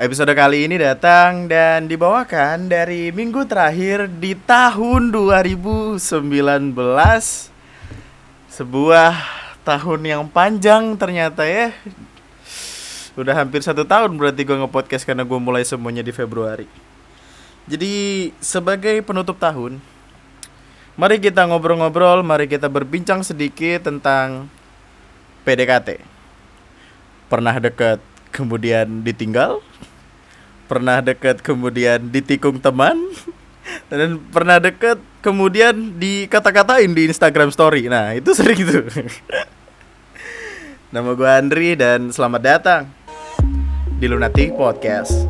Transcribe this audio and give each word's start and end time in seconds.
Episode 0.00 0.32
kali 0.32 0.64
ini 0.64 0.80
datang 0.80 1.44
dan 1.44 1.84
dibawakan 1.84 2.72
dari 2.72 3.12
minggu 3.12 3.44
terakhir 3.44 4.08
di 4.08 4.32
tahun 4.32 5.12
2019 5.12 6.00
Sebuah 8.48 9.12
tahun 9.60 10.00
yang 10.00 10.24
panjang 10.24 10.96
ternyata 10.96 11.44
ya. 11.44 11.76
Udah 13.12 13.44
hampir 13.44 13.60
satu 13.60 13.84
tahun 13.84 14.16
berarti 14.16 14.40
gue 14.40 14.56
nge-podcast 14.64 15.04
karena 15.04 15.20
gue 15.20 15.36
mulai 15.36 15.68
semuanya 15.68 16.00
di 16.00 16.16
Februari. 16.16 16.64
Jadi 17.68 18.32
sebagai 18.40 19.04
penutup 19.04 19.36
tahun 19.36 19.84
Mari 20.96 21.20
kita 21.20 21.44
ngobrol-ngobrol, 21.44 22.24
mari 22.24 22.48
kita 22.48 22.72
berbincang 22.72 23.20
sedikit 23.20 23.84
tentang 23.84 24.48
PDKT 25.44 26.00
Pernah 27.28 27.60
deket 27.60 28.00
kemudian 28.32 29.04
ditinggal 29.04 29.60
pernah 30.70 31.02
deket 31.02 31.42
kemudian 31.42 31.98
ditikung 32.14 32.62
teman 32.62 32.94
dan 33.90 34.22
pernah 34.30 34.62
deket 34.62 35.02
kemudian 35.18 35.98
dikata-katain 35.98 36.94
di 36.94 37.10
Instagram 37.10 37.50
Story. 37.50 37.90
Nah 37.90 38.14
itu 38.14 38.30
sering 38.30 38.62
tuh. 38.62 38.86
Nama 40.94 41.10
gue 41.10 41.26
Andri 41.26 41.74
dan 41.74 42.14
selamat 42.14 42.42
datang 42.46 42.86
di 43.98 44.06
Lunatic 44.06 44.54
Podcast. 44.54 45.26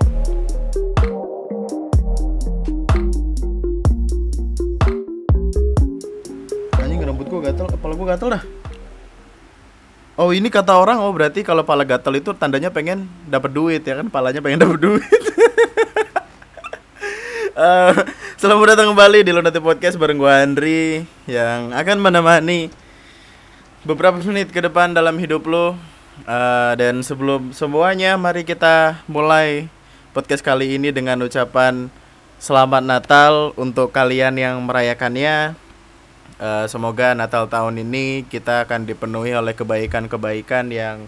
Anjing 6.77 7.01
rambut 7.01 7.33
gue 7.33 7.41
gatel 7.49 7.65
kepala 7.65 7.97
gue 7.97 8.09
gatel 8.13 8.29
dah 8.37 8.60
Oh 10.21 10.37
ini 10.37 10.53
kata 10.53 10.77
orang 10.77 11.01
oh 11.01 11.17
berarti 11.17 11.41
kalau 11.41 11.65
pala 11.65 11.81
gatel 11.81 12.21
itu 12.21 12.37
tandanya 12.37 12.69
pengen 12.69 13.09
dapat 13.25 13.57
duit 13.57 13.81
ya 13.81 14.05
kan 14.05 14.13
palanya 14.13 14.45
pengen 14.45 14.61
dapat 14.69 14.77
duit. 14.77 15.23
uh, 17.57 17.97
selamat 18.41 18.77
datang 18.77 18.93
kembali 18.93 19.25
di 19.25 19.33
Lunati 19.33 19.65
Podcast 19.65 19.97
bareng 19.97 20.21
gue 20.21 20.29
Andri 20.29 20.81
yang 21.25 21.73
akan 21.73 22.05
menemani 22.05 22.69
beberapa 23.89 24.21
menit 24.21 24.53
ke 24.53 24.61
depan 24.61 24.93
dalam 24.93 25.17
hidup 25.17 25.49
lo. 25.49 25.81
Uh, 26.29 26.77
dan 26.77 27.01
sebelum 27.01 27.57
semuanya 27.57 28.21
mari 28.21 28.45
kita 28.45 29.01
mulai 29.09 29.73
podcast 30.13 30.45
kali 30.45 30.77
ini 30.77 30.93
dengan 30.93 31.17
ucapan 31.25 31.89
selamat 32.37 32.85
Natal 32.85 33.57
untuk 33.57 33.89
kalian 33.89 34.37
yang 34.37 34.61
merayakannya 34.69 35.57
Uh, 36.41 36.65
semoga 36.73 37.13
Natal 37.13 37.45
tahun 37.53 37.85
ini 37.85 38.25
kita 38.25 38.65
akan 38.65 38.89
dipenuhi 38.89 39.37
oleh 39.37 39.53
kebaikan-kebaikan 39.53 40.73
yang 40.73 41.05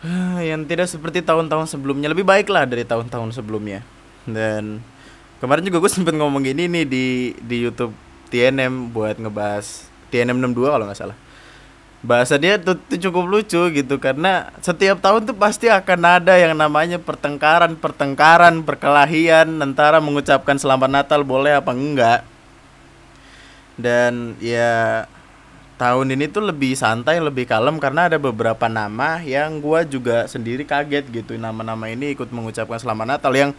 uh, 0.00 0.40
yang 0.40 0.64
tidak 0.64 0.88
seperti 0.88 1.20
tahun-tahun 1.20 1.68
sebelumnya. 1.68 2.08
Lebih 2.08 2.24
baik 2.24 2.48
lah 2.48 2.64
dari 2.64 2.88
tahun-tahun 2.88 3.36
sebelumnya. 3.36 3.84
Dan 4.24 4.80
kemarin 5.36 5.68
juga 5.68 5.84
gue 5.84 5.92
sempet 6.00 6.16
ngomong 6.16 6.48
gini 6.48 6.64
nih 6.64 6.84
di 6.88 7.06
di 7.44 7.56
YouTube 7.60 7.92
TNM 8.32 8.96
buat 8.96 9.20
ngebahas 9.20 9.84
TNM 10.08 10.40
62 10.48 10.64
kalau 10.64 10.84
nggak 10.88 10.96
salah. 10.96 11.18
Bahasa 12.00 12.40
dia 12.40 12.56
tuh, 12.56 12.80
tuh 12.88 12.96
cukup 12.96 13.28
lucu 13.28 13.60
gitu 13.68 14.00
karena 14.00 14.48
setiap 14.64 14.96
tahun 15.04 15.28
tuh 15.28 15.36
pasti 15.36 15.68
akan 15.68 16.00
ada 16.24 16.40
yang 16.40 16.56
namanya 16.56 16.96
pertengkaran 16.96 17.76
pertengkaran 17.76 18.64
perkelahian 18.64 19.60
antara 19.60 20.00
mengucapkan 20.00 20.56
selamat 20.56 20.88
Natal 20.88 21.20
boleh 21.20 21.52
apa 21.52 21.76
enggak 21.76 22.35
dan 23.76 24.36
ya 24.40 25.04
tahun 25.76 26.16
ini 26.16 26.32
tuh 26.32 26.48
lebih 26.48 26.72
santai 26.72 27.20
lebih 27.20 27.44
kalem 27.44 27.76
karena 27.76 28.08
ada 28.08 28.16
beberapa 28.16 28.66
nama 28.66 29.20
yang 29.20 29.60
gua 29.60 29.84
juga 29.84 30.24
sendiri 30.24 30.64
kaget 30.64 31.04
gitu. 31.12 31.36
Nama-nama 31.36 31.92
ini 31.92 32.16
ikut 32.16 32.32
mengucapkan 32.32 32.80
selamat 32.80 33.06
Natal 33.16 33.32
yang 33.36 33.52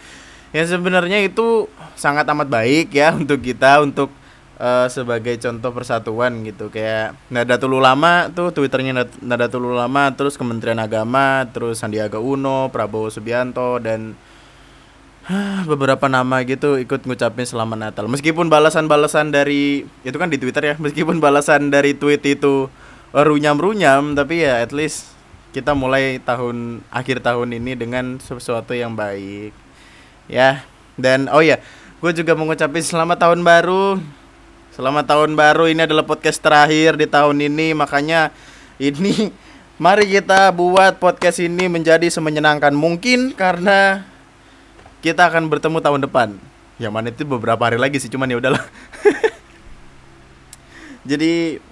yang 0.52 0.66
sebenarnya 0.66 1.22
itu 1.22 1.70
sangat 1.94 2.26
amat 2.34 2.50
baik 2.50 2.90
ya 2.94 3.14
untuk 3.22 3.40
kita 3.46 3.86
untuk 3.86 4.10
uh, 4.58 4.90
sebagai 4.90 5.38
contoh 5.38 5.72
persatuan 5.72 6.42
gitu. 6.42 6.74
Kayak 6.74 7.14
Nadatul 7.30 7.78
Ulama 7.78 8.34
tuh 8.34 8.50
twitternya 8.50 9.06
Nadatul 9.22 9.70
Ulama 9.70 10.10
terus 10.18 10.36
Kementerian 10.36 10.82
Agama 10.82 11.46
terus 11.54 11.80
Sandiaga 11.80 12.18
Uno 12.18 12.74
Prabowo 12.74 13.14
Subianto 13.14 13.78
dan 13.78 14.18
beberapa 15.68 16.08
nama 16.08 16.40
gitu 16.48 16.80
ikut 16.80 17.04
ngucapin 17.04 17.44
selamat 17.44 17.78
Natal. 17.78 18.06
Meskipun 18.08 18.48
balasan-balasan 18.48 19.36
dari 19.36 19.84
itu 20.08 20.16
kan 20.16 20.32
di 20.32 20.40
Twitter 20.40 20.74
ya, 20.74 20.76
meskipun 20.80 21.20
balasan 21.20 21.68
dari 21.68 21.92
tweet 21.92 22.24
itu 22.24 22.72
runyam-runyam, 23.12 24.16
tapi 24.16 24.48
ya 24.48 24.64
at 24.64 24.72
least 24.72 25.12
kita 25.52 25.76
mulai 25.76 26.24
tahun 26.24 26.80
akhir 26.92 27.24
tahun 27.24 27.60
ini 27.60 27.76
dengan 27.76 28.20
sesuatu 28.24 28.72
yang 28.72 28.96
baik. 28.96 29.52
Ya. 30.32 30.64
Dan 30.98 31.30
oh 31.30 31.46
ya, 31.46 31.62
gue 32.02 32.12
juga 32.16 32.34
mengucapin 32.34 32.82
selamat 32.82 33.22
tahun 33.22 33.44
baru. 33.44 34.02
Selamat 34.74 35.06
tahun 35.10 35.38
baru. 35.38 35.70
Ini 35.70 35.86
adalah 35.86 36.06
podcast 36.08 36.42
terakhir 36.42 36.98
di 36.98 37.06
tahun 37.06 37.38
ini, 37.44 37.76
makanya 37.76 38.32
ini 38.80 39.30
mari 39.84 40.08
kita 40.08 40.56
buat 40.56 40.98
podcast 41.04 41.44
ini 41.44 41.68
menjadi 41.68 42.08
semenyenangkan 42.10 42.74
mungkin 42.74 43.36
karena 43.36 44.08
kita 45.08 45.32
akan 45.32 45.48
bertemu 45.48 45.80
tahun 45.80 46.04
depan. 46.04 46.36
Yang 46.78 46.92
mana 46.92 47.08
itu 47.10 47.24
beberapa 47.24 47.64
hari 47.64 47.80
lagi 47.80 47.98
sih, 47.98 48.12
cuman 48.12 48.28
ya 48.28 48.38
udahlah. 48.44 48.64
Jadi 51.10 51.64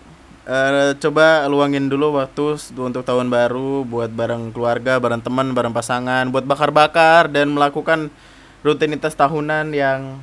uh, 0.48 0.96
coba 0.96 1.44
luangin 1.52 1.92
dulu 1.92 2.16
waktu 2.16 2.56
untuk 2.80 3.04
tahun 3.04 3.28
baru 3.28 3.84
buat 3.84 4.10
bareng 4.10 4.56
keluarga, 4.56 4.98
bareng 4.98 5.20
teman, 5.20 5.52
bareng 5.52 5.76
pasangan, 5.76 6.32
buat 6.32 6.48
bakar-bakar 6.48 7.28
dan 7.28 7.52
melakukan 7.52 8.08
rutinitas 8.64 9.14
tahunan 9.14 9.76
yang 9.76 10.18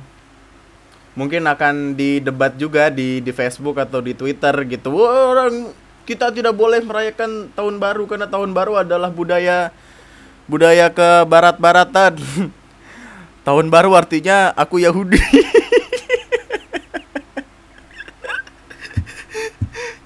mungkin 1.13 1.45
akan 1.45 1.93
didebat 1.93 2.57
juga 2.57 2.89
di 2.89 3.21
di 3.21 3.29
Facebook 3.29 3.77
atau 3.77 4.01
di 4.01 4.17
Twitter 4.17 4.57
gitu. 4.65 4.89
Orang 5.05 5.69
kita 6.03 6.33
tidak 6.33 6.57
boleh 6.57 6.81
merayakan 6.81 7.53
tahun 7.53 7.77
baru 7.77 8.03
karena 8.09 8.27
tahun 8.27 8.51
baru 8.51 8.81
adalah 8.83 9.13
budaya 9.13 9.69
budaya 10.49 10.89
ke 10.89 11.23
barat-baratan. 11.29 12.17
Tahun 13.43 13.67
baru 13.67 13.91
artinya 13.91 14.55
aku 14.55 14.79
Yahudi. 14.79 15.19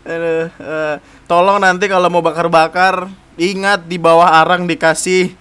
uh, 0.08 0.96
tolong 1.30 1.62
nanti 1.62 1.86
kalau 1.86 2.10
mau 2.10 2.24
bakar-bakar 2.24 3.06
ingat 3.38 3.86
di 3.86 4.02
bawah 4.02 4.42
arang 4.42 4.66
dikasih 4.66 5.36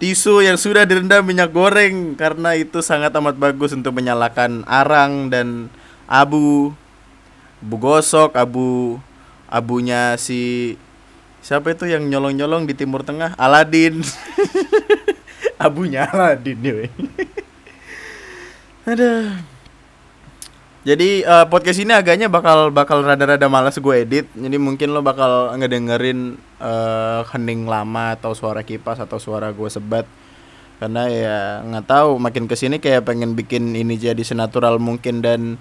tisu 0.00 0.44
yang 0.44 0.60
sudah 0.60 0.84
direndam 0.84 1.24
minyak 1.24 1.52
goreng 1.52 2.16
karena 2.16 2.52
itu 2.56 2.84
sangat 2.84 3.12
amat 3.16 3.36
bagus 3.36 3.72
untuk 3.72 3.96
menyalakan 3.96 4.64
arang 4.68 5.32
dan 5.32 5.72
abu 6.04 6.72
abu 7.60 7.76
gosok 7.80 8.36
abu 8.36 9.00
abunya 9.48 10.16
si 10.20 10.76
siapa 11.40 11.72
itu 11.72 11.88
yang 11.88 12.04
nyolong-nyolong 12.12 12.68
di 12.68 12.74
timur 12.76 13.06
tengah 13.06 13.32
Aladin 13.40 14.04
abunya 15.56 16.04
Aladin 16.08 16.58
ya 16.60 16.74
ada 18.86 19.40
jadi 20.86 21.26
uh, 21.26 21.50
podcast 21.50 21.82
ini 21.82 21.90
agaknya 21.90 22.30
bakal 22.30 22.70
bakal 22.70 23.02
rada-rada 23.02 23.50
malas 23.50 23.74
gue 23.74 24.06
edit. 24.06 24.30
Jadi 24.38 24.54
mungkin 24.54 24.94
lo 24.94 25.02
bakal 25.02 25.50
ngedengerin 25.58 26.38
uh, 26.62 27.26
hening 27.34 27.66
lama 27.66 28.14
atau 28.14 28.38
suara 28.38 28.62
kipas 28.62 29.02
atau 29.02 29.18
suara 29.18 29.50
gue 29.50 29.66
sebat. 29.66 30.06
Karena 30.78 31.10
ya 31.10 31.38
nggak 31.66 31.90
tahu 31.90 32.22
makin 32.22 32.46
ke 32.46 32.54
sini 32.54 32.78
kayak 32.78 33.02
pengen 33.02 33.34
bikin 33.34 33.74
ini 33.74 33.98
jadi 33.98 34.22
senatural 34.22 34.78
mungkin 34.78 35.26
dan 35.26 35.58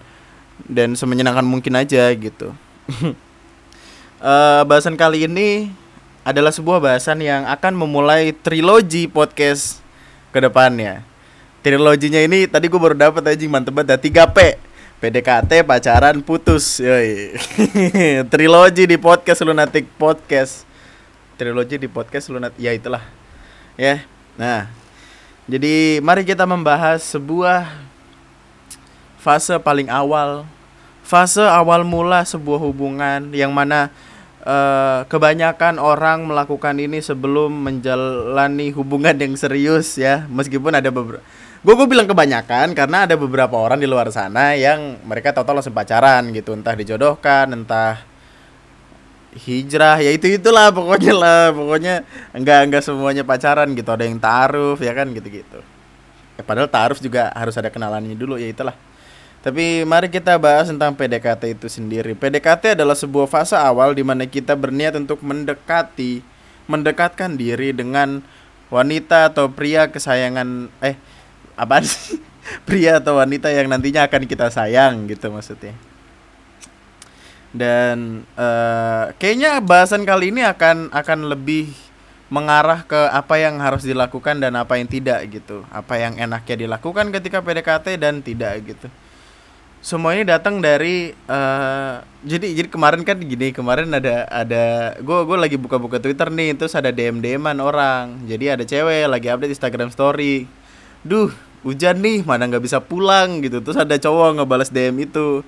dan 0.70 0.94
semenyenangkan 0.94 1.42
mungkin 1.42 1.74
aja 1.74 2.06
gitu. 2.14 2.54
Uh, 4.22 4.62
bahasan 4.70 4.94
kali 4.94 5.26
ini 5.26 5.74
adalah 6.22 6.54
sebuah 6.54 6.78
bahasan 6.78 7.26
yang 7.26 7.50
akan 7.50 7.74
memulai 7.74 8.30
trilogi 8.30 9.10
podcast 9.10 9.85
ke 10.36 10.44
depannya. 10.44 11.00
Triloginya 11.64 12.20
ini 12.20 12.44
tadi 12.44 12.68
gue 12.68 12.76
baru 12.76 12.92
dapat 12.92 13.24
aja 13.24 13.48
mantep 13.48 13.72
banget 13.72 13.96
3 14.12 14.36
P. 14.36 14.60
PDKT 15.00 15.64
pacaran 15.64 16.20
putus. 16.20 16.84
Yoi. 16.84 17.40
Trilogi 18.32 18.84
di 18.84 19.00
podcast 19.00 19.40
Lunatic 19.48 19.88
Podcast. 19.96 20.68
Trilogi 21.40 21.80
di 21.80 21.88
podcast 21.88 22.28
Lunatic 22.28 22.60
ya 22.60 22.76
itulah. 22.76 23.04
Ya. 23.80 24.04
Nah. 24.36 24.68
Jadi 25.48 26.04
mari 26.04 26.28
kita 26.28 26.44
membahas 26.44 27.06
sebuah 27.06 27.70
fase 29.22 29.56
paling 29.62 29.94
awal 29.94 30.42
fase 31.06 31.42
awal 31.42 31.86
mula 31.86 32.26
sebuah 32.26 32.58
hubungan 32.58 33.30
yang 33.30 33.54
mana 33.54 33.94
uh, 34.46 35.04
kebanyakan 35.10 35.82
orang 35.82 36.30
melakukan 36.30 36.78
ini 36.80 37.02
sebelum 37.04 37.52
menjalani 37.52 38.72
hubungan 38.72 39.18
yang 39.18 39.34
serius 39.36 39.98
ya. 40.00 40.24
Meskipun 40.30 40.78
ada 40.78 40.88
beberapa 40.94 41.26
gue 41.66 41.74
gue 41.74 41.88
bilang 41.90 42.06
kebanyakan 42.06 42.78
karena 42.78 43.10
ada 43.10 43.18
beberapa 43.18 43.58
orang 43.58 43.82
di 43.82 43.90
luar 43.90 44.14
sana 44.14 44.54
yang 44.54 45.02
mereka 45.02 45.34
total 45.34 45.60
langsung 45.60 45.74
pacaran 45.74 46.30
gitu. 46.32 46.54
Entah 46.54 46.78
dijodohkan 46.78 47.50
entah 47.52 48.06
hijrah 49.36 50.00
ya 50.00 50.14
itu 50.14 50.38
itulah 50.38 50.70
pokoknya 50.70 51.14
lah. 51.18 51.44
Pokoknya 51.52 52.06
enggak 52.32 52.60
enggak 52.70 52.84
semuanya 52.86 53.26
pacaran 53.26 53.74
gitu. 53.74 53.90
Ada 53.90 54.06
yang 54.06 54.22
taruh 54.22 54.78
ya 54.78 54.94
kan 54.94 55.10
gitu 55.12 55.28
gitu 55.28 55.60
ya, 56.36 56.44
padahal 56.44 56.68
taruh 56.68 57.00
juga 57.00 57.32
harus 57.32 57.56
ada 57.56 57.72
kenalannya 57.72 58.16
dulu 58.16 58.36
ya 58.36 58.52
itulah 58.52 58.76
tapi 59.46 59.86
mari 59.86 60.10
kita 60.10 60.42
bahas 60.42 60.74
tentang 60.74 60.98
PDKT 60.98 61.54
itu 61.54 61.70
sendiri. 61.70 62.18
PDKT 62.18 62.74
adalah 62.74 62.98
sebuah 62.98 63.30
fase 63.30 63.54
awal 63.54 63.94
di 63.94 64.02
mana 64.02 64.26
kita 64.26 64.58
berniat 64.58 64.98
untuk 64.98 65.22
mendekati 65.22 66.26
mendekatkan 66.66 67.38
diri 67.38 67.70
dengan 67.70 68.26
wanita 68.74 69.30
atau 69.30 69.46
pria 69.54 69.86
kesayangan 69.86 70.74
eh 70.82 70.98
apa 71.54 71.78
sih? 71.86 72.18
Pria 72.66 72.98
atau 72.98 73.22
wanita 73.22 73.54
yang 73.54 73.70
nantinya 73.70 74.10
akan 74.10 74.26
kita 74.26 74.50
sayang 74.50 75.06
gitu 75.14 75.30
maksudnya. 75.30 75.78
Dan 77.54 78.26
uh, 78.34 79.14
kayaknya 79.22 79.62
bahasan 79.62 80.10
kali 80.10 80.34
ini 80.34 80.42
akan 80.42 80.90
akan 80.90 81.30
lebih 81.30 81.70
mengarah 82.34 82.82
ke 82.82 82.98
apa 83.14 83.38
yang 83.38 83.62
harus 83.62 83.86
dilakukan 83.86 84.42
dan 84.42 84.58
apa 84.58 84.82
yang 84.82 84.90
tidak 84.90 85.22
gitu. 85.30 85.62
Apa 85.70 86.02
yang 86.02 86.18
enaknya 86.18 86.66
dilakukan 86.66 87.14
ketika 87.14 87.46
PDKT 87.46 88.02
dan 88.02 88.26
tidak 88.26 88.66
gitu 88.66 88.90
semua 89.86 90.18
ini 90.18 90.26
datang 90.26 90.58
dari 90.66 91.14
uh, 91.30 92.02
jadi 92.26 92.58
jadi 92.58 92.74
kemarin 92.74 93.06
kan 93.06 93.22
gini 93.22 93.54
kemarin 93.54 93.86
ada 93.94 94.26
ada 94.34 94.98
gue 94.98 95.20
gue 95.30 95.38
lagi 95.38 95.62
buka-buka 95.62 96.02
Twitter 96.02 96.26
nih 96.34 96.58
terus 96.58 96.74
ada 96.74 96.90
DM 96.90 97.22
DMan 97.22 97.62
orang. 97.62 98.26
Jadi 98.26 98.50
ada 98.50 98.66
cewek 98.66 99.06
lagi 99.06 99.30
update 99.30 99.54
Instagram 99.54 99.94
Story. 99.94 100.50
Duh 101.06 101.30
hujan 101.62 102.02
nih 102.02 102.26
mana 102.26 102.50
nggak 102.50 102.66
bisa 102.66 102.82
pulang 102.82 103.46
gitu. 103.46 103.62
Terus 103.62 103.78
ada 103.78 103.94
cowok 103.94 104.42
ngebales 104.42 104.74
DM 104.74 105.06
itu 105.06 105.46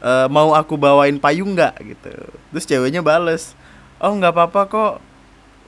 e, 0.00 0.12
mau 0.32 0.56
aku 0.56 0.80
bawain 0.80 1.20
payung 1.20 1.52
nggak? 1.52 1.76
gitu. 1.84 2.16
Terus 2.56 2.64
ceweknya 2.64 3.04
bales 3.04 3.52
oh 4.00 4.16
nggak 4.16 4.32
apa-apa 4.32 4.60
kok 4.72 4.94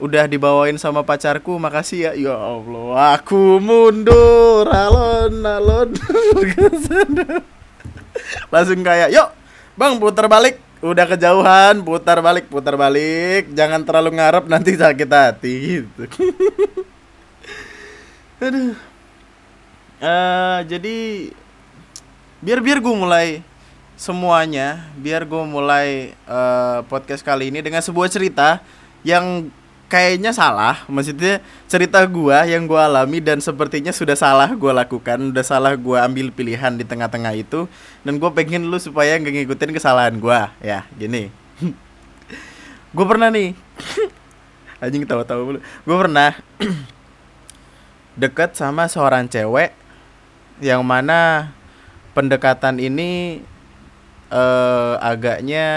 udah 0.01 0.25
dibawain 0.25 0.81
sama 0.81 1.05
pacarku 1.05 1.61
makasih 1.61 2.09
ya. 2.09 2.11
Ya 2.17 2.33
allah 2.33 3.21
aku 3.21 3.61
mundur 3.61 4.65
alon 4.65 5.45
alon 5.45 5.93
langsung 8.49 8.81
kayak 8.81 9.13
yuk 9.13 9.29
bang 9.77 9.93
putar 9.97 10.29
balik. 10.29 10.57
Udah 10.79 11.03
kejauhan 11.03 11.83
putar 11.83 12.23
balik 12.23 12.47
putar 12.47 12.79
balik. 12.79 13.51
Jangan 13.51 13.83
terlalu 13.83 14.15
ngarep 14.15 14.47
nanti 14.47 14.75
sakit 14.75 15.09
hati 15.11 15.83
gitu. 15.83 16.03
Aduh. 18.45 18.75
Uh, 19.99 20.59
jadi 20.63 21.27
biar 22.39 22.63
biar 22.63 22.79
gue 22.79 22.95
mulai 22.95 23.43
semuanya 23.99 24.87
biar 24.95 25.27
gue 25.27 25.43
mulai 25.43 26.15
uh, 26.23 26.87
podcast 26.87 27.19
kali 27.19 27.51
ini 27.51 27.59
dengan 27.59 27.83
sebuah 27.83 28.07
cerita 28.07 28.63
yang 29.03 29.51
kayaknya 29.89 30.31
salah. 30.31 30.85
Maksudnya 30.85 31.41
cerita 31.65 31.99
gue 32.05 32.37
yang 32.47 32.69
gue 32.69 32.77
alami 32.77 33.19
dan 33.19 33.41
sepertinya 33.41 33.89
sudah 33.89 34.13
salah 34.13 34.53
gue 34.53 34.71
lakukan 34.71 35.33
udah 35.33 35.43
salah 35.43 35.73
gue 35.73 35.97
ambil 35.97 36.29
pilihan 36.29 36.77
di 36.77 36.85
tengah-tengah 36.85 37.33
itu 37.35 37.65
dan 38.05 38.21
gue 38.21 38.29
pengen 38.31 38.69
lu 38.69 38.77
supaya 38.77 39.17
nggak 39.17 39.43
ngikutin 39.43 39.73
kesalahan 39.73 40.15
gue 40.21 40.39
ya 40.63 40.85
gini. 40.95 41.33
Gue 42.95 43.05
pernah 43.05 43.29
nih. 43.29 43.53
Anjing 44.81 45.03
tahu-tahu 45.03 45.41
dulu 45.43 45.59
gue 45.61 45.97
pernah 45.99 46.31
deket 48.21 48.55
sama 48.55 48.87
seorang 48.87 49.27
cewek 49.27 49.75
yang 50.63 50.81
mana 50.87 51.51
pendekatan 52.15 52.79
ini 52.79 53.43
uh, 54.31 54.95
agaknya 55.03 55.67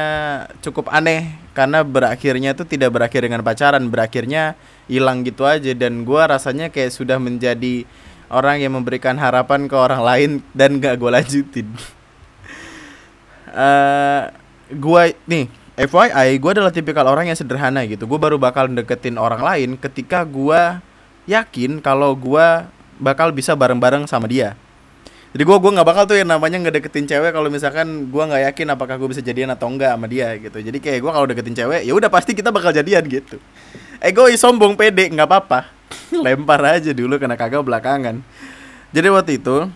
cukup 0.63 0.87
aneh 0.95 1.42
karena 1.53 1.85
berakhirnya 1.85 2.57
tuh 2.57 2.65
tidak 2.65 2.97
berakhir 2.97 3.25
dengan 3.25 3.45
pacaran 3.45 3.85
berakhirnya 3.93 4.57
hilang 4.89 5.25
gitu 5.25 5.45
aja. 5.45 5.73
Dan 5.77 6.05
gue 6.09 6.23
rasanya 6.23 6.73
kayak 6.73 6.93
sudah 6.93 7.21
menjadi 7.21 7.85
orang 8.33 8.65
yang 8.65 8.73
memberikan 8.73 9.21
harapan 9.21 9.69
ke 9.69 9.77
orang 9.77 10.03
lain 10.03 10.31
dan 10.57 10.81
gak 10.81 10.97
gue 10.97 11.11
lanjutin. 11.13 11.69
Uh, 13.53 13.53
eh, 13.61 14.23
gue 14.73 15.03
nih 15.29 15.47
FYI 15.77 16.41
gue 16.41 16.51
adalah 16.53 16.73
tipikal 16.73 17.05
orang 17.05 17.29
yang 17.29 17.37
sederhana 17.37 17.85
gitu. 17.85 18.09
Gue 18.09 18.17
baru 18.17 18.41
bakal 18.41 18.73
deketin 18.73 19.21
orang 19.21 19.45
lain 19.45 19.77
ketika 19.77 20.25
gue 20.25 20.81
yakin 21.29 21.85
kalau 21.85 22.17
gue 22.17 22.47
bakal 22.99 23.31
bisa 23.31 23.53
bareng-bareng 23.55 24.09
sama 24.09 24.27
dia 24.27 24.59
jadi 25.33 25.49
gue 25.49 25.57
gue 25.65 25.71
nggak 25.73 25.89
bakal 25.89 26.05
tuh 26.05 26.21
yang 26.21 26.29
namanya 26.29 26.61
ngedeketin 26.61 27.09
cewek 27.09 27.33
kalau 27.33 27.49
misalkan 27.49 28.13
gue 28.13 28.23
nggak 28.23 28.53
yakin 28.53 28.67
apakah 28.77 29.01
gue 29.01 29.09
bisa 29.17 29.25
jadian 29.25 29.49
atau 29.57 29.65
enggak 29.73 29.97
sama 29.97 30.05
dia 30.05 30.37
gitu. 30.37 30.61
Jadi 30.61 30.77
kayak 30.77 31.01
gue 31.01 31.09
kalau 31.09 31.25
deketin 31.25 31.57
cewek 31.57 31.89
ya 31.89 31.93
udah 31.97 32.13
pasti 32.13 32.37
kita 32.37 32.53
bakal 32.53 32.69
jadian 32.69 33.01
gitu. 33.09 33.41
Egois 34.05 34.37
sombong 34.37 34.77
pede 34.77 35.09
nggak 35.09 35.25
apa-apa. 35.25 35.73
Lempar 36.25 36.61
aja 36.77 36.93
dulu 36.93 37.17
kena 37.17 37.41
kagak 37.41 37.65
belakangan. 37.65 38.21
Jadi 38.93 39.09
waktu 39.09 39.41
itu 39.41 39.73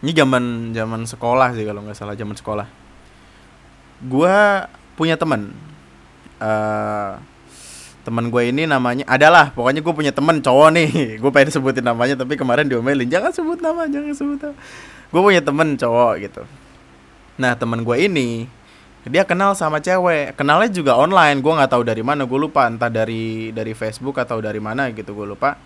ini 0.00 0.12
zaman 0.16 0.72
zaman 0.72 1.00
sekolah 1.04 1.52
sih 1.52 1.68
kalau 1.68 1.84
nggak 1.84 1.98
salah 2.00 2.16
zaman 2.16 2.32
sekolah. 2.32 2.64
Gue 4.08 4.36
punya 4.96 5.20
teman 5.20 5.52
uh, 6.40 7.20
teman 8.02 8.28
gue 8.34 8.42
ini 8.50 8.66
namanya 8.66 9.06
adalah 9.06 9.54
pokoknya 9.54 9.80
gue 9.82 9.94
punya 9.94 10.12
teman 10.14 10.42
cowok 10.42 10.68
nih. 10.74 10.90
Gue 11.22 11.30
pengen 11.30 11.54
sebutin 11.54 11.86
namanya 11.86 12.18
tapi 12.18 12.34
kemarin 12.34 12.66
diomelin 12.66 13.06
jangan 13.06 13.30
sebut 13.30 13.62
nama 13.62 13.86
jangan 13.86 14.14
sebut 14.14 14.38
nama. 14.42 14.56
Gue 15.14 15.20
punya 15.22 15.42
teman 15.42 15.78
cowok 15.78 16.12
gitu. 16.18 16.42
Nah 17.38 17.54
teman 17.54 17.86
gue 17.86 17.96
ini 17.96 18.50
dia 19.06 19.22
kenal 19.22 19.54
sama 19.54 19.78
cewek. 19.78 20.34
Kenalnya 20.34 20.70
juga 20.70 20.98
online 20.98 21.38
gue 21.42 21.52
nggak 21.52 21.70
tahu 21.70 21.82
dari 21.86 22.02
mana 22.02 22.26
gue 22.26 22.38
lupa 22.38 22.66
entah 22.66 22.90
dari 22.90 23.54
dari 23.54 23.74
Facebook 23.74 24.18
atau 24.18 24.42
dari 24.42 24.58
mana 24.58 24.90
gitu 24.90 25.14
gue 25.14 25.26
lupa. 25.26 25.58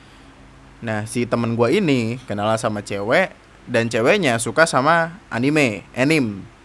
Nah 0.85 1.09
si 1.09 1.25
teman 1.25 1.57
gue 1.57 1.69
ini 1.73 2.21
kenal 2.29 2.53
sama 2.61 2.85
cewek 2.85 3.33
dan 3.65 3.89
ceweknya 3.89 4.39
suka 4.39 4.69
sama 4.69 5.19
anime 5.33 5.83
anime 5.97 6.56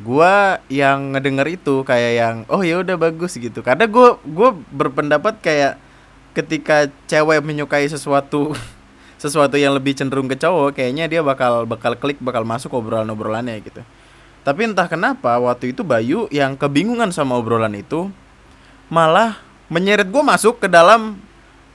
gua 0.00 0.64
yang 0.72 1.12
ngedenger 1.12 1.60
itu 1.60 1.84
kayak 1.84 2.12
yang 2.16 2.36
oh 2.48 2.64
ya 2.64 2.80
udah 2.80 2.96
bagus 2.96 3.36
gitu. 3.36 3.60
Karena 3.60 3.84
gua 3.84 4.16
gua 4.24 4.56
berpendapat 4.72 5.36
kayak 5.44 5.76
ketika 6.32 6.88
cewek 7.04 7.44
menyukai 7.44 7.84
sesuatu 7.84 8.56
sesuatu 9.22 9.60
yang 9.60 9.76
lebih 9.76 9.92
cenderung 9.92 10.26
ke 10.26 10.34
cowok 10.34 10.80
kayaknya 10.80 11.06
dia 11.06 11.20
bakal 11.20 11.68
bakal 11.68 11.94
klik 11.94 12.18
bakal 12.18 12.42
masuk 12.42 12.72
obrolan 12.72 13.10
obrolannya 13.12 13.60
gitu. 13.60 13.84
Tapi 14.42 14.66
entah 14.66 14.90
kenapa 14.90 15.38
waktu 15.38 15.70
itu 15.70 15.86
Bayu 15.86 16.26
yang 16.34 16.58
kebingungan 16.58 17.14
sama 17.14 17.38
obrolan 17.38 17.78
itu 17.78 18.10
malah 18.90 19.38
menyeret 19.70 20.10
gue 20.10 20.22
masuk 20.22 20.58
ke 20.58 20.66
dalam 20.66 21.14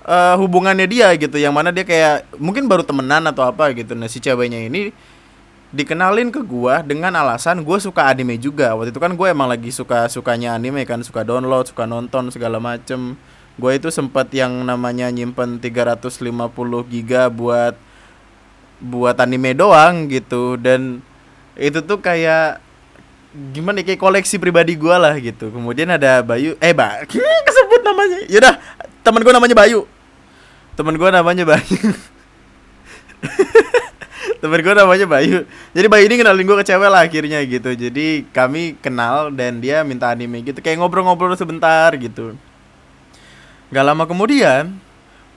uh, 0.04 0.36
hubungannya 0.36 0.84
dia 0.84 1.08
gitu. 1.16 1.40
Yang 1.40 1.54
mana 1.56 1.70
dia 1.72 1.88
kayak 1.88 2.28
mungkin 2.36 2.68
baru 2.68 2.84
temenan 2.84 3.24
atau 3.32 3.48
apa 3.48 3.72
gitu. 3.72 3.96
Nah 3.96 4.12
si 4.12 4.20
ceweknya 4.20 4.68
ini 4.68 4.92
dikenalin 5.76 6.32
ke 6.32 6.40
gua 6.40 6.80
dengan 6.80 7.12
alasan 7.20 7.60
gua 7.60 7.80
suka 7.80 8.08
anime 8.08 8.40
juga. 8.40 8.72
Waktu 8.72 8.96
itu 8.96 9.02
kan 9.04 9.12
gue 9.12 9.28
emang 9.28 9.52
lagi 9.52 9.72
suka 9.74 10.08
sukanya 10.08 10.56
anime 10.56 10.88
kan 10.88 11.04
suka 11.04 11.28
download 11.28 11.68
suka 11.68 11.84
nonton 11.84 12.32
segala 12.32 12.60
macem. 12.62 13.20
Gue 13.58 13.82
itu 13.82 13.90
sempat 13.90 14.30
yang 14.32 14.54
namanya 14.64 15.10
nyimpen 15.10 15.58
350 15.58 16.22
giga 16.94 17.26
buat 17.28 17.74
buat 18.78 19.18
anime 19.18 19.58
doang 19.58 20.08
gitu. 20.08 20.56
Dan 20.56 21.02
itu 21.58 21.82
tuh 21.84 22.00
kayak 22.00 22.62
gimana 23.52 23.84
kayak 23.84 24.00
koleksi 24.00 24.40
pribadi 24.40 24.78
gue 24.78 24.96
lah 24.96 25.18
gitu. 25.20 25.52
Kemudian 25.52 25.90
ada 25.92 26.24
Bayu 26.24 26.56
eh 26.64 26.72
ba 26.72 27.02
kesebut 27.50 27.82
namanya. 27.84 28.20
Yaudah 28.30 28.56
teman 29.04 29.26
gue 29.26 29.34
namanya 29.36 29.56
Bayu. 29.58 29.84
Teman 30.78 30.94
gue 30.94 31.10
namanya 31.10 31.44
Bayu 31.44 31.82
temen 34.42 34.60
gue 34.60 34.74
namanya 34.74 35.08
Bayu. 35.08 35.48
Jadi 35.72 35.88
Bayu 35.88 36.04
ini 36.08 36.16
kenalin 36.20 36.46
gue 36.46 36.58
ke 36.62 36.66
cewek 36.68 36.90
lah 36.90 37.02
akhirnya 37.06 37.40
gitu. 37.48 37.72
Jadi 37.74 38.28
kami 38.32 38.76
kenal 38.80 39.32
dan 39.34 39.60
dia 39.64 39.82
minta 39.82 40.12
anime 40.12 40.44
gitu. 40.44 40.60
Kayak 40.60 40.84
ngobrol-ngobrol 40.84 41.36
sebentar 41.36 41.92
gitu. 41.96 42.36
Gak 43.72 43.86
lama 43.86 44.04
kemudian 44.08 44.76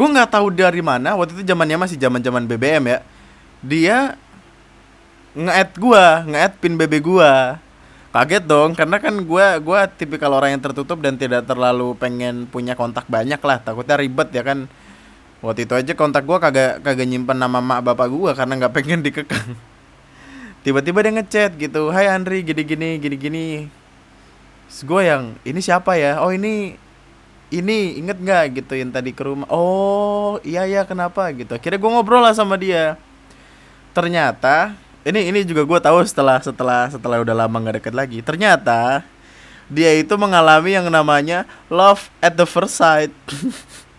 gue 0.00 0.08
nggak 0.08 0.32
tahu 0.32 0.48
dari 0.48 0.80
mana 0.80 1.12
waktu 1.12 1.36
itu 1.36 1.44
zamannya 1.44 1.76
masih 1.76 2.00
zaman 2.00 2.24
zaman 2.24 2.48
BBM 2.48 2.88
ya 2.88 2.98
dia 3.60 3.98
nge-add 5.36 5.76
gue 5.76 6.04
nge-add 6.32 6.54
pin 6.56 6.72
BB 6.72 7.04
gue 7.04 7.32
kaget 8.10 8.44
dong 8.48 8.74
karena 8.74 8.98
kan 8.98 9.14
gue 9.14 9.46
gua 9.62 9.86
tipikal 9.86 10.34
orang 10.34 10.58
yang 10.58 10.62
tertutup 10.62 10.98
dan 10.98 11.14
tidak 11.14 11.46
terlalu 11.46 11.94
pengen 11.94 12.50
punya 12.50 12.74
kontak 12.74 13.06
banyak 13.06 13.38
lah. 13.38 13.62
Takutnya 13.62 13.94
ribet 13.94 14.34
ya 14.34 14.42
kan 14.42 14.66
waktu 15.40 15.64
itu 15.64 15.72
aja 15.76 15.92
kontak 15.96 16.24
gue 16.28 16.38
kagak 16.38 16.84
kagak 16.84 17.08
nyimpen 17.08 17.36
nama 17.36 17.60
mak 17.60 17.80
bapak 17.84 18.08
gue 18.08 18.30
karena 18.36 18.52
nggak 18.60 18.72
pengen 18.76 19.00
dikekang. 19.04 19.56
Tiba-tiba 20.60 21.00
dia 21.00 21.12
ngechat 21.16 21.56
gitu 21.56 21.88
Hai 21.88 22.12
Andri 22.12 22.44
gini-gini 22.44 23.00
gini-gini 23.00 23.72
gue 24.70 25.02
yang 25.02 25.34
ini 25.42 25.58
siapa 25.58 25.98
ya? 25.98 26.22
Oh 26.22 26.30
ini 26.30 26.78
ini 27.50 27.98
inget 27.98 28.22
nggak? 28.22 28.62
Gitu 28.62 28.78
yang 28.78 28.94
tadi 28.94 29.10
ke 29.10 29.26
rumah. 29.26 29.50
Oh 29.50 30.38
iya 30.46 30.62
ya 30.70 30.86
kenapa? 30.86 31.26
Gitu. 31.34 31.50
Akhirnya 31.50 31.82
gue 31.82 31.90
ngobrol 31.90 32.22
lah 32.22 32.36
sama 32.36 32.54
dia. 32.54 32.94
Ternyata 33.90 34.78
ini 35.02 35.32
ini 35.32 35.42
juga 35.42 35.66
gue 35.66 35.78
tahu 35.82 35.98
setelah 36.06 36.38
setelah 36.38 36.86
setelah 36.92 37.18
udah 37.18 37.34
lama 37.34 37.56
nggak 37.58 37.82
deket 37.82 37.94
lagi. 37.96 38.18
Ternyata 38.22 39.02
dia 39.66 39.90
itu 39.98 40.14
mengalami 40.14 40.74
yang 40.74 40.86
namanya 40.86 41.46
love 41.70 42.10
at 42.22 42.34
the 42.34 42.46
first 42.46 42.74
sight 42.78 43.14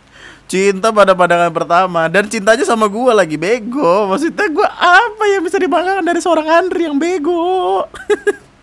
cinta 0.52 0.92
pada 0.92 1.16
pandangan 1.16 1.48
pertama 1.48 2.12
dan 2.12 2.28
cintanya 2.28 2.68
sama 2.68 2.92
gue 2.92 3.12
lagi 3.16 3.40
bego. 3.40 4.12
Maksudnya 4.12 4.52
gue 4.52 4.68
apa 4.68 5.24
yang 5.32 5.48
bisa 5.48 5.56
dibanggakan 5.56 6.04
dari 6.04 6.20
seorang 6.20 6.44
Andri 6.44 6.92
yang 6.92 7.00
bego? 7.00 7.88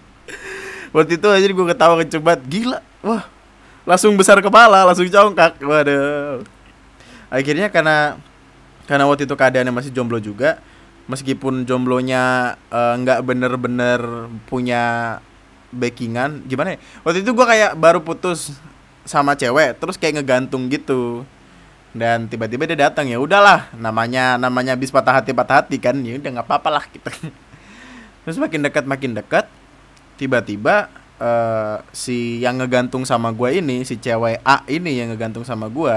Waktu 0.95 1.17
itu 1.17 1.29
aja 1.33 1.49
gue 1.49 1.67
ketawa 1.73 1.97
kecebat 2.05 2.45
gila. 2.45 2.85
Wah 3.01 3.25
langsung 3.89 4.13
besar 4.21 4.37
kepala 4.45 4.85
langsung 4.85 5.09
congkak. 5.09 5.65
Waduh. 5.65 6.45
Akhirnya 7.33 7.73
karena 7.73 8.21
karena 8.85 9.05
waktu 9.09 9.29
itu 9.29 9.37
keadaannya 9.37 9.73
masih 9.73 9.93
jomblo 9.93 10.17
juga 10.17 10.61
meskipun 11.09 11.69
jomblonya 11.69 12.57
eh, 12.73 12.95
nggak 13.05 13.21
uh, 13.21 13.25
bener-bener 13.25 14.01
punya 14.45 15.17
backingan 15.73 16.45
gimana 16.45 16.77
ya? 16.77 16.79
Waktu 17.01 17.25
itu 17.25 17.33
gue 17.33 17.47
kayak 17.49 17.81
baru 17.81 18.05
putus 18.05 18.53
sama 19.09 19.33
cewek 19.33 19.81
terus 19.81 19.97
kayak 19.97 20.21
ngegantung 20.21 20.69
gitu 20.69 21.25
dan 21.97 22.29
tiba-tiba 22.29 22.69
dia 22.69 22.89
datang 22.89 23.09
ya 23.09 23.17
udahlah 23.17 23.73
namanya 23.77 24.37
namanya 24.37 24.77
habis 24.77 24.93
patah 24.93 25.21
hati 25.21 25.33
patah 25.33 25.65
hati 25.65 25.81
kan 25.81 25.97
ya 26.05 26.21
udah 26.21 26.31
nggak 26.41 26.47
apa-apa 26.47 26.69
lah 26.69 26.85
gitu. 26.93 27.09
Terus 28.29 28.37
makin 28.37 28.61
dekat 28.61 28.85
makin 28.85 29.17
dekat 29.17 29.49
tiba-tiba 30.21 30.93
uh, 31.23 31.81
si 31.95 32.43
yang 32.43 32.59
ngegantung 32.59 33.07
sama 33.07 33.31
gue 33.31 33.63
ini 33.63 33.87
si 33.87 33.97
cewek 33.97 34.43
A 34.43 34.67
ini 34.67 34.99
yang 34.99 35.15
ngegantung 35.15 35.47
sama 35.47 35.71
gue 35.71 35.95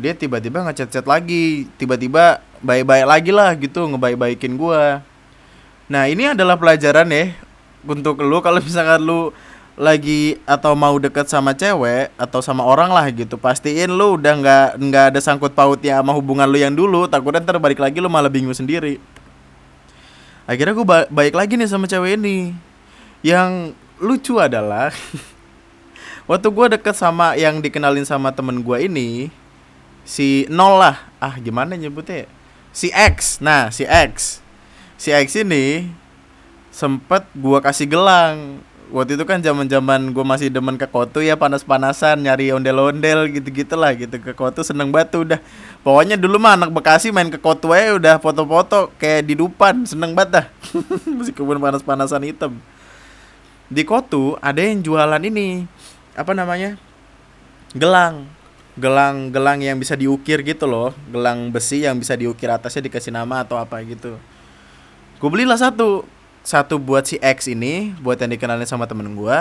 dia 0.00 0.16
tiba-tiba 0.16 0.64
ngechat-chat 0.64 1.04
lagi 1.04 1.68
tiba-tiba 1.76 2.40
baik-baik 2.64 3.04
lagi 3.04 3.30
lah 3.34 3.52
gitu 3.58 3.84
ngebaik-baikin 3.92 4.56
gue 4.56 4.84
nah 5.90 6.08
ini 6.08 6.32
adalah 6.32 6.56
pelajaran 6.56 7.10
ya 7.12 7.36
untuk 7.84 8.22
lu 8.22 8.38
kalau 8.40 8.62
misalkan 8.66 9.02
lu 9.02 9.34
lagi 9.82 10.38
atau 10.46 10.78
mau 10.78 10.94
deket 11.02 11.26
sama 11.26 11.50
cewek 11.58 12.14
atau 12.14 12.38
sama 12.38 12.62
orang 12.62 12.94
lah 12.94 13.10
gitu 13.10 13.34
pastiin 13.34 13.90
lu 13.90 14.14
udah 14.14 14.38
nggak 14.38 14.68
nggak 14.78 15.04
ada 15.10 15.18
sangkut 15.18 15.50
pautnya 15.58 15.98
sama 15.98 16.14
hubungan 16.14 16.46
lu 16.46 16.62
yang 16.62 16.70
dulu 16.70 17.10
takutnya 17.10 17.42
ntar 17.42 17.58
balik 17.58 17.82
lagi 17.82 17.98
lu 17.98 18.06
malah 18.06 18.30
bingung 18.30 18.54
sendiri. 18.54 19.02
Akhirnya 20.46 20.78
gue 20.78 20.86
ba 20.86 21.10
baik 21.10 21.34
lagi 21.34 21.58
nih 21.58 21.66
sama 21.66 21.90
cewek 21.90 22.14
ini. 22.14 22.54
Yang 23.26 23.74
lucu 23.98 24.38
adalah 24.38 24.94
waktu 26.30 26.46
gue 26.46 26.66
deket 26.78 26.94
sama 26.94 27.34
yang 27.34 27.58
dikenalin 27.58 28.06
sama 28.06 28.30
temen 28.30 28.62
gue 28.62 28.78
ini 28.86 29.34
si 30.06 30.46
nol 30.46 30.78
lah. 30.78 31.10
Ah 31.18 31.34
gimana 31.42 31.74
nyebutnya 31.74 32.26
ya? 32.26 32.28
si 32.74 32.88
X. 32.90 33.38
Nah 33.42 33.74
si 33.74 33.82
X. 33.86 34.40
Si 34.96 35.10
X 35.10 35.36
ini 35.38 35.90
sempet 36.72 37.28
gue 37.36 37.58
kasih 37.60 37.84
gelang 37.84 38.64
waktu 38.92 39.16
itu 39.16 39.24
kan 39.24 39.40
zaman 39.40 39.64
zaman 39.66 40.12
gue 40.12 40.20
masih 40.20 40.52
demen 40.52 40.76
ke 40.76 40.84
kotu 40.84 41.24
ya 41.24 41.34
panas-panasan 41.34 42.20
nyari 42.20 42.52
ondel-ondel 42.52 43.26
gitu-gitu 43.32 43.72
lah 43.74 43.96
gitu. 43.96 44.20
Ke 44.20 44.36
kotu 44.36 44.60
seneng 44.60 44.92
batu 44.92 45.24
udah. 45.24 45.40
Pokoknya 45.80 46.20
dulu 46.20 46.36
mah 46.36 46.60
anak 46.60 46.70
bekasi 46.70 47.08
main 47.08 47.32
ke 47.32 47.40
kotu 47.40 47.72
aja 47.72 47.96
udah 47.96 48.14
foto-foto 48.20 48.92
kayak 49.00 49.24
di 49.24 49.34
dupan 49.40 49.88
seneng 49.88 50.12
banget 50.12 50.44
dah. 50.44 50.46
Masih 51.16 51.32
kebun 51.32 51.58
panas-panasan 51.58 52.22
hitam. 52.28 52.52
Di 53.72 53.82
kotu 53.82 54.36
ada 54.44 54.60
yang 54.60 54.84
jualan 54.84 55.22
ini 55.24 55.64
apa 56.12 56.36
namanya 56.36 56.76
gelang. 57.72 58.28
Gelang 58.76 59.32
gelang 59.32 59.60
yang 59.60 59.76
bisa 59.76 59.96
diukir 59.96 60.40
gitu 60.40 60.64
loh 60.64 60.96
gelang 61.12 61.52
besi 61.52 61.84
yang 61.84 62.00
bisa 62.00 62.16
diukir 62.16 62.48
atasnya 62.48 62.88
dikasih 62.88 63.12
nama 63.12 63.42
atau 63.42 63.56
apa 63.56 63.80
gitu. 63.82 64.20
Gue 65.16 65.30
belilah 65.32 65.56
satu 65.56 66.04
satu 66.42 66.78
buat 66.78 67.06
si 67.06 67.18
X 67.22 67.46
ini 67.50 67.94
buat 68.02 68.18
yang 68.18 68.34
dikenalin 68.34 68.66
sama 68.66 68.86
temen 68.90 69.14
gue 69.14 69.38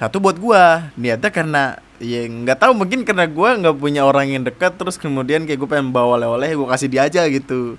satu 0.00 0.16
buat 0.16 0.40
gue 0.40 0.64
niatnya 0.96 1.28
karena 1.28 1.76
ya 2.00 2.24
nggak 2.24 2.56
tahu 2.56 2.72
mungkin 2.72 3.04
karena 3.04 3.28
gue 3.28 3.48
nggak 3.60 3.76
punya 3.76 4.08
orang 4.08 4.32
yang 4.32 4.40
dekat 4.40 4.72
terus 4.80 4.96
kemudian 4.96 5.44
kayak 5.44 5.60
gue 5.60 5.68
pengen 5.68 5.92
bawa 5.92 6.16
oleh-oleh 6.16 6.56
gue 6.56 6.68
kasih 6.72 6.88
dia 6.88 7.04
aja 7.04 7.28
gitu. 7.28 7.76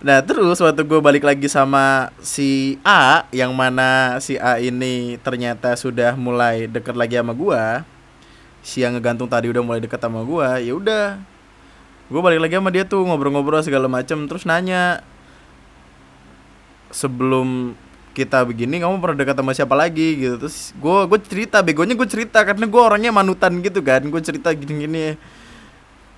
Nah 0.00 0.24
terus 0.24 0.56
waktu 0.56 0.80
gue 0.80 0.96
balik 1.04 1.28
lagi 1.28 1.44
sama 1.44 2.08
si 2.24 2.80
A 2.80 3.28
yang 3.36 3.52
mana 3.52 4.16
si 4.24 4.40
A 4.40 4.56
ini 4.56 5.20
ternyata 5.20 5.76
sudah 5.76 6.16
mulai 6.16 6.64
deket 6.64 6.96
lagi 6.96 7.20
sama 7.20 7.36
gue 7.36 7.62
si 8.64 8.80
yang 8.80 8.96
ngegantung 8.96 9.28
tadi 9.28 9.52
udah 9.52 9.60
mulai 9.60 9.84
deket 9.84 10.00
sama 10.00 10.24
gue 10.24 10.48
ya 10.64 10.72
udah. 10.72 11.20
Gue 12.08 12.20
balik 12.24 12.40
lagi 12.40 12.56
sama 12.56 12.72
dia 12.72 12.88
tuh 12.88 13.04
ngobrol-ngobrol 13.04 13.60
segala 13.60 13.92
macem 13.92 14.24
terus 14.24 14.48
nanya 14.48 15.04
sebelum 16.90 17.74
kita 18.10 18.42
begini 18.42 18.82
kamu 18.82 18.98
pernah 18.98 19.18
dekat 19.22 19.36
sama 19.38 19.52
siapa 19.54 19.74
lagi? 19.78 20.18
Gitu. 20.18 20.34
Terus 20.36 20.74
gue 20.74 20.98
gue 21.06 21.18
cerita 21.24 21.62
begonya 21.62 21.94
gue 21.94 22.08
cerita 22.10 22.42
karena 22.42 22.66
gue 22.66 22.82
orangnya 22.82 23.14
manutan 23.14 23.62
gitu 23.62 23.80
kan. 23.80 24.02
Gue 24.06 24.20
cerita 24.20 24.50
gini 24.52 24.86
gini 24.86 25.06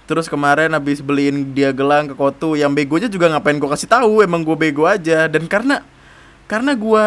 terus 0.03 0.27
kemarin 0.27 0.75
habis 0.75 0.99
beliin 0.99 1.55
dia 1.55 1.71
gelang 1.71 2.11
ke 2.11 2.15
kotu 2.19 2.59
yang 2.59 2.75
begonya 2.75 3.07
juga 3.07 3.31
ngapain 3.33 3.57
gue 3.57 3.71
kasih 3.71 3.87
tahu 3.87 4.25
emang 4.25 4.43
gue 4.43 4.57
bego 4.57 4.89
aja. 4.89 5.29
Dan 5.29 5.47
karena 5.47 5.85
karena 6.51 6.73
gue 6.75 7.07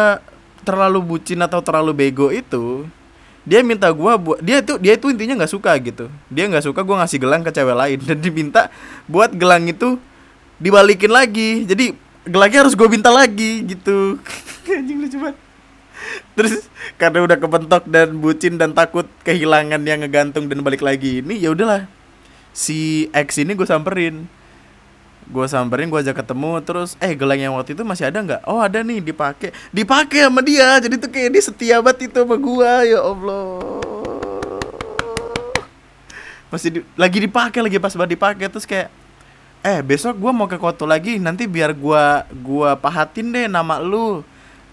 terlalu 0.66 0.98
bucin 1.04 1.38
atau 1.42 1.62
terlalu 1.62 1.92
bego 1.94 2.32
itu 2.34 2.88
dia 3.46 3.62
minta 3.62 3.86
gue 3.94 4.12
buat 4.18 4.42
dia 4.42 4.58
tuh 4.58 4.82
dia 4.82 4.98
itu 4.98 5.06
intinya 5.06 5.42
nggak 5.42 5.52
suka 5.52 5.70
gitu. 5.78 6.10
Dia 6.30 6.50
nggak 6.50 6.66
suka 6.66 6.82
gue 6.82 6.96
ngasih 6.98 7.18
gelang 7.22 7.42
ke 7.46 7.50
cewek 7.54 7.76
lain. 7.78 7.98
Dan 8.08 8.18
diminta 8.22 8.70
buat 9.06 9.30
gelang 9.34 9.66
itu 9.70 9.98
dibalikin 10.58 11.12
lagi. 11.14 11.62
Jadi 11.62 12.05
gelangnya 12.26 12.66
harus 12.66 12.74
gue 12.74 12.88
minta 12.90 13.08
lagi 13.08 13.62
gitu. 13.64 14.18
Anjing 14.78 14.98
lucu 14.98 15.16
banget. 15.22 15.38
Terus 16.36 16.68
karena 17.00 17.24
udah 17.24 17.38
kebentok 17.40 17.82
dan 17.88 18.20
bucin 18.20 18.60
dan 18.60 18.76
takut 18.76 19.08
kehilangan 19.24 19.80
yang 19.86 20.04
ngegantung 20.04 20.50
dan 20.50 20.60
balik 20.60 20.84
lagi 20.84 21.24
ini 21.24 21.40
ya 21.40 21.54
udahlah. 21.54 21.88
Si 22.52 23.08
X 23.14 23.40
ini 23.40 23.56
gue 23.56 23.64
samperin. 23.64 24.28
Gue 25.26 25.46
samperin 25.50 25.90
gue 25.90 25.98
ajak 25.98 26.22
ketemu 26.22 26.62
terus 26.62 26.94
eh 27.02 27.16
gelang 27.16 27.40
yang 27.40 27.54
waktu 27.56 27.74
itu 27.74 27.82
masih 27.82 28.10
ada 28.10 28.18
nggak? 28.22 28.42
Oh 28.46 28.60
ada 28.60 28.84
nih 28.84 29.00
dipakai. 29.00 29.50
Dipakai 29.72 30.28
sama 30.28 30.42
dia 30.44 30.78
jadi 30.82 30.94
tuh 31.00 31.10
kayak 31.10 31.30
dia 31.32 31.42
setia 31.42 31.76
banget 31.80 32.12
itu 32.12 32.18
sama 32.20 32.36
gue 32.36 32.72
ya 32.90 33.00
allah. 33.00 33.58
Masih 36.46 36.68
di, 36.70 36.80
lagi 36.94 37.18
dipakai 37.18 37.58
lagi 37.58 37.78
pas 37.82 37.90
banget 37.96 38.14
dipakai 38.14 38.46
terus 38.46 38.68
kayak 38.68 38.86
eh 39.66 39.82
besok 39.82 40.14
gue 40.22 40.30
mau 40.30 40.46
ke 40.46 40.54
Koto 40.62 40.86
lagi 40.86 41.18
nanti 41.18 41.50
biar 41.50 41.74
gue 41.74 42.04
gua 42.46 42.78
pahatin 42.78 43.34
deh 43.34 43.50
nama 43.50 43.82
lu. 43.82 44.22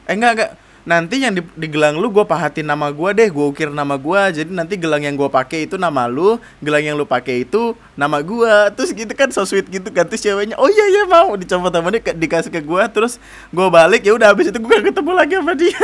Eh 0.05 0.13
enggak 0.13 0.31
enggak. 0.38 0.51
Nanti 0.83 1.15
yang 1.15 1.31
di, 1.31 1.39
di 1.55 1.71
gelang 1.71 1.95
lu 1.95 2.12
gue 2.12 2.27
pahatin 2.27 2.67
nama 2.67 2.91
gue 2.91 3.09
deh 3.15 3.31
gue 3.31 3.45
ukir 3.47 3.71
nama 3.71 3.95
gue 3.95 4.21
jadi 4.35 4.51
nanti 4.51 4.75
gelang 4.75 5.00
yang 5.00 5.15
gue 5.15 5.31
pakai 5.31 5.63
itu 5.63 5.79
nama 5.79 6.12
lu 6.12 6.35
gelang 6.59 6.83
yang 6.83 7.00
lu 7.00 7.07
pakai 7.07 7.47
itu 7.47 7.71
nama 7.95 8.19
gue 8.19 8.51
terus 8.75 8.91
gitu 8.91 9.07
kan 9.15 9.31
so 9.33 9.47
sweet 9.47 9.65
gitu 9.71 9.89
kan. 9.89 10.05
Terus 10.05 10.21
ceweknya 10.21 10.59
oh 10.62 10.69
iya 10.69 10.85
iya 10.93 11.03
mau. 11.09 11.33
Dicoba 11.39 11.73
temennya 11.73 12.13
dikasih 12.13 12.51
ke 12.53 12.62
gue 12.62 12.83
terus 12.93 13.17
gue 13.50 13.67
balik 13.71 14.05
ya 14.05 14.13
udah 14.13 14.29
habis 14.29 14.51
itu 14.53 14.59
gue 14.62 14.77
ketemu 14.93 15.12
lagi 15.15 15.33
sama 15.39 15.57
dia. 15.57 15.73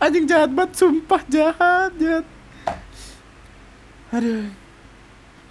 Anjing 0.00 0.24
jahat 0.30 0.54
banget 0.54 0.78
sumpah 0.78 1.22
jahat 1.26 1.90
jahat 1.98 2.24
aduh. 4.14 4.46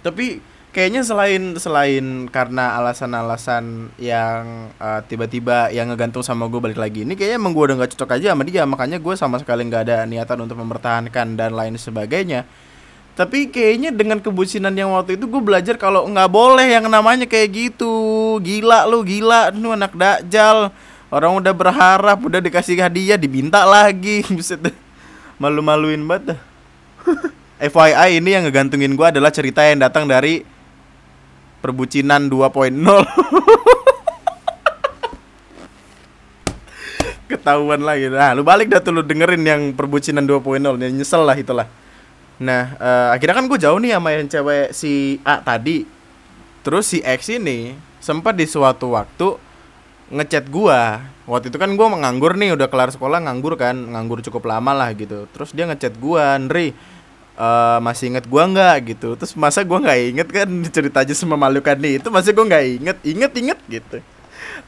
Tapi 0.00 0.40
kayaknya 0.74 1.06
selain 1.06 1.54
selain 1.54 2.26
karena 2.34 2.74
alasan-alasan 2.82 3.94
yang 3.94 4.74
uh, 4.82 5.00
tiba-tiba 5.06 5.70
yang 5.70 5.86
ngegantung 5.94 6.26
sama 6.26 6.50
gue 6.50 6.58
balik 6.58 6.82
lagi 6.82 7.06
ini 7.06 7.14
kayaknya 7.14 7.38
emang 7.38 7.54
gue 7.54 7.62
udah 7.70 7.76
nggak 7.78 7.92
cocok 7.94 8.18
aja 8.18 8.34
sama 8.34 8.42
dia. 8.42 8.66
Makanya 8.66 8.98
gue 8.98 9.14
sama 9.14 9.38
sekali 9.38 9.62
nggak 9.70 9.82
ada 9.86 9.96
niatan 10.04 10.38
untuk 10.42 10.58
mempertahankan 10.58 11.38
dan 11.38 11.54
lain 11.54 11.78
sebagainya. 11.78 12.42
Tapi 13.14 13.46
kayaknya 13.46 13.94
dengan 13.94 14.18
kebucinan 14.18 14.74
yang 14.74 14.90
waktu 14.90 15.14
itu 15.14 15.30
gue 15.30 15.38
belajar 15.38 15.78
kalau 15.78 16.02
nggak 16.10 16.26
boleh 16.26 16.66
yang 16.66 16.90
namanya 16.90 17.30
kayak 17.30 17.54
gitu. 17.54 17.94
Gila 18.42 18.90
lu 18.90 19.06
gila. 19.06 19.54
Lu 19.54 19.70
anak 19.70 19.94
dakjal 19.94 20.74
orang 21.14 21.38
udah 21.38 21.54
berharap 21.54 22.18
udah 22.18 22.42
dikasih 22.42 22.82
hadiah 22.82 23.14
diminta 23.14 23.62
lagi. 23.62 24.26
Malu-maluin 25.42 26.02
banget 26.02 26.34
FYI 27.64 28.20
ini 28.20 28.36
yang 28.36 28.44
ngegantungin 28.44 28.92
gue 28.92 29.06
adalah 29.08 29.32
cerita 29.32 29.64
yang 29.64 29.80
datang 29.80 30.04
dari 30.04 30.44
perbucinan 31.64 32.28
2.0 32.28 32.76
ketahuan 37.24 37.80
lagi 37.80 38.12
nah 38.12 38.36
lu 38.36 38.44
balik 38.44 38.68
dah 38.68 38.84
tuh 38.84 39.00
lu 39.00 39.02
dengerin 39.02 39.40
yang 39.40 39.72
perbucinan 39.72 40.28
2.0 40.28 40.60
yang 40.60 40.92
nyesel 40.92 41.24
lah 41.24 41.36
itulah. 41.36 41.64
Nah 42.36 42.76
uh, 42.76 43.08
akhirnya 43.16 43.36
kan 43.40 43.46
gue 43.48 43.58
jauh 43.58 43.78
nih 43.80 43.96
sama 43.96 44.08
yang 44.12 44.28
cewek 44.28 44.76
si 44.76 45.20
A 45.24 45.40
tadi. 45.40 45.88
Terus 46.64 46.84
si 46.88 46.98
X 47.04 47.28
ini 47.28 47.76
sempat 48.00 48.36
di 48.36 48.44
suatu 48.48 48.96
waktu 48.96 49.36
ngechat 50.12 50.48
gua. 50.48 51.00
Waktu 51.24 51.48
itu 51.48 51.56
kan 51.56 51.72
gua 51.76 51.88
menganggur 51.92 52.36
nih 52.36 52.52
udah 52.56 52.68
kelar 52.68 52.92
sekolah 52.92 53.20
nganggur 53.24 53.56
kan. 53.56 53.76
Nganggur 53.76 54.20
cukup 54.24 54.48
lama 54.48 54.72
lah 54.72 54.92
gitu. 54.96 55.28
Terus 55.32 55.52
dia 55.52 55.68
ngechat 55.68 55.96
gua 56.00 56.36
Nri 56.40 56.76
uh, 57.38 57.78
masih 57.82 58.14
inget 58.14 58.24
gua 58.26 58.46
nggak 58.48 58.96
gitu. 58.96 59.14
Terus 59.18 59.32
masa 59.38 59.62
gua 59.62 59.78
nggak 59.82 59.98
inget 60.14 60.28
kan? 60.30 60.48
Cerita 60.74 61.02
aja 61.02 61.14
sama 61.14 61.38
malukan 61.38 61.76
nih. 61.78 62.02
Itu 62.02 62.08
masih 62.10 62.34
gua 62.34 62.44
nggak 62.48 62.64
inget 62.80 62.98
inget 63.06 63.32
inget 63.38 63.58
gitu. 63.68 63.96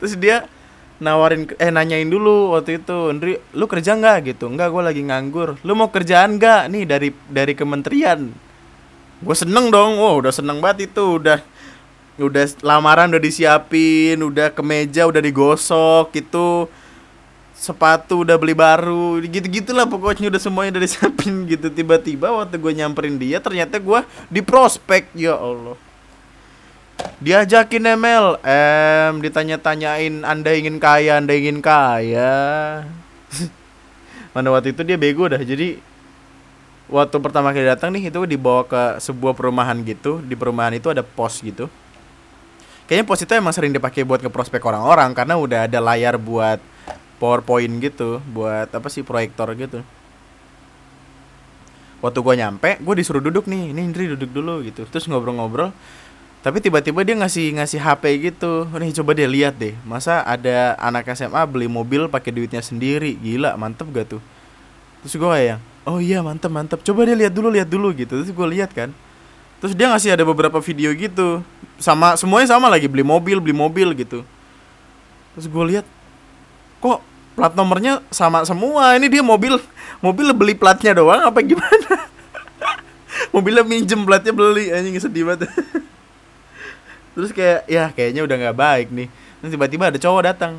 Terus 0.02 0.14
dia 0.18 0.46
nawarin 0.96 1.44
eh 1.60 1.68
nanyain 1.68 2.08
dulu 2.08 2.56
waktu 2.56 2.80
itu 2.80 3.12
Andri 3.12 3.36
lu 3.52 3.64
kerja 3.68 3.94
nggak? 3.96 4.32
gitu. 4.34 4.48
Nggak 4.48 4.68
gue 4.72 4.82
lagi 4.82 5.02
nganggur. 5.04 5.60
Lu 5.62 5.72
mau 5.76 5.92
kerjaan 5.92 6.40
nggak? 6.40 6.62
Nih 6.72 6.84
dari 6.88 7.08
dari 7.28 7.52
kementerian. 7.52 8.32
Gue 9.20 9.36
seneng 9.36 9.68
dong. 9.72 10.00
Oh 10.00 10.20
udah 10.20 10.32
seneng 10.32 10.60
banget 10.60 10.92
itu. 10.92 11.20
Udah 11.20 11.40
udah 12.16 12.48
lamaran 12.64 13.12
udah 13.12 13.20
disiapin 13.20 14.16
udah 14.24 14.48
kemeja 14.56 15.04
udah 15.04 15.20
digosok 15.20 16.16
gitu 16.16 16.64
sepatu 17.56 18.20
udah 18.20 18.36
beli 18.36 18.52
baru 18.52 19.16
gitu 19.24 19.48
gitulah 19.48 19.88
pokoknya 19.88 20.28
udah 20.28 20.40
semuanya 20.40 20.76
udah 20.76 20.84
disiapin 20.84 21.34
gitu. 21.52 21.72
Tiba-tiba 21.72 22.28
waktu 22.30 22.60
gue 22.60 22.72
nyamperin 22.76 23.16
dia 23.16 23.40
ternyata 23.40 23.80
gue 23.80 24.00
di 24.28 24.44
prospek 24.44 25.08
ya 25.16 25.34
Allah. 25.40 25.74
Diajakin 27.20 27.96
MLM 27.96 29.20
ditanya-tanyain 29.24 30.24
anda 30.24 30.52
ingin 30.52 30.76
kaya 30.76 31.20
anda 31.20 31.32
ingin 31.32 31.64
kaya? 31.64 32.84
Mana 34.36 34.52
waktu 34.52 34.76
itu 34.76 34.84
dia 34.84 35.00
bego 35.00 35.24
dah. 35.28 35.40
Jadi 35.40 35.80
waktu 36.92 37.16
pertama 37.20 37.56
kali 37.56 37.68
datang 37.68 37.92
nih 37.96 38.12
itu 38.12 38.20
dibawa 38.28 38.68
ke 38.68 39.00
sebuah 39.00 39.32
perumahan 39.32 39.80
gitu. 39.84 40.20
Di 40.20 40.36
perumahan 40.36 40.76
itu 40.76 40.92
ada 40.92 41.00
pos 41.00 41.40
gitu. 41.40 41.72
Kayaknya 42.84 43.04
pos 43.08 43.20
itu 43.24 43.32
emang 43.32 43.52
sering 43.52 43.72
dipakai 43.72 44.04
buat 44.06 44.20
ke 44.22 44.30
prospek 44.30 44.62
orang-orang 44.62 45.10
karena 45.12 45.34
udah 45.40 45.66
ada 45.66 45.78
layar 45.82 46.16
buat 46.20 46.62
powerpoint 47.16 47.72
gitu 47.80 48.20
buat 48.30 48.68
apa 48.72 48.88
sih 48.92 49.02
proyektor 49.02 49.48
gitu. 49.56 49.80
Waktu 52.04 52.18
gue 52.20 52.34
nyampe 52.36 52.70
gue 52.78 52.94
disuruh 53.00 53.24
duduk 53.24 53.48
nih 53.48 53.72
ini 53.72 53.80
Indri 53.80 54.12
duduk 54.12 54.30
dulu 54.30 54.60
gitu. 54.62 54.84
Terus 54.86 55.08
ngobrol-ngobrol 55.08 55.72
tapi 56.46 56.62
tiba-tiba 56.62 57.02
dia 57.02 57.18
ngasih 57.18 57.58
ngasih 57.58 57.80
HP 57.82 58.04
gitu. 58.30 58.70
Nih 58.78 58.94
coba 58.94 59.18
dia 59.18 59.26
lihat 59.26 59.58
deh 59.58 59.74
masa 59.82 60.22
ada 60.22 60.78
anak 60.78 61.10
SMA 61.16 61.42
beli 61.48 61.66
mobil 61.66 62.06
pakai 62.06 62.30
duitnya 62.30 62.62
sendiri? 62.62 63.18
Gila 63.18 63.58
mantep 63.58 63.90
gak 63.90 64.14
tuh? 64.14 64.22
Terus 65.02 65.18
gue 65.18 65.26
kayak 65.26 65.58
oh 65.88 65.98
iya 65.98 66.22
mantep 66.22 66.52
mantep. 66.52 66.78
Coba 66.86 67.08
dia 67.08 67.16
lihat 67.18 67.34
dulu 67.34 67.48
lihat 67.50 67.66
dulu 67.66 67.90
gitu. 67.96 68.22
Terus 68.22 68.30
gue 68.30 68.48
lihat 68.54 68.70
kan. 68.70 68.94
Terus 69.58 69.72
dia 69.72 69.88
ngasih 69.90 70.14
ada 70.14 70.22
beberapa 70.22 70.60
video 70.60 70.92
gitu. 70.92 71.40
Sama 71.80 72.14
semuanya 72.14 72.52
sama 72.52 72.70
lagi 72.70 72.86
beli 72.86 73.02
mobil 73.02 73.40
beli 73.42 73.56
mobil 73.56 73.90
gitu. 73.96 74.22
Terus 75.34 75.50
gue 75.50 75.64
lihat 75.74 75.86
kok 76.80 77.00
plat 77.36 77.52
nomornya 77.52 78.00
sama 78.08 78.42
semua? 78.48 78.96
Ini 78.96 79.06
dia 79.12 79.22
mobil 79.22 79.60
mobil 80.00 80.32
beli 80.32 80.54
platnya 80.56 80.96
doang 80.96 81.28
apa 81.28 81.40
gimana? 81.44 82.08
Mobilnya 83.34 83.64
minjem 83.64 84.00
platnya 84.04 84.32
beli. 84.32 84.72
Anjing 84.72 84.96
sedih 85.00 85.28
banget. 85.28 85.48
Terus 87.16 87.32
kayak 87.32 87.64
ya 87.68 87.88
kayaknya 87.92 88.24
udah 88.24 88.36
nggak 88.36 88.56
baik 88.56 88.88
nih. 88.92 89.08
Terus 89.40 89.50
tiba-tiba 89.56 89.88
ada 89.88 89.98
cowok 90.00 90.22
datang. 90.24 90.54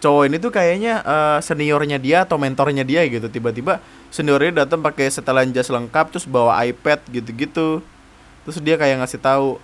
Cowok 0.00 0.22
ini 0.32 0.36
tuh 0.40 0.48
kayaknya 0.48 1.04
uh, 1.04 1.38
seniornya 1.44 2.00
dia 2.00 2.24
atau 2.24 2.38
mentornya 2.38 2.82
dia 2.86 3.06
gitu. 3.06 3.26
Tiba-tiba 3.26 3.82
seniornya 4.10 4.64
datang 4.66 4.82
pakai 4.82 5.10
setelan 5.10 5.50
jas 5.54 5.70
lengkap 5.70 6.14
terus 6.14 6.26
bawa 6.26 6.58
iPad 6.66 7.02
gitu-gitu. 7.10 7.82
Terus 8.46 8.58
dia 8.62 8.74
kayak 8.80 9.04
ngasih 9.04 9.20
tahu 9.20 9.60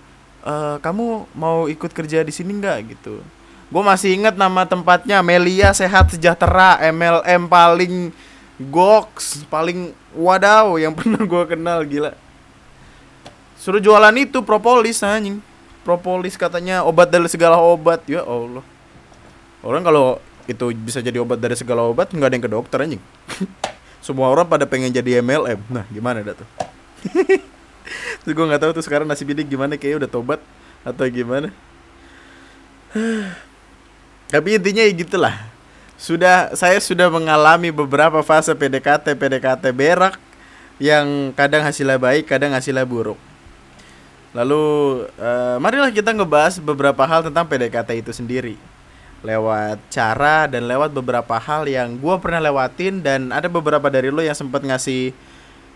e, 0.47 0.53
kamu 0.79 1.05
mau 1.35 1.67
ikut 1.67 1.91
kerja 1.91 2.23
di 2.23 2.31
sini 2.31 2.55
nggak? 2.55 2.77
gitu 2.95 3.19
gue 3.67 3.83
masih 3.83 4.15
inget 4.15 4.35
nama 4.39 4.63
tempatnya. 4.63 5.19
Melia 5.19 5.75
Sehat 5.75 6.11
Sejahtera 6.11 6.79
MLM 6.91 7.47
paling 7.51 8.15
goks 8.57 9.45
paling 9.53 9.93
wadaw 10.17 10.81
yang 10.81 10.95
pernah 10.97 11.21
gue 11.21 11.43
kenal 11.45 11.83
gila. 11.83 12.13
Suruh 13.57 13.81
jualan 13.83 14.13
itu 14.15 14.39
propolis 14.41 15.03
anjing. 15.03 15.43
Propolis 15.83 16.35
katanya 16.35 16.83
obat 16.83 17.07
dari 17.11 17.27
segala 17.31 17.59
obat. 17.59 18.03
Ya 18.07 18.23
Allah. 18.23 18.63
Orang 19.63 19.83
kalau 19.83 20.19
itu 20.47 20.71
bisa 20.79 21.03
jadi 21.03 21.19
obat 21.19 21.43
dari 21.43 21.59
segala 21.59 21.83
obat 21.83 22.07
nggak 22.11 22.27
ada 22.27 22.35
yang 22.35 22.45
ke 22.45 22.51
dokter 22.51 22.77
anjing. 22.79 23.03
Semua 24.05 24.31
orang 24.31 24.47
pada 24.47 24.63
pengen 24.63 24.93
jadi 24.93 25.19
MLM 25.19 25.59
nah 25.67 25.83
gimana 25.91 26.23
dah 26.23 26.35
tuh? 26.37 26.47
Terus 28.23 28.33
gue 28.35 28.45
nggak 28.47 28.61
tahu 28.63 28.71
tuh 28.75 28.83
sekarang 28.83 29.07
nasib 29.07 29.27
ini 29.31 29.43
gimana 29.43 29.75
kayak 29.75 30.03
udah 30.03 30.09
tobat 30.11 30.39
atau 30.83 31.03
gimana 31.07 31.51
tapi 34.27 34.59
intinya 34.59 34.83
ya 34.83 34.91
gitulah. 34.91 35.35
Sudah 35.97 36.53
saya 36.53 36.77
sudah 36.77 37.09
mengalami 37.09 37.73
beberapa 37.73 38.21
fase 38.21 38.53
PDKT 38.53 39.17
PDKT 39.17 39.73
berak 39.73 40.19
yang 40.77 41.33
kadang 41.33 41.65
hasilnya 41.65 41.97
baik 41.97 42.29
kadang 42.29 42.53
hasilnya 42.53 42.85
buruk. 42.85 43.17
Lalu 44.35 44.63
uh, 45.17 45.57
marilah 45.57 45.89
kita 45.89 46.13
ngebahas 46.13 46.61
beberapa 46.61 47.01
hal 47.07 47.25
tentang 47.25 47.49
PDKT 47.49 48.05
itu 48.05 48.11
sendiri. 48.13 48.55
Lewat 49.25 49.81
cara 49.89 50.45
dan 50.45 50.69
lewat 50.69 50.93
beberapa 50.93 51.41
hal 51.41 51.65
yang 51.65 51.97
gue 51.97 52.15
pernah 52.21 52.37
lewatin 52.37 53.01
dan 53.01 53.33
ada 53.33 53.49
beberapa 53.49 53.89
dari 53.89 54.13
lo 54.13 54.21
yang 54.21 54.37
sempat 54.37 54.61
ngasih 54.61 55.09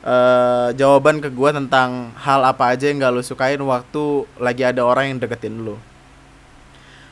uh, 0.05 0.69
jawaban 0.77 1.17
ke 1.17 1.33
gue 1.33 1.49
tentang 1.49 2.13
hal 2.21 2.45
apa 2.45 2.69
aja 2.77 2.85
yang 2.85 3.01
gak 3.01 3.13
lo 3.17 3.25
sukain 3.25 3.57
waktu 3.65 4.29
lagi 4.37 4.61
ada 4.61 4.85
orang 4.85 5.15
yang 5.15 5.17
deketin 5.17 5.65
lo. 5.65 5.81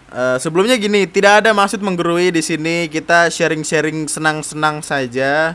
Uh, 0.09 0.41
sebelumnya 0.41 0.73
gini, 0.75 1.05
tidak 1.05 1.45
ada 1.45 1.53
maksud 1.53 1.79
menggurui 1.85 2.33
di 2.33 2.41
sini. 2.41 2.89
Kita 2.89 3.29
sharing-sharing 3.29 4.09
senang-senang 4.09 4.81
saja. 4.81 5.53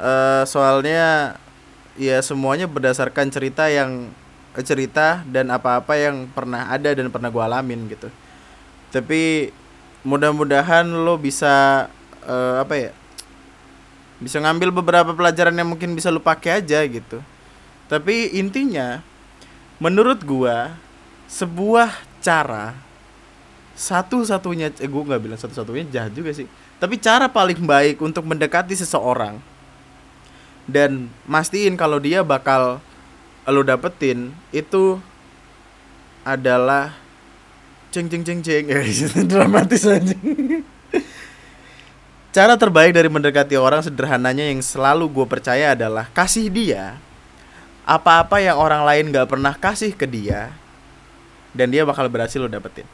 Uh, 0.00 0.46
soalnya 0.46 1.36
ya 2.00 2.22
semuanya 2.24 2.64
berdasarkan 2.64 3.28
cerita 3.28 3.68
yang 3.68 4.08
cerita 4.64 5.22
dan 5.28 5.52
apa-apa 5.52 5.94
yang 5.94 6.26
pernah 6.32 6.66
ada 6.72 6.90
dan 6.90 7.12
pernah 7.12 7.30
gue 7.30 7.42
alamin 7.44 7.86
gitu 7.86 8.10
tapi 8.90 9.54
mudah-mudahan 10.02 10.84
lo 10.90 11.14
bisa 11.14 11.86
uh, 12.26 12.56
apa 12.58 12.74
ya 12.74 12.92
bisa 14.20 14.42
ngambil 14.42 14.74
beberapa 14.74 15.14
pelajaran 15.14 15.54
yang 15.54 15.70
mungkin 15.70 15.94
bisa 15.94 16.10
lo 16.10 16.18
pakai 16.18 16.60
aja 16.60 16.82
gitu 16.84 17.22
tapi 17.86 18.34
intinya 18.34 19.02
menurut 19.78 20.22
gua 20.26 20.74
sebuah 21.30 21.94
cara 22.20 22.74
satu-satunya 23.80 24.76
eh, 24.76 24.88
gue 24.88 25.02
nggak 25.08 25.22
bilang 25.24 25.40
satu-satunya 25.40 25.88
jahat 25.88 26.12
juga 26.12 26.36
sih. 26.36 26.44
Tapi 26.76 27.00
cara 27.00 27.32
paling 27.32 27.64
baik 27.64 27.96
untuk 28.04 28.28
mendekati 28.28 28.76
seseorang 28.76 29.40
dan 30.68 31.08
mastiin 31.24 31.80
kalau 31.80 31.96
dia 31.96 32.20
bakal 32.20 32.84
lo 33.48 33.62
dapetin 33.64 34.36
itu 34.52 35.00
adalah 36.22 36.92
ceng 37.88 38.12
ceng 38.12 38.20
ceng 38.20 38.40
ceng. 38.44 38.64
Ya 38.68 38.84
dramatis 39.32 39.88
aja 39.88 40.14
cara 42.30 42.54
terbaik 42.54 42.94
dari 42.94 43.10
mendekati 43.10 43.58
orang 43.58 43.82
sederhananya 43.82 44.46
yang 44.46 44.62
selalu 44.62 45.10
gue 45.10 45.26
percaya 45.26 45.74
adalah 45.74 46.06
kasih 46.14 46.46
dia 46.46 46.94
apa-apa 47.82 48.38
yang 48.38 48.54
orang 48.54 48.86
lain 48.86 49.10
gak 49.10 49.26
pernah 49.26 49.50
kasih 49.58 49.90
ke 49.98 50.06
dia 50.06 50.54
dan 51.50 51.74
dia 51.74 51.82
bakal 51.82 52.06
berhasil 52.06 52.38
lo 52.38 52.46
dapetin 52.46 52.86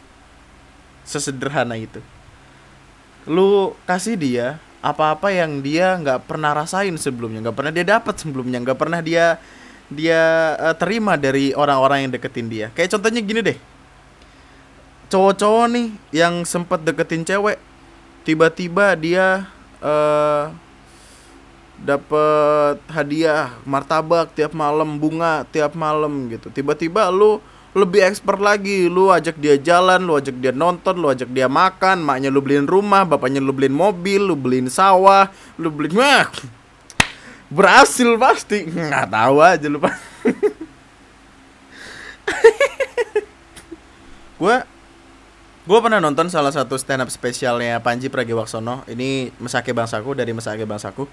sesederhana 1.07 1.79
itu 1.79 2.03
lu 3.31 3.73
kasih 3.87 4.19
dia 4.19 4.47
apa-apa 4.83 5.31
yang 5.31 5.63
dia 5.63 5.95
nggak 5.99 6.27
pernah 6.27 6.53
rasain 6.55 6.95
sebelumnya 6.99 7.49
nggak 7.49 7.57
pernah 7.57 7.73
dia 7.75 7.87
dapat 7.87 8.15
sebelumnya 8.19 8.59
nggak 8.63 8.79
pernah 8.79 9.01
dia 9.03 9.39
dia 9.87 10.55
uh, 10.59 10.75
terima 10.75 11.15
dari 11.15 11.55
orang-orang 11.55 12.07
yang 12.07 12.13
deketin 12.19 12.51
dia. 12.51 12.67
Kayak 12.75 12.99
contohnya 12.99 13.21
gini 13.23 13.41
deh. 13.43 13.59
Cowok-cowok 15.07 15.67
nih 15.71 15.89
yang 16.11 16.43
sempet 16.43 16.83
deketin 16.83 17.23
cewek, 17.23 17.63
tiba-tiba 18.27 18.99
dia 18.99 19.47
uh, 19.79 20.51
dapet 21.79 22.83
hadiah 22.91 23.55
martabak 23.63 24.35
tiap 24.35 24.51
malam, 24.51 24.99
bunga 24.99 25.47
tiap 25.55 25.79
malam 25.79 26.27
gitu. 26.35 26.51
Tiba-tiba 26.51 27.07
lu 27.15 27.39
lebih 27.77 28.01
expert 28.09 28.41
lagi 28.41 28.89
lu 28.89 29.13
ajak 29.13 29.37
dia 29.37 29.61
jalan 29.61 30.01
lu 30.01 30.17
ajak 30.17 30.41
dia 30.41 30.49
nonton 30.49 30.97
lu 30.97 31.13
ajak 31.13 31.29
dia 31.29 31.45
makan 31.45 32.01
maknya 32.01 32.33
lu 32.33 32.41
beliin 32.41 32.65
rumah 32.65 33.05
bapaknya 33.05 33.37
lu 33.37 33.53
beliin 33.53 33.77
mobil 33.77 34.25
lu 34.25 34.33
beliin 34.33 34.73
sawah 34.73 35.29
lu 35.61 35.69
beliin 35.69 36.01
mah 36.01 36.33
berhasil 37.53 38.17
pasti. 38.17 38.65
Nggak 38.65 39.13
tahu 39.13 39.37
aja 39.45 39.69
lupa 39.69 39.93
gue 44.37 44.57
gue 45.67 45.79
pernah 45.81 46.01
nonton 46.01 46.33
salah 46.33 46.53
satu 46.53 46.81
stand 46.81 47.05
up 47.05 47.11
spesialnya 47.13 47.81
Panji 47.85 48.09
Pragiwaksono. 48.09 48.89
Ini 48.89 49.37
Mesake 49.37 49.77
Bangsaku 49.77 50.17
dari 50.17 50.33
Mesake 50.33 50.65
Bangsaku 50.65 51.05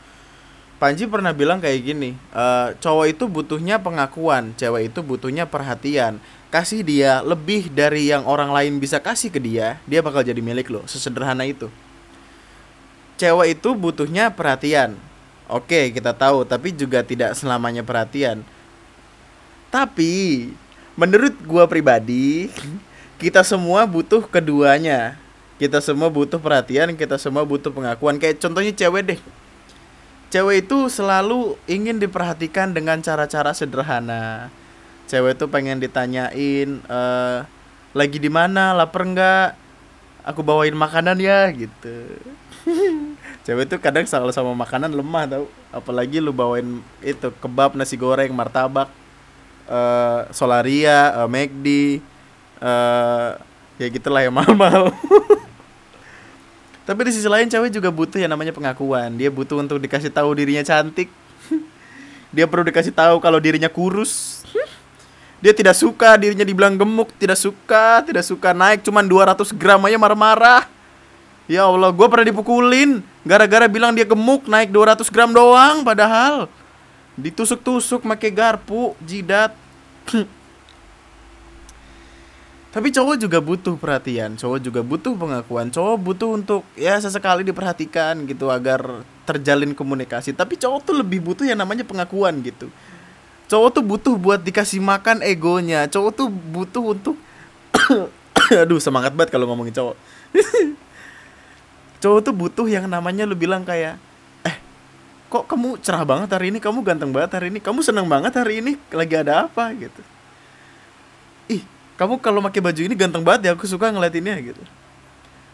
Panji 0.84 1.08
pernah 1.08 1.32
bilang 1.32 1.64
kayak 1.64 1.80
gini 1.80 2.12
e, 2.12 2.46
cowok 2.84 3.08
itu 3.08 3.24
butuhnya 3.32 3.80
pengakuan 3.80 4.52
cewek 4.60 4.92
itu 4.92 5.00
butuhnya 5.00 5.48
perhatian. 5.48 6.20
Kasih 6.52 6.84
dia 6.84 7.24
lebih 7.24 7.72
dari 7.72 8.12
yang 8.12 8.28
orang 8.28 8.52
lain 8.52 8.84
bisa 8.84 9.00
kasih 9.00 9.32
ke 9.32 9.40
dia 9.40 9.80
dia 9.88 10.04
bakal 10.04 10.28
jadi 10.28 10.44
milik 10.44 10.68
lo 10.68 10.84
sesederhana 10.84 11.48
itu. 11.48 11.72
Cewek 13.16 13.56
itu 13.56 13.72
butuhnya 13.80 14.28
perhatian. 14.36 15.00
Oke, 15.48 15.96
kita 15.96 16.12
tahu, 16.12 16.44
tapi 16.44 16.76
juga 16.76 17.00
tidak 17.00 17.32
selamanya 17.40 17.80
perhatian. 17.80 18.44
Tapi 19.72 20.52
menurut 21.00 21.32
gua 21.48 21.64
pribadi, 21.64 22.52
kita 23.24 23.40
semua 23.48 23.88
butuh 23.88 24.28
keduanya. 24.28 25.16
kita 25.62 25.80
semua 25.80 26.12
butuh 26.12 26.44
perhatian 26.44 26.92
kita 27.00 27.16
semua 27.16 27.48
butuh 27.48 27.72
pengakuan. 27.72 28.20
Kayak 28.20 28.44
contohnya 28.44 28.76
cewek 28.76 29.16
deh 29.16 29.22
cewek 30.34 30.66
itu 30.66 30.90
selalu 30.90 31.54
ingin 31.70 32.02
diperhatikan 32.02 32.74
dengan 32.74 32.98
cara-cara 33.06 33.54
sederhana. 33.54 34.50
Cewek 35.06 35.38
itu 35.38 35.46
pengen 35.46 35.78
ditanyain 35.78 36.82
uh, 36.90 37.46
lagi 37.94 38.18
di 38.18 38.34
mana? 38.34 38.74
Lapar 38.74 39.06
enggak 39.06 39.54
aku 40.26 40.42
bawain 40.42 40.74
makanan 40.74 41.22
ya 41.22 41.54
gitu. 41.54 42.18
Cewek 43.46 43.70
itu 43.70 43.78
kadang 43.78 44.10
selalu 44.10 44.34
sama 44.34 44.58
makanan 44.58 44.90
lemah 44.90 45.30
tau. 45.30 45.46
Apalagi 45.70 46.18
lu 46.18 46.34
bawain 46.34 46.82
itu 47.06 47.30
kebab 47.38 47.78
nasi 47.78 47.94
goreng 47.94 48.34
martabak 48.34 48.90
uh, 49.70 50.26
solaria 50.34 51.14
uh, 51.14 51.30
McD 51.30 52.02
uh, 52.58 53.38
ya 53.78 53.88
gitulah 53.94 54.26
yang 54.26 54.34
mahal-mahal 54.42 54.90
tapi 56.84 57.00
di 57.08 57.12
sisi 57.16 57.28
lain 57.28 57.48
cewek 57.48 57.72
juga 57.72 57.90
butuh 57.92 58.20
yang 58.20 58.32
namanya 58.32 58.52
pengakuan 58.52 59.16
dia 59.16 59.32
butuh 59.32 59.60
untuk 59.60 59.80
dikasih 59.80 60.12
tahu 60.12 60.36
dirinya 60.36 60.64
cantik 60.64 61.08
dia 62.36 62.46
perlu 62.48 62.68
dikasih 62.68 62.92
tahu 62.92 63.24
kalau 63.24 63.40
dirinya 63.40 63.72
kurus 63.72 64.44
dia 65.44 65.52
tidak 65.52 65.76
suka 65.76 66.16
dirinya 66.16 66.48
dibilang 66.48 66.80
gemuk, 66.80 67.12
tidak 67.20 67.36
suka, 67.36 68.00
tidak 68.08 68.24
suka 68.24 68.56
naik 68.56 68.80
cuman 68.80 69.04
200 69.04 69.52
gram 69.52 69.84
aja 69.84 70.00
marah-marah. 70.00 70.64
Ya 71.52 71.68
Allah, 71.68 71.92
gue 71.92 72.08
pernah 72.08 72.24
dipukulin 72.24 73.04
gara-gara 73.28 73.68
bilang 73.68 73.92
dia 73.92 74.08
gemuk 74.08 74.48
naik 74.48 74.72
200 74.72 75.04
gram 75.12 75.36
doang 75.36 75.84
padahal 75.84 76.48
ditusuk-tusuk 77.20 78.08
pakai 78.08 78.32
garpu, 78.32 78.96
jidat. 79.04 79.52
Tapi 82.74 82.90
cowok 82.90 83.22
juga 83.22 83.38
butuh 83.38 83.78
perhatian, 83.78 84.34
cowok 84.34 84.58
juga 84.58 84.82
butuh 84.82 85.14
pengakuan, 85.14 85.70
cowok 85.70 85.98
butuh 86.02 86.30
untuk 86.34 86.66
ya 86.74 86.98
sesekali 86.98 87.46
diperhatikan 87.46 88.26
gitu 88.26 88.50
agar 88.50 89.06
terjalin 89.30 89.78
komunikasi. 89.78 90.34
Tapi 90.34 90.58
cowok 90.58 90.82
tuh 90.82 90.96
lebih 90.98 91.22
butuh 91.22 91.46
yang 91.46 91.62
namanya 91.62 91.86
pengakuan 91.86 92.42
gitu. 92.42 92.74
Cowok 93.46 93.70
tuh 93.78 93.84
butuh 93.86 94.14
buat 94.18 94.42
dikasih 94.42 94.82
makan 94.82 95.22
egonya 95.22 95.86
cowok 95.86 96.12
tuh 96.18 96.28
butuh 96.34 96.84
untuk 96.98 97.16
aduh 98.66 98.82
semangat 98.82 99.14
banget 99.14 99.30
kalau 99.30 99.46
ngomongin 99.46 99.78
cowok. 99.78 99.96
Cowok 102.02 102.20
tuh 102.26 102.34
butuh 102.36 102.68
yang 102.68 102.90
namanya 102.90 103.24
lu 103.24 103.38
bilang 103.38 103.64
kayak 103.64 104.02
eh 104.44 104.58
kok 105.30 105.46
kamu 105.46 105.78
cerah 105.78 106.02
banget 106.10 106.34
hari 106.34 106.50
ini? 106.50 106.58
Kamu 106.58 106.82
ganteng 106.82 107.14
banget 107.14 107.38
hari 107.38 107.54
ini? 107.54 107.62
Kamu 107.62 107.86
seneng 107.86 108.10
banget 108.10 108.34
hari 108.34 108.66
ini? 108.66 108.82
Lagi 108.90 109.14
ada 109.14 109.46
apa? 109.46 109.70
gitu 109.78 110.13
kamu 112.04 112.20
kalau 112.20 112.44
pakai 112.44 112.60
baju 112.60 112.82
ini 112.84 113.00
ganteng 113.00 113.24
banget 113.24 113.48
ya 113.48 113.52
aku 113.56 113.64
suka 113.64 113.88
ngeliatinnya 113.88 114.36
gitu. 114.44 114.60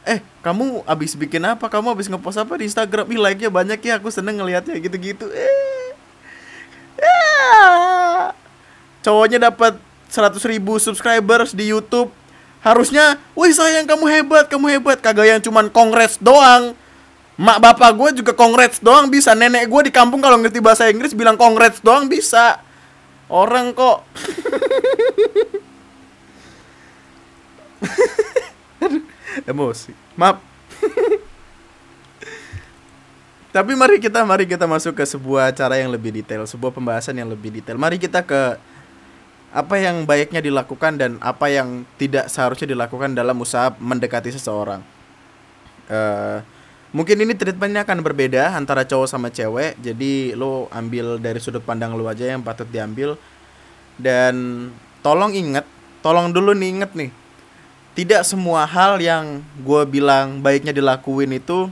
Eh 0.01 0.17
kamu 0.41 0.81
abis 0.89 1.13
bikin 1.13 1.45
apa? 1.45 1.69
Kamu 1.69 1.93
abis 1.93 2.09
ngepost 2.09 2.41
apa 2.41 2.57
di 2.57 2.65
Instagram? 2.65 3.05
Ih 3.13 3.21
like 3.21 3.37
nya 3.37 3.53
banyak 3.53 3.77
ya 3.77 4.01
aku 4.01 4.09
seneng 4.09 4.41
ngeliatnya 4.41 4.81
gitu-gitu. 4.81 5.29
Eh. 5.29 5.93
Cowoknya 9.05 9.53
dapat 9.53 9.77
100 10.09 10.41
ribu 10.49 10.81
subscribers 10.81 11.53
di 11.53 11.69
YouTube. 11.69 12.09
Harusnya 12.65 13.21
wih 13.37 13.53
sayang 13.53 13.85
kamu 13.85 14.09
hebat 14.09 14.49
kamu 14.49 14.81
hebat. 14.81 14.97
Kagak 15.05 15.29
yang 15.29 15.41
cuman 15.45 15.69
kongres 15.69 16.17
doang. 16.17 16.73
Mak 17.37 17.61
bapak 17.61 17.93
gue 17.93 18.25
juga 18.25 18.33
kongres 18.33 18.81
doang 18.81 19.05
bisa. 19.05 19.37
Nenek 19.37 19.69
gue 19.69 19.81
di 19.85 19.93
kampung 19.93 20.17
kalau 20.17 20.41
ngerti 20.41 20.57
bahasa 20.65 20.89
Inggris 20.89 21.13
bilang 21.13 21.37
kongres 21.37 21.77
doang 21.85 22.09
bisa. 22.09 22.57
Orang 23.29 23.77
kok 23.77 24.01
emosi 29.51 29.91
maaf 30.15 30.39
tapi 33.55 33.73
mari 33.73 33.97
kita 33.97 34.21
mari 34.23 34.45
kita 34.45 34.69
masuk 34.69 34.93
ke 34.93 35.05
sebuah 35.05 35.49
cara 35.57 35.81
yang 35.81 35.89
lebih 35.89 36.13
detail, 36.13 36.45
sebuah 36.45 36.69
pembahasan 36.69 37.17
yang 37.17 37.29
lebih 37.29 37.49
detail. 37.49 37.81
Mari 37.81 37.97
kita 37.97 38.21
ke 38.21 38.61
apa 39.49 39.75
yang 39.81 40.05
baiknya 40.05 40.45
dilakukan 40.45 41.01
dan 41.01 41.17
apa 41.17 41.49
yang 41.49 41.81
tidak 41.97 42.29
seharusnya 42.29 42.69
dilakukan 42.69 43.17
dalam 43.17 43.33
usaha 43.41 43.73
mendekati 43.81 44.29
seseorang. 44.29 44.85
Uh, 45.89 46.45
mungkin 46.93 47.17
ini 47.17 47.33
treatmentnya 47.33 47.81
akan 47.81 48.05
berbeda 48.05 48.53
antara 48.53 48.85
cowok 48.85 49.09
sama 49.09 49.33
cewek. 49.33 49.81
Jadi 49.81 50.37
lo 50.37 50.69
ambil 50.69 51.17
dari 51.17 51.41
sudut 51.41 51.65
pandang 51.65 51.97
lo 51.97 52.05
aja 52.05 52.29
yang 52.29 52.45
patut 52.45 52.69
diambil. 52.69 53.17
Dan 53.97 54.69
tolong 55.01 55.33
inget, 55.33 55.65
tolong 56.05 56.29
dulu 56.29 56.53
nih 56.53 56.69
inget 56.69 56.91
nih. 56.93 57.09
Tidak 57.99 58.23
semua 58.23 58.63
hal 58.63 58.95
yang 59.03 59.43
gue 59.59 59.83
bilang 59.83 60.39
baiknya 60.39 60.71
dilakuin 60.71 61.35
itu 61.35 61.67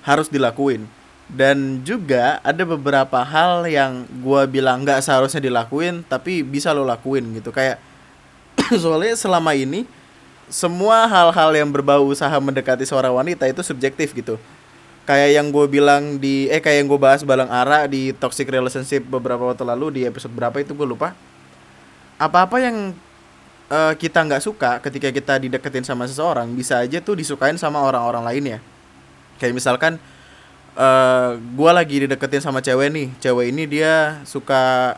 harus 0.00 0.32
dilakuin. 0.32 0.88
Dan 1.28 1.84
juga 1.84 2.40
ada 2.40 2.64
beberapa 2.64 3.20
hal 3.20 3.68
yang 3.68 4.08
gue 4.08 4.42
bilang 4.48 4.88
nggak 4.88 5.04
seharusnya 5.04 5.44
dilakuin 5.44 6.00
tapi 6.08 6.40
bisa 6.40 6.72
lo 6.72 6.80
lakuin 6.80 7.28
gitu. 7.36 7.52
Kayak 7.52 7.76
soalnya 8.80 9.12
selama 9.20 9.52
ini 9.52 9.84
semua 10.48 11.04
hal-hal 11.04 11.52
yang 11.52 11.68
berbau 11.68 12.08
usaha 12.08 12.32
mendekati 12.40 12.88
seorang 12.88 13.12
wanita 13.12 13.44
itu 13.44 13.60
subjektif 13.60 14.16
gitu. 14.16 14.40
Kayak 15.04 15.44
yang 15.44 15.52
gue 15.52 15.66
bilang 15.68 16.16
di 16.16 16.48
eh 16.48 16.56
kayak 16.56 16.80
yang 16.80 16.88
gue 16.88 16.96
bahas 16.96 17.20
balang 17.20 17.52
ara 17.52 17.84
di 17.84 18.16
toxic 18.16 18.48
relationship 18.48 19.04
beberapa 19.04 19.44
waktu 19.44 19.60
lalu 19.60 20.00
di 20.00 20.00
episode 20.08 20.32
berapa 20.32 20.56
itu 20.56 20.72
gue 20.72 20.88
lupa. 20.88 21.12
Apa-apa 22.16 22.64
yang 22.64 22.96
uh, 23.70 23.92
kita 23.94 24.22
nggak 24.26 24.42
suka 24.42 24.78
ketika 24.82 25.08
kita 25.10 25.34
dideketin 25.42 25.86
sama 25.86 26.06
seseorang 26.06 26.50
bisa 26.54 26.82
aja 26.82 26.98
tuh 27.02 27.18
disukain 27.18 27.58
sama 27.58 27.82
orang-orang 27.82 28.24
lainnya 28.24 28.58
kayak 29.38 29.54
misalkan 29.54 29.98
uh, 30.78 31.38
gua 31.54 31.76
lagi 31.76 32.06
dideketin 32.06 32.42
sama 32.42 32.62
cewek 32.62 32.88
nih 32.92 33.08
cewek 33.22 33.52
ini 33.52 33.64
dia 33.68 34.20
suka 34.24 34.96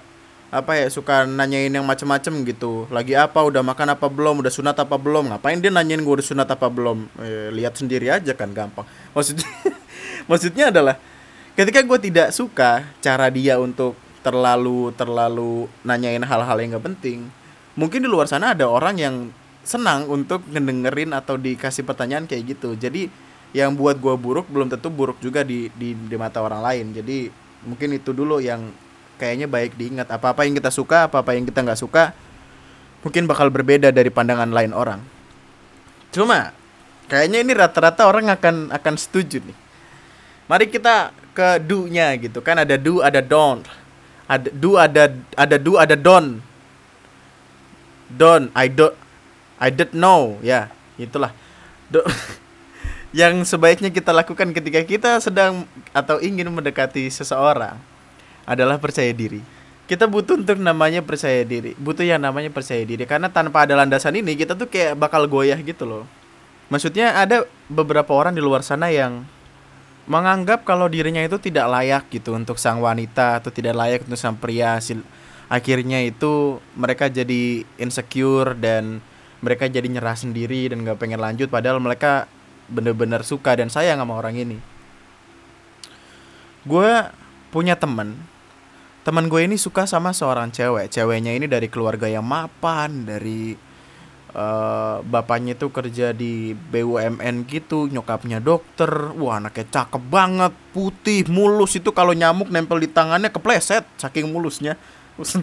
apa 0.49 0.81
ya 0.81 0.89
suka 0.89 1.29
nanyain 1.29 1.69
yang 1.69 1.85
macem-macem 1.85 2.33
gitu. 2.49 2.89
Lagi 2.89 3.13
apa 3.13 3.37
udah 3.45 3.61
makan 3.61 3.93
apa 3.93 4.09
belum 4.09 4.41
udah 4.41 4.49
sunat 4.49 4.81
apa 4.81 4.97
belum 4.97 5.29
ngapain 5.29 5.61
dia 5.61 5.69
nanyain 5.69 6.01
gue 6.01 6.15
udah 6.21 6.25
sunat 6.25 6.49
apa 6.49 6.73
belum? 6.73 7.05
Eh, 7.21 7.53
lihat 7.53 7.77
sendiri 7.77 8.09
aja 8.09 8.33
kan 8.33 8.49
gampang. 8.57 8.89
Maksudnya 9.17 9.49
maksudnya 10.25 10.73
adalah 10.73 10.97
ketika 11.53 11.85
gue 11.85 11.99
tidak 12.01 12.29
suka 12.33 12.89
cara 13.05 13.29
dia 13.29 13.61
untuk 13.61 13.93
terlalu 14.25 14.93
terlalu 14.97 15.69
nanyain 15.85 16.25
hal-hal 16.25 16.57
yang 16.61 16.77
gak 16.77 16.87
penting 16.97 17.29
mungkin 17.79 18.03
di 18.03 18.11
luar 18.11 18.27
sana 18.27 18.59
ada 18.59 18.67
orang 18.67 18.99
yang 18.99 19.15
senang 19.63 20.11
untuk 20.11 20.43
ngedengerin 20.51 21.15
atau 21.15 21.39
dikasih 21.39 21.87
pertanyaan 21.87 22.27
kayak 22.27 22.59
gitu. 22.59 22.75
Jadi 22.75 23.07
yang 23.55 23.79
buat 23.79 24.03
gue 24.03 24.13
buruk 24.19 24.51
belum 24.51 24.67
tentu 24.69 24.91
buruk 24.91 25.23
juga 25.23 25.47
di, 25.47 25.71
di 25.79 25.95
di 25.95 26.17
mata 26.19 26.43
orang 26.43 26.59
lain. 26.59 26.87
Jadi 26.91 27.31
mungkin 27.63 27.95
itu 27.95 28.11
dulu 28.11 28.43
yang 28.43 28.75
kayaknya 29.17 29.47
baik 29.47 29.79
diingat. 29.79 30.11
Apa 30.11 30.35
apa 30.35 30.43
yang 30.43 30.59
kita 30.59 30.75
suka 30.75 31.07
apa 31.07 31.23
apa 31.23 31.39
yang 31.39 31.47
kita 31.47 31.63
nggak 31.63 31.79
suka 31.79 32.11
mungkin 33.07 33.31
bakal 33.31 33.47
berbeda 33.55 33.95
dari 33.95 34.11
pandangan 34.11 34.51
lain 34.51 34.75
orang. 34.75 34.99
Cuma 36.11 36.51
kayaknya 37.07 37.47
ini 37.47 37.53
rata-rata 37.55 38.11
orang 38.11 38.27
akan 38.35 38.75
akan 38.75 38.95
setuju 38.99 39.39
nih. 39.39 39.57
Mari 40.51 40.67
kita 40.67 41.15
ke 41.37 41.63
do-nya 41.63 42.11
gitu. 42.19 42.43
Kan 42.43 42.59
ada 42.59 42.75
do 42.75 43.05
ada 43.05 43.23
don't. 43.23 43.63
Ada 44.29 44.49
do 44.51 44.71
ada 44.75 45.05
ada 45.39 45.57
do 45.57 45.73
ada 45.79 45.95
don 45.95 46.49
don 48.13 48.49
I 48.57 48.73
don't 48.73 48.97
I 49.61 49.69
don't 49.69 49.93
know 49.93 50.41
ya 50.41 50.73
itulah 50.97 51.31
do 51.93 52.05
yang 53.17 53.41
sebaiknya 53.45 53.89
kita 53.89 54.13
lakukan 54.13 54.53
ketika 54.53 54.81
kita 54.85 55.11
sedang 55.25 55.65
atau 55.97 56.21
ingin 56.21 56.49
mendekati 56.53 57.09
seseorang 57.09 57.81
adalah 58.45 58.77
percaya 58.81 59.13
diri. 59.13 59.41
Kita 59.89 60.05
butuh 60.05 60.37
untuk 60.37 60.61
namanya 60.61 61.01
percaya 61.01 61.41
diri, 61.49 61.73
butuh 61.81 62.05
yang 62.05 62.21
namanya 62.21 62.53
percaya 62.53 62.85
diri 62.85 63.09
karena 63.09 63.33
tanpa 63.33 63.65
ada 63.65 63.73
landasan 63.73 64.21
ini 64.21 64.37
kita 64.37 64.53
tuh 64.53 64.69
kayak 64.69 64.93
bakal 65.01 65.25
goyah 65.25 65.57
gitu 65.65 65.89
loh. 65.89 66.05
Maksudnya 66.69 67.17
ada 67.17 67.49
beberapa 67.73 68.13
orang 68.13 68.37
di 68.37 68.45
luar 68.45 68.61
sana 68.61 68.93
yang 68.93 69.25
menganggap 70.05 70.69
kalau 70.69 70.93
dirinya 70.93 71.25
itu 71.25 71.41
tidak 71.41 71.73
layak 71.73 72.05
gitu 72.13 72.37
untuk 72.37 72.61
sang 72.61 72.85
wanita 72.85 73.41
atau 73.41 73.49
tidak 73.49 73.73
layak 73.73 74.05
untuk 74.05 74.21
sang 74.21 74.37
pria. 74.37 74.77
Akhirnya 75.49 76.05
itu 76.05 76.61
mereka 76.77 77.09
jadi 77.09 77.65
insecure 77.81 78.53
dan 78.53 79.01
mereka 79.41 79.65
jadi 79.65 79.89
nyerah 79.89 80.13
sendiri 80.13 80.69
dan 80.69 80.85
gak 80.85 81.01
pengen 81.01 81.25
lanjut 81.25 81.49
padahal 81.49 81.81
mereka 81.81 82.29
bener-bener 82.69 83.25
suka 83.25 83.57
dan 83.57 83.73
sayang 83.73 83.97
sama 83.97 84.21
orang 84.21 84.37
ini. 84.37 84.59
Gue 86.69 87.09
punya 87.49 87.81
temen. 87.81 88.19
Teman 89.09 89.33
gue 89.33 89.41
ini 89.41 89.57
suka 89.57 89.89
sama 89.89 90.13
seorang 90.13 90.53
cewek. 90.53 90.93
Ceweknya 90.93 91.33
ini 91.33 91.49
dari 91.49 91.73
keluarga 91.73 92.05
yang 92.05 92.29
mapan 92.29 93.09
dari 93.09 93.57
uh, 94.37 95.01
bapaknya 95.01 95.57
itu 95.57 95.73
kerja 95.73 96.13
di 96.13 96.53
BUMN 96.53 97.49
gitu 97.49 97.89
nyokapnya 97.89 98.45
dokter. 98.45 99.17
Wah 99.17 99.41
anaknya 99.41 99.65
cakep 99.65 100.03
banget 100.13 100.53
putih 100.77 101.25
mulus. 101.33 101.73
Itu 101.81 101.97
kalau 101.97 102.13
nyamuk 102.13 102.53
nempel 102.53 102.85
di 102.85 102.89
tangannya 102.93 103.33
kepleset 103.33 103.89
saking 103.97 104.29
mulusnya 104.29 104.77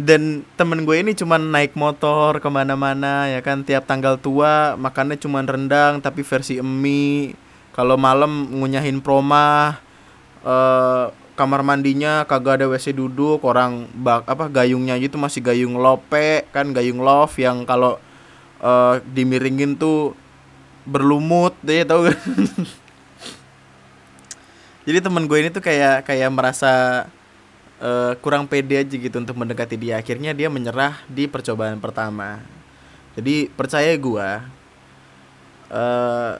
dan 0.00 0.46
temen 0.54 0.86
gue 0.86 0.96
ini 1.02 1.12
cuman 1.18 1.50
naik 1.50 1.74
motor 1.76 2.38
ke 2.40 2.48
mana-mana 2.50 3.26
ya 3.28 3.42
kan? 3.42 3.62
Tiap 3.66 3.84
tanggal 3.86 4.16
tua 4.18 4.74
makannya 4.78 5.18
cuman 5.18 5.44
rendang 5.46 6.00
tapi 6.02 6.22
versi 6.26 6.58
emi 6.58 7.34
kalau 7.70 7.94
malam 7.98 8.50
ngunyahin 8.50 8.98
proma 9.02 9.78
eh 10.42 11.06
kamar 11.36 11.64
mandinya 11.64 12.28
kagak 12.28 12.60
ada 12.60 12.66
WC 12.68 12.92
duduk 12.92 13.40
orang 13.48 13.88
bak 13.96 14.28
apa 14.28 14.52
gayungnya 14.52 15.00
itu 15.00 15.16
masih 15.16 15.40
gayung 15.40 15.76
lope 15.78 16.44
kan? 16.50 16.72
Gayung 16.72 17.00
love 17.00 17.34
yang 17.38 17.64
kalau 17.68 18.00
eh 18.60 19.00
dimiringin 19.14 19.76
tuh 19.76 20.16
berlumut 20.88 21.54
deh 21.60 21.84
tau 21.84 22.08
gak 22.08 22.16
jadi 24.88 24.98
temen 25.04 25.28
gue 25.28 25.38
ini 25.40 25.50
tuh 25.52 25.60
kayak 25.60 26.08
kayak 26.08 26.30
merasa 26.32 27.04
eh, 27.80 28.12
kurang 28.24 28.48
pede 28.48 28.80
aja 28.80 28.94
gitu 28.96 29.16
untuk 29.20 29.36
mendekati 29.36 29.76
dia. 29.76 30.00
Akhirnya 30.00 30.32
dia 30.32 30.48
menyerah 30.48 31.00
di 31.08 31.28
percobaan 31.28 31.80
pertama. 31.80 32.40
Jadi 33.16 33.52
percaya 33.52 33.92
gue 33.96 34.28
eh 35.70 36.34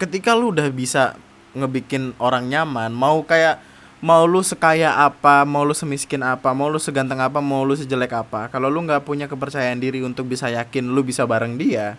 ketika 0.00 0.32
lu 0.32 0.50
udah 0.50 0.68
bisa 0.72 1.14
ngebikin 1.54 2.16
orang 2.18 2.50
nyaman 2.50 2.90
mau 2.90 3.22
kayak 3.22 3.62
mau 4.04 4.26
lu 4.26 4.42
sekaya 4.42 4.92
apa 5.00 5.46
mau 5.46 5.62
lu 5.62 5.72
semiskin 5.72 6.20
apa 6.20 6.50
mau 6.52 6.68
lu 6.68 6.76
seganteng 6.82 7.20
apa 7.22 7.38
mau 7.38 7.62
lu 7.62 7.78
sejelek 7.78 8.12
apa 8.12 8.50
kalau 8.50 8.68
lu 8.68 8.82
nggak 8.84 9.06
punya 9.06 9.30
kepercayaan 9.30 9.78
diri 9.80 10.02
untuk 10.02 10.28
bisa 10.28 10.50
yakin 10.50 10.92
lu 10.92 11.00
bisa 11.06 11.24
bareng 11.24 11.56
dia 11.56 11.94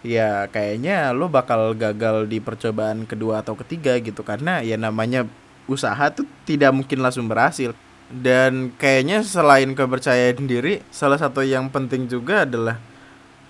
ya 0.00 0.48
kayaknya 0.48 1.12
lu 1.12 1.28
bakal 1.28 1.76
gagal 1.76 2.24
di 2.24 2.40
percobaan 2.40 3.04
kedua 3.04 3.44
atau 3.44 3.52
ketiga 3.56 3.96
gitu 4.00 4.24
karena 4.24 4.64
ya 4.64 4.80
namanya 4.80 5.28
usaha 5.68 6.10
tuh 6.10 6.26
tidak 6.48 6.72
mungkin 6.74 7.04
langsung 7.04 7.28
berhasil. 7.30 7.76
Dan 8.10 8.74
kayaknya 8.74 9.22
selain 9.22 9.70
kepercayaan 9.70 10.42
diri 10.50 10.82
salah 10.90 11.14
satu 11.14 11.46
yang 11.46 11.70
penting 11.70 12.10
juga 12.10 12.42
adalah 12.42 12.82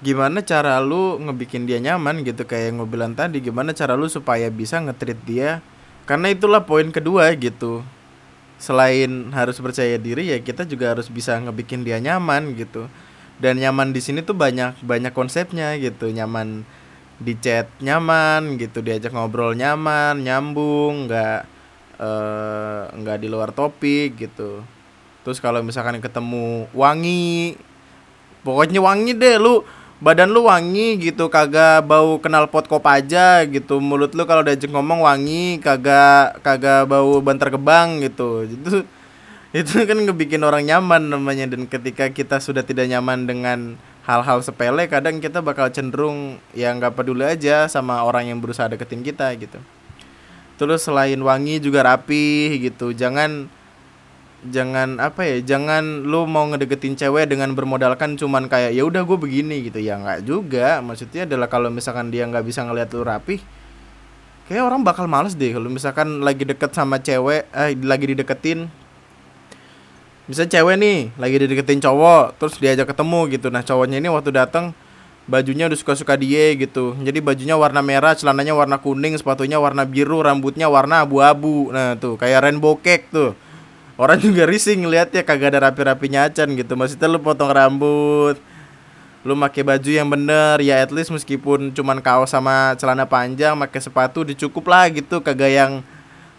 gimana 0.04 0.44
cara 0.44 0.76
lu 0.84 1.16
ngebikin 1.16 1.64
dia 1.64 1.80
nyaman 1.80 2.20
gitu 2.24 2.44
kayak 2.44 2.72
yang 2.72 2.84
bilang 2.84 3.12
tadi 3.16 3.40
gimana 3.40 3.72
cara 3.72 3.96
lu 3.96 4.04
supaya 4.04 4.52
bisa 4.52 4.76
ngetrit 4.84 5.16
dia. 5.24 5.64
Karena 6.04 6.28
itulah 6.28 6.60
poin 6.68 6.92
kedua 6.92 7.32
gitu. 7.40 7.80
Selain 8.60 9.32
harus 9.32 9.56
percaya 9.56 9.96
diri 9.96 10.28
ya 10.28 10.38
kita 10.44 10.68
juga 10.68 10.92
harus 10.92 11.08
bisa 11.08 11.40
ngebikin 11.40 11.80
dia 11.80 11.96
nyaman 11.96 12.52
gitu 12.52 12.92
dan 13.40 13.56
nyaman 13.56 13.96
di 13.96 14.00
sini 14.04 14.20
tuh 14.20 14.36
banyak 14.36 14.84
banyak 14.84 15.10
konsepnya 15.16 15.74
gitu. 15.80 16.12
Nyaman 16.12 16.62
di 17.20 17.36
chat 17.36 17.68
nyaman 17.84 18.56
gitu 18.56 18.80
diajak 18.80 19.12
ngobrol 19.12 19.52
nyaman 19.52 20.24
nyambung 20.24 21.04
nggak 21.04 21.40
eh, 22.00 22.82
nggak 22.96 23.16
di 23.20 23.28
luar 23.28 23.52
topik 23.52 24.16
gitu. 24.20 24.64
Terus 25.24 25.40
kalau 25.40 25.60
misalkan 25.60 26.00
ketemu 26.00 26.68
wangi 26.72 27.56
pokoknya 28.40 28.80
wangi 28.80 29.12
deh 29.12 29.36
lu 29.36 29.60
badan 30.00 30.32
lu 30.32 30.48
wangi 30.48 30.96
gitu 30.96 31.28
kagak 31.28 31.84
bau 31.84 32.16
kenal 32.24 32.48
pot 32.48 32.64
kop 32.64 32.84
aja 32.88 33.44
gitu. 33.44 33.80
Mulut 33.84 34.16
lu 34.16 34.24
kalau 34.24 34.40
diajak 34.40 34.72
ngomong 34.72 35.04
wangi 35.04 35.60
kagak 35.60 36.40
kagak 36.40 36.88
bau 36.88 37.20
banter 37.20 37.52
gebang 37.52 38.00
gitu. 38.00 38.48
Itu 38.48 38.88
itu 39.50 39.82
kan 39.82 39.98
ngebikin 39.98 40.42
orang 40.46 40.62
nyaman 40.62 41.10
namanya. 41.10 41.50
Dan 41.50 41.66
ketika 41.66 42.10
kita 42.10 42.38
sudah 42.38 42.62
tidak 42.62 42.86
nyaman 42.86 43.26
dengan 43.26 43.58
hal-hal 44.06 44.40
sepele 44.42 44.88
kadang 44.90 45.20
kita 45.20 45.44
bakal 45.44 45.68
cenderung 45.70 46.40
ya 46.56 46.72
nggak 46.74 46.96
peduli 46.98 47.22
aja 47.22 47.68
sama 47.68 48.00
orang 48.02 48.32
yang 48.32 48.38
berusaha 48.42 48.66
deketin 48.70 49.04
kita 49.06 49.30
gitu. 49.38 49.58
Terus 50.56 50.84
selain 50.84 51.18
wangi 51.20 51.62
juga 51.62 51.86
rapi 51.86 52.58
gitu. 52.60 52.92
Jangan 52.92 53.48
jangan 54.40 54.96
apa 54.96 55.28
ya 55.28 55.36
jangan 55.44 56.08
lu 56.08 56.24
mau 56.24 56.48
ngedeketin 56.48 56.96
cewek 56.96 57.28
dengan 57.28 57.52
bermodalkan 57.52 58.16
cuman 58.16 58.48
kayak 58.48 58.72
ya 58.72 58.82
udah 58.88 59.04
gue 59.04 59.18
begini 59.20 59.66
gitu. 59.68 59.78
Ya 59.80 60.00
nggak 60.00 60.26
juga. 60.26 60.80
Maksudnya 60.80 61.28
adalah 61.28 61.48
kalau 61.50 61.68
misalkan 61.68 62.08
dia 62.08 62.24
nggak 62.28 62.44
bisa 62.44 62.64
ngeliat 62.64 62.88
lu 62.92 63.04
rapi 63.04 63.40
kayak 64.50 64.64
orang 64.66 64.82
bakal 64.82 65.06
males 65.06 65.36
deh. 65.36 65.54
Kalau 65.54 65.70
misalkan 65.70 66.24
lagi 66.24 66.42
deket 66.42 66.74
sama 66.74 66.98
cewek 66.98 67.46
eh 67.52 67.76
lagi 67.80 68.16
dideketin 68.16 68.66
bisa 70.30 70.46
cewek 70.46 70.78
nih 70.78 71.10
lagi 71.18 71.36
dideketin 71.42 71.82
cowok 71.82 72.38
terus 72.38 72.54
diajak 72.62 72.86
ketemu 72.86 73.20
gitu. 73.34 73.50
Nah 73.50 73.66
cowoknya 73.66 73.98
ini 73.98 74.06
waktu 74.06 74.30
datang 74.30 74.70
bajunya 75.26 75.66
udah 75.66 75.78
suka-suka 75.78 76.14
dia 76.14 76.54
gitu. 76.54 76.94
Jadi 77.02 77.18
bajunya 77.18 77.58
warna 77.58 77.82
merah 77.82 78.14
celananya 78.14 78.54
warna 78.54 78.78
kuning 78.78 79.18
sepatunya 79.18 79.58
warna 79.58 79.82
biru 79.82 80.22
rambutnya 80.22 80.70
warna 80.70 81.02
abu-abu. 81.02 81.74
Nah 81.74 81.98
tuh 81.98 82.14
kayak 82.14 82.46
rainbow 82.46 82.78
cake 82.78 83.10
tuh. 83.10 83.34
Orang 83.98 84.22
juga 84.26 84.46
risih 84.46 84.78
ngeliatnya 84.78 85.26
kagak 85.26 85.58
ada 85.58 85.70
rapi-rapinya 85.70 86.30
acan 86.30 86.54
gitu. 86.54 86.78
Maksudnya 86.78 87.10
lu 87.10 87.18
potong 87.18 87.50
rambut 87.50 88.38
lu 89.20 89.36
pakai 89.36 89.66
baju 89.66 89.90
yang 89.90 90.06
bener. 90.06 90.62
Ya 90.62 90.78
at 90.78 90.94
least 90.94 91.10
meskipun 91.10 91.74
cuman 91.74 91.98
kaos 91.98 92.30
sama 92.30 92.78
celana 92.78 93.02
panjang 93.04 93.58
pakai 93.58 93.82
sepatu 93.82 94.22
dicukup 94.22 94.62
lah 94.70 94.86
gitu. 94.94 95.18
Kagak 95.18 95.50
yang 95.50 95.72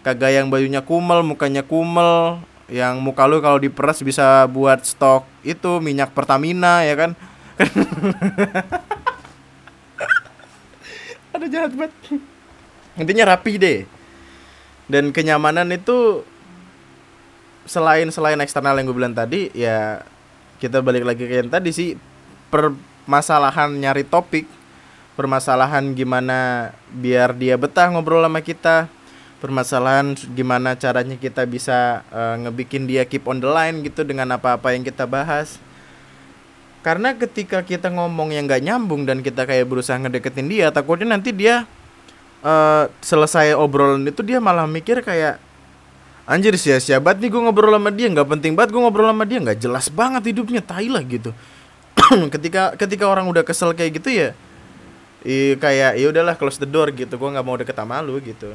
kagak 0.00 0.32
yang 0.32 0.48
bajunya 0.48 0.80
kumel 0.80 1.20
mukanya 1.22 1.60
kumel 1.60 2.42
yang 2.72 3.04
muka 3.04 3.28
lu 3.28 3.44
kalau 3.44 3.60
diperas 3.60 4.00
bisa 4.00 4.48
buat 4.48 4.80
stok 4.80 5.28
itu 5.44 5.76
minyak 5.84 6.16
Pertamina 6.16 6.88
ya 6.88 6.96
kan? 6.96 7.12
Ada 11.36 11.46
jahat 11.52 11.76
banget. 11.76 11.92
Intinya 12.96 13.36
rapi 13.36 13.60
deh. 13.60 13.84
Dan 14.88 15.12
kenyamanan 15.12 15.68
itu 15.68 16.24
selain 17.68 18.08
selain 18.08 18.40
eksternal 18.40 18.74
yang 18.74 18.88
gue 18.88 18.96
bilang 18.96 19.14
tadi 19.14 19.52
ya 19.54 20.02
kita 20.58 20.82
balik 20.82 21.06
lagi 21.06 21.26
ke 21.26 21.34
yang 21.42 21.50
tadi 21.50 21.70
sih 21.70 21.94
permasalahan 22.50 23.70
nyari 23.70 24.02
topik 24.02 24.50
permasalahan 25.14 25.94
gimana 25.94 26.70
biar 26.90 27.38
dia 27.38 27.54
betah 27.54 27.86
ngobrol 27.94 28.26
sama 28.26 28.42
kita 28.42 28.90
permasalahan 29.42 30.14
gimana 30.38 30.78
caranya 30.78 31.18
kita 31.18 31.42
bisa 31.50 32.06
uh, 32.14 32.38
ngebikin 32.46 32.86
dia 32.86 33.02
keep 33.02 33.26
on 33.26 33.42
the 33.42 33.50
line 33.50 33.82
gitu 33.82 34.06
dengan 34.06 34.30
apa-apa 34.38 34.70
yang 34.70 34.86
kita 34.86 35.02
bahas. 35.02 35.58
Karena 36.86 37.10
ketika 37.18 37.66
kita 37.66 37.90
ngomong 37.90 38.30
yang 38.30 38.46
nggak 38.46 38.62
nyambung 38.62 39.02
dan 39.02 39.18
kita 39.18 39.42
kayak 39.42 39.66
berusaha 39.66 39.98
ngedeketin 39.98 40.46
dia 40.46 40.70
takutnya 40.70 41.18
nanti 41.18 41.34
dia 41.34 41.66
uh, 42.46 42.86
selesai 43.02 43.58
obrolan 43.58 44.06
itu 44.06 44.22
dia 44.22 44.38
malah 44.38 44.66
mikir 44.66 45.02
kayak 45.02 45.42
anjir 46.26 46.54
sia-sia 46.54 47.02
banget 47.02 47.26
nih 47.26 47.30
gue 47.34 47.42
ngobrol 47.42 47.74
sama 47.74 47.90
dia 47.90 48.10
nggak 48.10 48.28
penting 48.38 48.54
banget 48.54 48.74
gue 48.74 48.82
ngobrol 48.82 49.10
sama 49.10 49.26
dia 49.26 49.38
nggak 49.42 49.58
jelas 49.58 49.86
banget 49.90 50.22
hidupnya 50.30 50.62
tai 50.62 50.86
lah 50.86 51.02
gitu. 51.02 51.34
Ketika 52.34 52.78
ketika 52.78 53.04
orang 53.10 53.26
udah 53.26 53.42
kesel 53.42 53.74
kayak 53.74 54.02
gitu 54.02 54.10
ya 54.10 54.28
i, 55.22 55.54
kayak 55.58 55.98
ya 55.98 56.06
udahlah 56.10 56.34
close 56.38 56.62
the 56.62 56.66
door 56.66 56.90
gitu. 56.94 57.14
Gue 57.14 57.30
nggak 57.30 57.46
mau 57.46 57.58
deket 57.58 57.74
sama 57.74 58.02
lu 58.02 58.18
gitu 58.22 58.54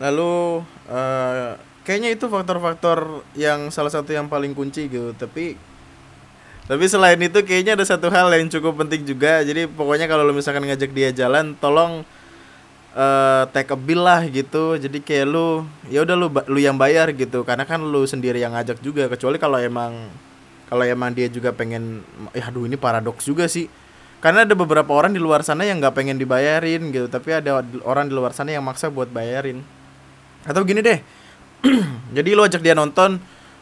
lalu 0.00 0.64
uh, 0.88 1.60
kayaknya 1.84 2.16
itu 2.16 2.26
faktor-faktor 2.26 3.20
yang 3.36 3.68
salah 3.68 3.92
satu 3.92 4.10
yang 4.16 4.26
paling 4.26 4.56
kunci 4.56 4.88
gitu. 4.88 5.12
Tapi 5.14 5.54
tapi 6.70 6.84
selain 6.86 7.18
itu 7.18 7.42
kayaknya 7.42 7.74
ada 7.74 7.82
satu 7.82 8.08
hal 8.08 8.32
yang 8.32 8.48
cukup 8.48 8.86
penting 8.86 9.04
juga. 9.04 9.44
Jadi 9.44 9.68
pokoknya 9.68 10.08
kalau 10.08 10.24
lu 10.24 10.32
misalkan 10.32 10.64
ngajak 10.64 10.90
dia 10.94 11.10
jalan 11.10 11.52
tolong 11.58 12.06
uh, 12.94 13.42
take 13.50 13.74
a 13.74 13.78
bill 13.78 14.06
lah 14.06 14.24
gitu. 14.24 14.80
Jadi 14.80 15.04
kayak 15.04 15.26
lu 15.28 15.66
ya 15.92 16.06
udah 16.06 16.16
lu 16.16 16.30
lu 16.30 16.58
yang 16.62 16.80
bayar 16.80 17.12
gitu. 17.12 17.44
Karena 17.44 17.68
kan 17.68 17.82
lu 17.82 18.06
sendiri 18.08 18.40
yang 18.40 18.56
ngajak 18.56 18.80
juga. 18.80 19.10
Kecuali 19.10 19.36
kalau 19.36 19.60
emang 19.60 20.08
kalau 20.70 20.86
emang 20.86 21.10
dia 21.10 21.26
juga 21.26 21.50
pengen 21.50 22.06
ya 22.32 22.48
aduh 22.48 22.64
ini 22.64 22.78
paradoks 22.78 23.26
juga 23.26 23.50
sih. 23.50 23.66
Karena 24.22 24.46
ada 24.46 24.54
beberapa 24.54 24.94
orang 24.94 25.10
di 25.10 25.18
luar 25.18 25.42
sana 25.42 25.66
yang 25.66 25.82
nggak 25.82 25.96
pengen 25.96 26.22
dibayarin 26.22 26.94
gitu. 26.94 27.10
Tapi 27.10 27.34
ada 27.34 27.66
orang 27.82 28.06
di 28.06 28.14
luar 28.14 28.30
sana 28.30 28.54
yang 28.54 28.62
maksa 28.62 28.86
buat 28.86 29.10
bayarin 29.10 29.79
atau 30.44 30.64
gini 30.64 30.80
deh 30.80 30.98
jadi 32.16 32.30
lu 32.32 32.42
ajak 32.44 32.64
dia 32.64 32.72
nonton 32.72 33.20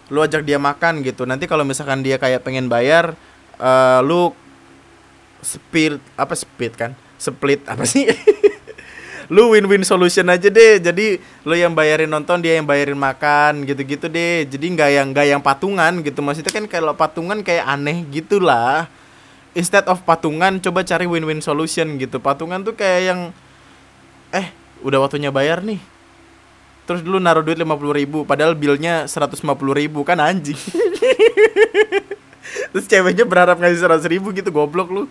lu 0.08 0.24
ajak 0.24 0.44
dia 0.44 0.56
makan 0.56 1.04
gitu. 1.04 1.28
Nanti 1.28 1.44
kalau 1.44 1.64
misalkan 1.64 2.00
dia 2.00 2.16
kayak 2.16 2.44
pengen 2.44 2.68
bayar 2.68 3.12
uh, 3.60 4.00
lu 4.00 4.32
split 5.44 6.00
apa 6.16 6.32
split 6.32 6.74
kan? 6.74 6.92
Split 7.20 7.64
apa 7.68 7.84
sih? 7.84 8.08
Lu 9.28 9.52
win-win 9.52 9.84
solution 9.84 10.24
aja 10.32 10.48
deh. 10.48 10.80
Jadi 10.80 11.20
lu 11.44 11.52
yang 11.52 11.76
bayarin 11.76 12.08
nonton 12.08 12.40
dia 12.40 12.56
yang 12.56 12.64
bayarin 12.64 12.96
makan 12.96 13.68
gitu-gitu 13.68 14.08
deh. 14.08 14.48
Jadi 14.48 14.72
nggak 14.72 14.88
yang 14.88 15.06
nggak 15.12 15.26
yang 15.28 15.42
patungan 15.44 16.00
gitu. 16.00 16.24
Maksudnya 16.24 16.48
kan 16.48 16.64
kalau 16.64 16.96
patungan 16.96 17.44
kayak 17.44 17.68
aneh 17.68 18.08
gitulah. 18.08 18.88
Instead 19.52 19.84
of 19.84 20.00
patungan 20.08 20.64
coba 20.64 20.80
cari 20.80 21.04
win-win 21.04 21.44
solution 21.44 22.00
gitu. 22.00 22.16
Patungan 22.24 22.64
tuh 22.64 22.72
kayak 22.72 23.00
yang 23.04 23.20
eh 24.32 24.48
udah 24.80 25.04
waktunya 25.04 25.28
bayar 25.28 25.60
nih 25.60 25.76
terus 26.88 27.04
dulu 27.04 27.20
naruh 27.20 27.44
duit 27.44 27.60
lima 27.60 27.76
puluh 27.76 27.92
ribu 27.92 28.24
padahal 28.24 28.56
billnya 28.56 29.04
seratus 29.04 29.44
lima 29.44 29.52
puluh 29.52 29.76
ribu 29.76 30.00
kan 30.08 30.16
anjing. 30.16 30.56
Terus 32.72 32.84
ceweknya 32.88 33.24
berharap 33.24 33.56
ngasih 33.60 33.80
seratus 33.80 34.08
ribu 34.08 34.32
gitu 34.32 34.48
goblok 34.52 34.88
lu. 34.92 35.04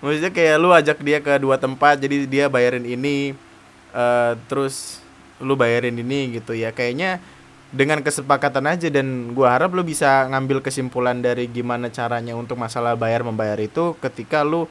Maksudnya 0.00 0.32
kayak 0.32 0.56
lu 0.58 0.70
ajak 0.72 0.98
dia 1.02 1.18
ke 1.20 1.36
dua 1.36 1.60
tempat 1.60 2.00
jadi 2.00 2.24
dia 2.24 2.44
bayarin 2.48 2.86
ini 2.88 3.36
uh, 3.92 4.32
terus 4.48 5.02
lu 5.42 5.54
bayarin 5.58 5.92
ini 5.92 6.40
gitu 6.40 6.56
ya. 6.56 6.72
Kayaknya 6.72 7.20
dengan 7.70 8.02
kesepakatan 8.02 8.66
aja 8.66 8.88
dan 8.90 9.30
gua 9.36 9.54
harap 9.54 9.70
lu 9.76 9.84
bisa 9.86 10.26
ngambil 10.30 10.64
kesimpulan 10.64 11.20
dari 11.20 11.46
gimana 11.46 11.92
caranya 11.92 12.34
untuk 12.34 12.58
masalah 12.58 12.98
bayar 12.98 13.22
membayar 13.22 13.60
itu 13.60 13.94
ketika 14.02 14.42
lu 14.42 14.66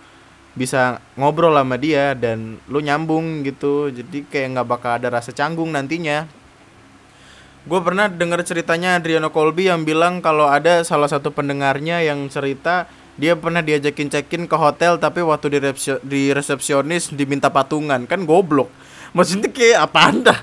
bisa 0.59 0.99
ngobrol 1.15 1.55
sama 1.55 1.79
dia 1.79 2.11
dan 2.11 2.59
lu 2.67 2.83
nyambung 2.83 3.47
gitu. 3.47 3.87
Jadi 3.87 4.27
kayak 4.27 4.59
nggak 4.59 4.67
bakal 4.67 4.91
ada 4.99 5.07
rasa 5.07 5.31
canggung 5.31 5.71
nantinya. 5.71 6.27
Gue 7.63 7.79
pernah 7.79 8.11
dengar 8.11 8.43
ceritanya 8.43 8.99
Adriano 8.99 9.31
Colby 9.31 9.71
yang 9.71 9.87
bilang 9.87 10.19
kalau 10.19 10.51
ada 10.51 10.83
salah 10.83 11.07
satu 11.07 11.31
pendengarnya 11.31 12.03
yang 12.03 12.27
cerita 12.27 12.91
dia 13.15 13.39
pernah 13.39 13.63
diajakin 13.63 14.11
check-in 14.11 14.43
ke 14.47 14.55
hotel 14.59 14.99
tapi 14.99 15.23
waktu 15.23 15.55
di, 15.55 15.59
di 16.03 16.35
resepsionis 16.35 17.15
diminta 17.15 17.47
patungan. 17.47 18.03
Kan 18.03 18.27
goblok. 18.27 18.67
Maksudnya 19.15 19.47
kayak 19.47 19.79
apa 19.87 19.99
anda 20.11 20.35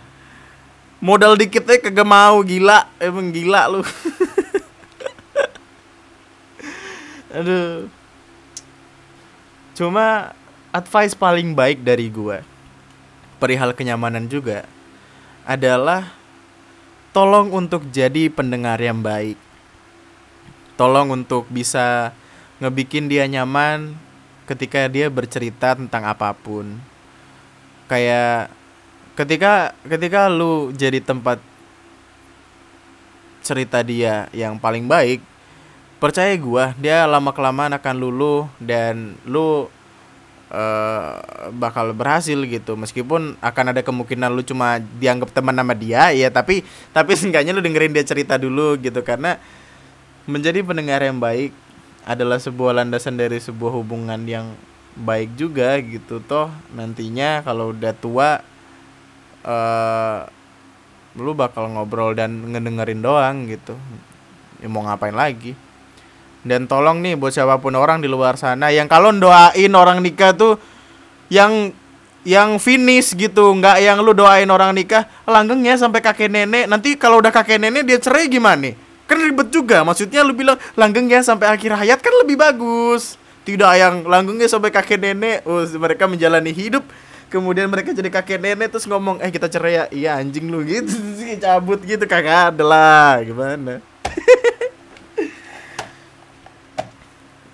modal 1.05 1.37
dikitnya 1.37 1.77
kagak 1.85 2.09
mau 2.09 2.41
gila. 2.41 2.89
Emang 2.97 3.29
gila 3.37 3.69
lu. 3.69 3.85
Aduh 7.37 7.93
cuma 9.77 10.33
advice 10.73 11.12
paling 11.12 11.53
baik 11.53 11.85
dari 11.85 12.09
gua 12.09 12.41
perihal 13.37 13.77
kenyamanan 13.77 14.27
juga 14.27 14.65
adalah 15.47 16.11
tolong 17.15 17.49
untuk 17.55 17.89
jadi 17.89 18.29
pendengar 18.29 18.77
yang 18.77 19.01
baik. 19.01 19.39
Tolong 20.77 21.09
untuk 21.15 21.49
bisa 21.49 22.12
ngebikin 22.61 23.09
dia 23.09 23.25
nyaman 23.25 23.97
ketika 24.45 24.85
dia 24.91 25.09
bercerita 25.09 25.73
tentang 25.73 26.05
apa 26.05 26.37
pun. 26.37 26.77
Kayak 27.89 28.53
ketika 29.17 29.73
ketika 29.89 30.29
lu 30.29 30.75
jadi 30.77 31.01
tempat 31.01 31.41
cerita 33.41 33.81
dia 33.81 34.29
yang 34.35 34.59
paling 34.61 34.85
baik 34.85 35.23
percaya 35.97 36.33
gua 36.37 36.77
dia 36.77 37.09
lama 37.09 37.33
kelamaan 37.33 37.73
akan 37.73 37.95
lulu 37.97 38.45
dan 38.61 39.17
lu 39.25 39.69
uh, 40.53 41.13
bakal 41.57 41.93
berhasil 41.97 42.37
gitu. 42.45 42.77
Meskipun 42.77 43.41
akan 43.41 43.65
ada 43.73 43.81
kemungkinan 43.81 44.29
lu 44.33 44.45
cuma 44.45 44.79
dianggap 45.01 45.33
teman 45.33 45.57
sama 45.57 45.73
dia 45.73 46.13
ya 46.13 46.29
tapi 46.29 46.63
tapi 46.93 47.13
seenggaknya 47.17 47.57
lu 47.57 47.65
dengerin 47.65 47.97
dia 47.97 48.05
cerita 48.05 48.37
dulu 48.37 48.77
gitu. 48.81 49.01
Karena 49.01 49.41
menjadi 50.29 50.61
pendengar 50.61 51.01
yang 51.01 51.17
baik 51.17 51.55
adalah 52.07 52.39
sebuah 52.39 52.83
landasan 52.83 53.19
dari 53.19 53.41
sebuah 53.41 53.73
hubungan 53.83 54.21
yang 54.29 54.53
baik 55.01 55.33
juga 55.35 55.81
gitu. 55.81 56.21
Toh 56.21 56.53
nantinya 56.77 57.41
kalau 57.41 57.73
udah 57.73 57.93
tua 57.97 58.45
uh, 59.49 60.21
lu 61.17 61.33
bakal 61.33 61.73
ngobrol 61.73 62.13
dan 62.13 62.53
ngedengerin 62.53 63.01
doang 63.01 63.49
gitu. 63.49 63.73
Ya 64.61 64.69
mau 64.69 64.85
ngapain 64.85 65.17
lagi 65.17 65.66
dan 66.47 66.71
tolong 66.71 67.03
nih 67.03 67.19
buat 67.19 67.35
siapa 67.35 67.59
pun 67.59 67.75
orang 67.75 67.99
di 67.99 68.07
luar 68.07 68.39
sana 68.39 68.71
yang 68.71 68.87
kalau 68.87 69.11
doain 69.11 69.73
orang 69.75 69.99
nikah 69.99 70.31
tuh 70.31 70.55
yang 71.27 71.75
yang 72.27 72.59
finish 72.59 73.15
gitu 73.15 73.55
nggak 73.55 73.83
yang 73.83 74.03
lu 74.03 74.11
doain 74.11 74.51
orang 74.51 74.75
nikah 74.75 75.07
langgengnya 75.27 75.79
sampai 75.79 76.03
kakek 76.03 76.27
nenek. 76.27 76.67
Nanti 76.67 76.99
kalau 76.99 77.23
udah 77.23 77.31
kakek 77.31 77.63
nenek 77.63 77.87
dia 77.87 77.99
cerai 78.03 78.27
gimana 78.27 78.75
kan 79.07 79.23
ribet 79.23 79.55
juga 79.55 79.87
maksudnya 79.87 80.27
lu 80.27 80.35
bilang 80.35 80.59
langgengnya 80.75 81.23
sampai 81.23 81.47
akhir 81.55 81.71
hayat 81.79 81.99
kan 82.03 82.11
lebih 82.23 82.35
bagus. 82.35 83.15
Tidak 83.47 83.73
yang 83.79 84.03
langgengnya 84.03 84.51
sampai 84.51 84.75
kakek 84.75 84.99
nenek. 84.99 85.47
Oh, 85.47 85.63
mereka 85.79 86.11
menjalani 86.11 86.51
hidup. 86.51 86.83
Kemudian 87.31 87.71
mereka 87.71 87.95
jadi 87.95 88.11
kakek 88.11 88.43
nenek 88.43 88.75
terus 88.75 88.91
ngomong 88.91 89.23
eh 89.23 89.31
kita 89.31 89.47
cerai 89.47 89.75
ya. 89.79 89.85
Iya 89.95 90.11
anjing 90.19 90.51
lu 90.51 90.67
gitu 90.67 90.91
cabut 91.47 91.79
gitu 91.87 92.03
kagak 92.11 92.55
ada 92.55 92.65
lah 92.67 93.23
gimana 93.23 93.79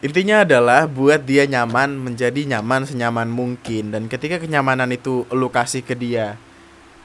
intinya 0.03 0.43
adalah 0.43 0.91
buat 0.91 1.23
dia 1.23 1.47
nyaman 1.47 1.95
menjadi 1.95 2.43
nyaman 2.59 2.85
senyaman 2.85 3.31
mungkin. 3.31 3.95
Dan 3.95 4.11
ketika 4.11 4.43
kenyamanan 4.43 4.91
itu 4.91 5.25
lu 5.31 5.49
kasih 5.49 5.87
ke 5.87 5.95
dia 5.95 6.37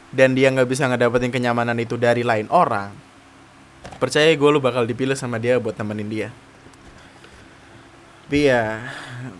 dan 0.09 0.33
dia 0.33 0.49
nggak 0.49 0.67
bisa 0.67 0.89
ngedapetin 0.89 1.29
kenyamanan 1.29 1.77
itu 1.77 1.95
dari 1.95 2.25
lain 2.25 2.49
orang 2.49 3.07
percaya 3.97 4.27
gue 4.35 4.49
lu 4.51 4.59
bakal 4.59 4.83
dipilih 4.83 5.15
sama 5.15 5.39
dia 5.39 5.55
buat 5.61 5.77
temenin 5.77 6.09
dia. 6.09 6.29
Tapi 8.27 8.51
ya 8.51 8.83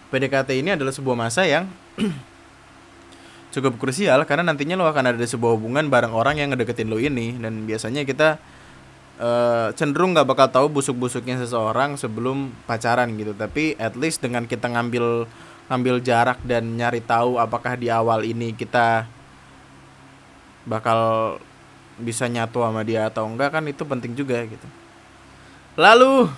PDKT 0.07 0.63
ini 0.63 0.71
adalah 0.79 0.95
sebuah 0.95 1.17
masa 1.19 1.43
yang 1.43 1.67
cukup 3.53 3.75
krusial 3.75 4.23
karena 4.23 4.47
nantinya 4.47 4.79
lo 4.79 4.87
akan 4.87 5.11
ada 5.11 5.25
sebuah 5.27 5.59
hubungan 5.59 5.91
bareng 5.91 6.15
orang 6.15 6.39
yang 6.39 6.55
ngedeketin 6.55 6.87
lo 6.87 6.95
ini. 6.95 7.35
Dan 7.35 7.67
biasanya 7.67 8.07
kita 8.07 8.39
uh, 9.21 9.69
cenderung 9.73 10.13
nggak 10.13 10.27
bakal 10.29 10.47
tahu 10.49 10.67
busuk-busuknya 10.81 11.37
seseorang 11.41 11.97
sebelum 11.97 12.53
pacaran 12.65 13.13
gitu. 13.17 13.33
Tapi 13.33 13.77
at 13.77 13.93
least 13.97 14.23
dengan 14.23 14.45
kita 14.45 14.69
ngambil 14.69 15.27
ngambil 15.67 15.95
jarak 15.99 16.39
dan 16.47 16.79
nyari 16.79 17.03
tahu 17.03 17.35
apakah 17.35 17.75
di 17.75 17.91
awal 17.91 18.23
ini 18.23 18.55
kita 18.55 19.03
bakal 20.63 21.35
bisa 21.97 22.29
nyatu 22.29 22.61
sama 22.61 22.85
dia 22.85 23.09
atau 23.09 23.25
enggak 23.25 23.57
kan 23.57 23.63
itu 23.65 23.83
penting 23.83 24.13
juga 24.13 24.43
gitu. 24.45 24.67
Lalu 25.77 26.29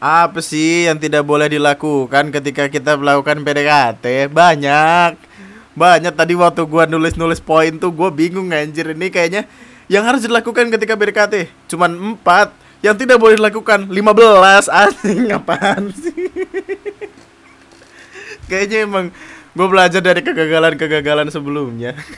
apa 0.00 0.40
sih 0.40 0.88
yang 0.88 0.96
tidak 0.96 1.28
boleh 1.28 1.52
dilakukan 1.52 2.32
ketika 2.32 2.72
kita 2.72 2.96
melakukan 2.96 3.44
PDKT 3.44 4.32
banyak. 4.32 5.12
Banyak. 5.76 6.12
Tadi 6.16 6.34
waktu 6.34 6.64
gua 6.66 6.88
nulis-nulis 6.88 7.38
poin 7.38 7.76
tuh 7.76 7.92
gua 7.92 8.08
bingung 8.08 8.50
anjir. 8.50 8.90
Ini 8.90 9.08
kayaknya 9.12 9.44
yang 9.90 10.06
harus 10.06 10.22
dilakukan 10.22 10.70
ketika 10.70 10.94
BDKT 10.94 11.50
cuman 11.66 12.14
empat. 12.14 12.54
Yang 12.80 13.04
tidak 13.04 13.20
boleh 13.20 13.36
dilakukan 13.36 13.92
15 13.92 14.72
anjing 14.88 15.36
apaan 15.36 15.92
sih? 15.92 16.16
Kayaknya 18.48 18.88
emang 18.88 19.12
gue 19.52 19.66
belajar 19.68 20.00
dari 20.00 20.24
kegagalan-kegagalan 20.24 21.28
sebelumnya. 21.28 21.92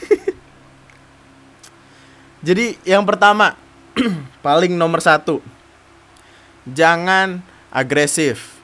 Jadi 2.46 2.78
yang 2.86 3.02
pertama 3.02 3.58
paling 4.46 4.78
nomor 4.78 5.02
satu. 5.02 5.42
Jangan 6.62 7.42
agresif 7.74 8.61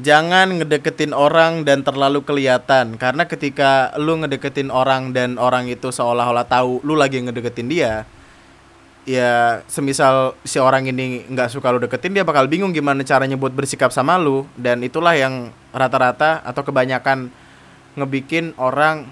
jangan 0.00 0.58
ngedeketin 0.58 1.14
orang 1.14 1.62
dan 1.62 1.86
terlalu 1.86 2.26
kelihatan. 2.26 2.98
Karena 2.98 3.26
ketika 3.30 3.94
lu 3.98 4.18
ngedeketin 4.18 4.70
orang 4.74 5.14
dan 5.14 5.38
orang 5.38 5.70
itu 5.70 5.94
seolah-olah 5.94 6.46
tahu 6.46 6.82
lu 6.82 6.98
lagi 6.98 7.22
ngedeketin 7.22 7.70
dia 7.70 8.06
ya 9.04 9.60
semisal 9.68 10.32
si 10.48 10.56
orang 10.56 10.88
ini 10.88 11.28
nggak 11.28 11.52
suka 11.52 11.68
lu 11.68 11.76
deketin 11.76 12.16
dia 12.16 12.24
bakal 12.24 12.48
bingung 12.48 12.72
gimana 12.72 13.04
caranya 13.04 13.36
buat 13.38 13.54
bersikap 13.54 13.94
sama 13.94 14.18
lu. 14.18 14.48
Dan 14.58 14.82
itulah 14.82 15.14
yang 15.14 15.54
rata-rata 15.70 16.42
atau 16.42 16.62
kebanyakan 16.66 17.30
ngebikin 17.94 18.58
orang 18.58 19.06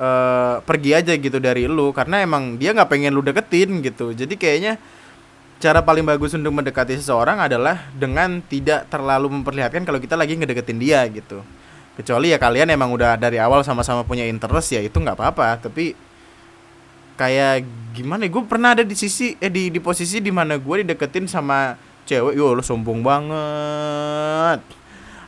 uh, 0.00 0.64
pergi 0.64 0.96
aja 0.96 1.12
gitu 1.12 1.36
dari 1.36 1.68
lu. 1.68 1.92
Karena 1.92 2.24
emang 2.24 2.56
dia 2.56 2.72
nggak 2.72 2.88
pengen 2.88 3.12
lu 3.12 3.20
deketin 3.20 3.84
gitu. 3.84 4.16
Jadi 4.16 4.40
kayaknya 4.40 4.80
cara 5.58 5.82
paling 5.82 6.06
bagus 6.06 6.34
untuk 6.38 6.54
mendekati 6.54 6.94
seseorang 6.94 7.42
adalah 7.42 7.90
dengan 7.90 8.38
tidak 8.46 8.86
terlalu 8.86 9.26
memperlihatkan 9.42 9.82
kalau 9.82 9.98
kita 9.98 10.14
lagi 10.14 10.38
ngedeketin 10.38 10.78
dia 10.78 11.02
gitu. 11.10 11.42
Kecuali 11.98 12.30
ya 12.30 12.38
kalian 12.38 12.70
emang 12.70 12.94
udah 12.94 13.18
dari 13.18 13.42
awal 13.42 13.66
sama-sama 13.66 14.06
punya 14.06 14.22
interest 14.22 14.70
ya 14.70 14.78
itu 14.78 14.94
nggak 14.94 15.18
apa-apa. 15.18 15.58
Tapi 15.66 15.98
kayak 17.18 17.66
gimana 17.90 18.22
ya 18.22 18.30
gue 18.30 18.44
pernah 18.46 18.78
ada 18.78 18.86
di 18.86 18.94
sisi 18.94 19.34
eh 19.42 19.50
di 19.50 19.74
di 19.74 19.82
posisi 19.82 20.22
di 20.22 20.30
mana 20.30 20.54
gue 20.54 20.86
dideketin 20.86 21.26
sama 21.26 21.74
cewek 22.06 22.38
yo 22.38 22.54
lo 22.54 22.62
sombong 22.62 23.02
banget. 23.02 24.62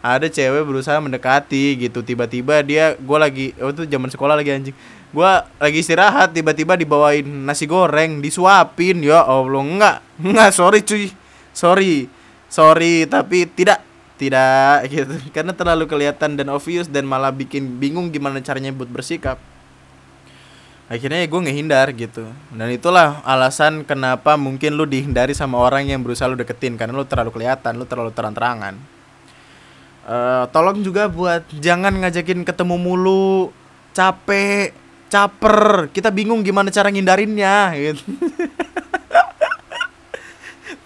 Ada 0.00 0.30
cewek 0.30 0.62
berusaha 0.62 1.02
mendekati 1.02 1.74
gitu. 1.74 2.06
Tiba-tiba 2.06 2.62
dia 2.62 2.94
gue 2.94 3.18
lagi 3.18 3.46
oh 3.58 3.74
itu 3.74 3.82
zaman 3.90 4.06
sekolah 4.06 4.38
lagi 4.38 4.54
anjing 4.54 4.76
gua 5.10 5.46
lagi 5.58 5.82
istirahat 5.82 6.30
tiba-tiba 6.34 6.78
dibawain 6.78 7.26
nasi 7.26 7.66
goreng 7.66 8.22
disuapin. 8.22 9.02
Ya 9.02 9.22
allah 9.22 9.62
enggak. 9.62 9.96
Enggak 10.18 10.50
sorry 10.54 10.80
cuy. 10.82 11.10
Sorry. 11.54 12.06
Sorry 12.50 13.06
tapi 13.06 13.46
tidak. 13.46 13.82
Tidak 14.20 14.78
gitu. 14.92 15.14
Karena 15.32 15.56
terlalu 15.56 15.88
kelihatan 15.88 16.36
dan 16.36 16.52
obvious 16.52 16.86
dan 16.86 17.08
malah 17.08 17.32
bikin 17.32 17.80
bingung 17.80 18.12
gimana 18.12 18.38
caranya 18.44 18.68
buat 18.70 18.92
bersikap. 18.92 19.40
Akhirnya 20.90 21.22
ya 21.22 21.30
gue 21.30 21.40
ngehindar 21.46 21.86
gitu. 21.94 22.26
Dan 22.50 22.68
itulah 22.74 23.22
alasan 23.22 23.86
kenapa 23.86 24.34
mungkin 24.34 24.74
lu 24.74 24.90
dihindari 24.90 25.38
sama 25.38 25.56
orang 25.56 25.86
yang 25.86 26.02
berusaha 26.02 26.26
lu 26.26 26.34
deketin. 26.34 26.74
Karena 26.74 26.98
lu 26.98 27.06
terlalu 27.06 27.30
kelihatan 27.30 27.78
lu 27.78 27.86
terlalu 27.86 28.10
terang-terangan. 28.10 28.74
Uh, 30.10 30.44
tolong 30.50 30.82
juga 30.82 31.06
buat 31.06 31.46
jangan 31.62 31.94
ngajakin 31.94 32.42
ketemu 32.42 32.74
mulu 32.74 33.54
capek 33.94 34.74
caper. 35.10 35.90
Kita 35.90 36.08
bingung 36.08 36.40
gimana 36.46 36.70
cara 36.70 36.88
ngindarinnya 36.88 37.74
gitu. 37.74 38.02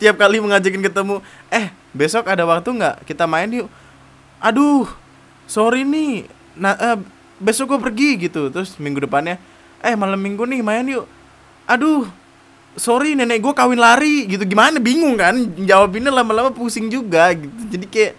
Tiap 0.01 0.16
kali 0.18 0.43
mengajakin 0.43 0.83
ketemu 0.83 1.22
eh 1.53 1.70
besok 1.95 2.27
ada 2.27 2.43
waktu 2.49 2.72
nggak? 2.72 3.07
Kita 3.07 3.29
main 3.29 3.53
yuk. 3.53 3.68
Aduh 4.41 4.89
sorry 5.47 5.85
nih. 5.85 6.27
Nah 6.57 6.75
uh, 6.75 6.99
besok 7.39 7.77
gue 7.77 7.81
pergi 7.93 8.11
gitu. 8.27 8.51
Terus 8.51 8.75
minggu 8.81 9.05
depannya 9.05 9.39
eh 9.85 9.95
malam 9.95 10.18
minggu 10.18 10.49
nih 10.49 10.64
main 10.64 10.89
yuk. 10.89 11.07
Aduh 11.68 12.09
sorry 12.75 13.14
nenek 13.14 13.45
gue 13.45 13.55
kawin 13.55 13.79
lari 13.79 14.27
gitu. 14.27 14.43
Gimana? 14.43 14.83
Bingung 14.83 15.14
kan? 15.14 15.37
Jawabinnya 15.62 16.11
lama-lama 16.11 16.51
pusing 16.51 16.91
juga 16.91 17.31
gitu. 17.37 17.61
Jadi 17.70 17.87
kayak 17.87 18.12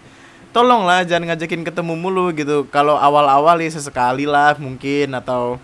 tolonglah 0.56 1.04
jangan 1.04 1.34
ngajakin 1.34 1.66
ketemu 1.66 1.92
mulu 1.92 2.32
gitu. 2.32 2.64
Kalau 2.72 2.96
awal-awal 2.96 3.60
ya 3.60 3.68
sesekali 3.68 4.24
lah 4.24 4.56
mungkin 4.56 5.12
atau 5.12 5.60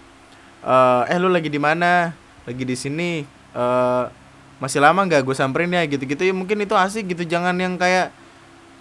uh, 0.62 1.02
eh 1.10 1.18
lu 1.18 1.28
lagi 1.28 1.50
di 1.50 1.60
mana? 1.60 2.14
Lagi 2.46 2.62
di 2.62 2.76
sini? 2.78 3.26
Uh, 3.52 4.08
masih 4.62 4.78
lama 4.78 5.02
nggak 5.02 5.22
gue 5.26 5.36
samperin 5.36 5.70
ya? 5.74 5.82
Gitu-gitu. 5.86 6.22
Ya 6.22 6.34
mungkin 6.34 6.62
itu 6.62 6.74
asik 6.74 7.12
gitu. 7.12 7.26
Jangan 7.26 7.54
yang 7.58 7.74
kayak 7.76 8.14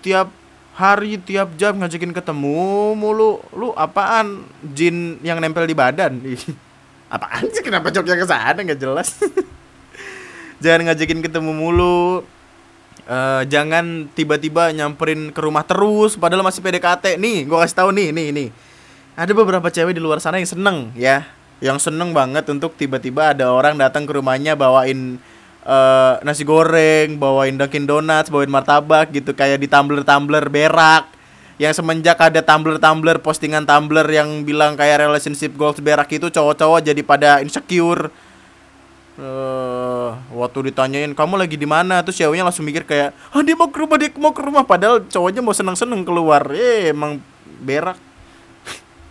tiap 0.06 0.30
hari 0.78 1.20
tiap 1.22 1.54
jam 1.58 1.78
ngajakin 1.78 2.14
ketemu 2.14 2.94
mulu. 2.96 3.42
Lu 3.54 3.74
apaan? 3.74 4.46
Jin 4.62 5.20
yang 5.26 5.42
nempel 5.42 5.66
di 5.66 5.76
badan? 5.76 6.22
Apaan 7.12 7.44
sih? 7.52 7.60
Kenapa 7.60 7.92
joknya 7.92 8.16
ke 8.16 8.24
sana? 8.24 8.56
Nggak 8.56 8.80
jelas. 8.80 9.20
Jangan 10.64 10.88
ngajakin 10.88 11.20
ketemu 11.20 11.52
mulu. 11.52 12.24
Uh, 13.12 13.44
jangan 13.50 14.08
tiba-tiba 14.14 14.72
nyamperin 14.72 15.34
ke 15.34 15.42
rumah 15.42 15.66
terus 15.66 16.16
padahal 16.16 16.46
masih 16.46 16.62
PDKT 16.62 17.18
nih 17.18 17.50
gue 17.50 17.58
kasih 17.58 17.78
tahu 17.82 17.90
nih 17.92 18.14
nih 18.14 18.28
nih. 18.32 18.48
Ada 19.18 19.36
beberapa 19.36 19.68
cewek 19.68 19.98
di 19.98 20.00
luar 20.00 20.22
sana 20.22 20.38
yang 20.38 20.48
seneng 20.48 20.94
ya 20.96 21.26
yang 21.62 21.78
seneng 21.78 22.10
banget 22.12 22.50
untuk 22.50 22.74
tiba-tiba 22.74 23.38
ada 23.38 23.54
orang 23.54 23.78
datang 23.78 24.10
ke 24.10 24.18
rumahnya 24.18 24.58
bawain 24.58 25.22
uh, 25.62 26.18
nasi 26.26 26.42
goreng 26.42 27.22
bawain 27.22 27.54
Dunkin 27.54 27.86
Donuts 27.86 28.34
bawain 28.34 28.50
martabak 28.50 29.14
gitu 29.14 29.32
kayak 29.38 29.62
di 29.62 29.70
tumbler 29.70 30.02
tumbler 30.02 30.50
berak. 30.50 31.06
Yang 31.62 31.78
semenjak 31.78 32.18
ada 32.18 32.42
tumbler-tumbler 32.42 33.22
postingan 33.22 33.70
tumbler 33.70 34.10
yang 34.10 34.42
bilang 34.42 34.74
kayak 34.74 35.06
relationship 35.06 35.54
goals 35.54 35.78
berak 35.78 36.10
itu 36.10 36.34
cowok-cowok 36.34 36.82
jadi 36.82 37.02
pada 37.06 37.38
insecure. 37.46 38.10
Uh, 39.22 40.18
waktu 40.34 40.74
ditanyain 40.74 41.14
kamu 41.14 41.38
lagi 41.38 41.62
di 41.62 41.70
mana? 41.70 42.02
Tuh 42.02 42.10
ceweknya 42.10 42.50
langsung 42.50 42.66
mikir 42.66 42.82
kayak 42.82 43.14
ah 43.30 43.46
dia 43.46 43.54
mau 43.54 43.70
ke 43.70 43.78
rumah 43.78 43.98
dia 44.02 44.10
mau 44.18 44.34
ke 44.34 44.42
rumah. 44.42 44.66
Padahal 44.66 45.06
cowoknya 45.06 45.46
mau 45.46 45.54
seneng 45.54 45.78
seneng 45.78 46.02
keluar. 46.02 46.50
Eh 46.50 46.90
emang 46.90 47.22
berak. 47.62 48.02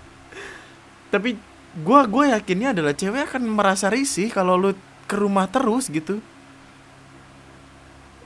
Tapi 1.14 1.38
gue 1.70 2.00
gue 2.10 2.24
yakinnya 2.34 2.74
adalah 2.74 2.94
cewek 2.94 3.30
akan 3.30 3.42
merasa 3.46 3.86
risih 3.86 4.26
kalau 4.34 4.58
lu 4.58 4.70
ke 5.06 5.14
rumah 5.14 5.46
terus 5.46 5.86
gitu. 5.86 6.18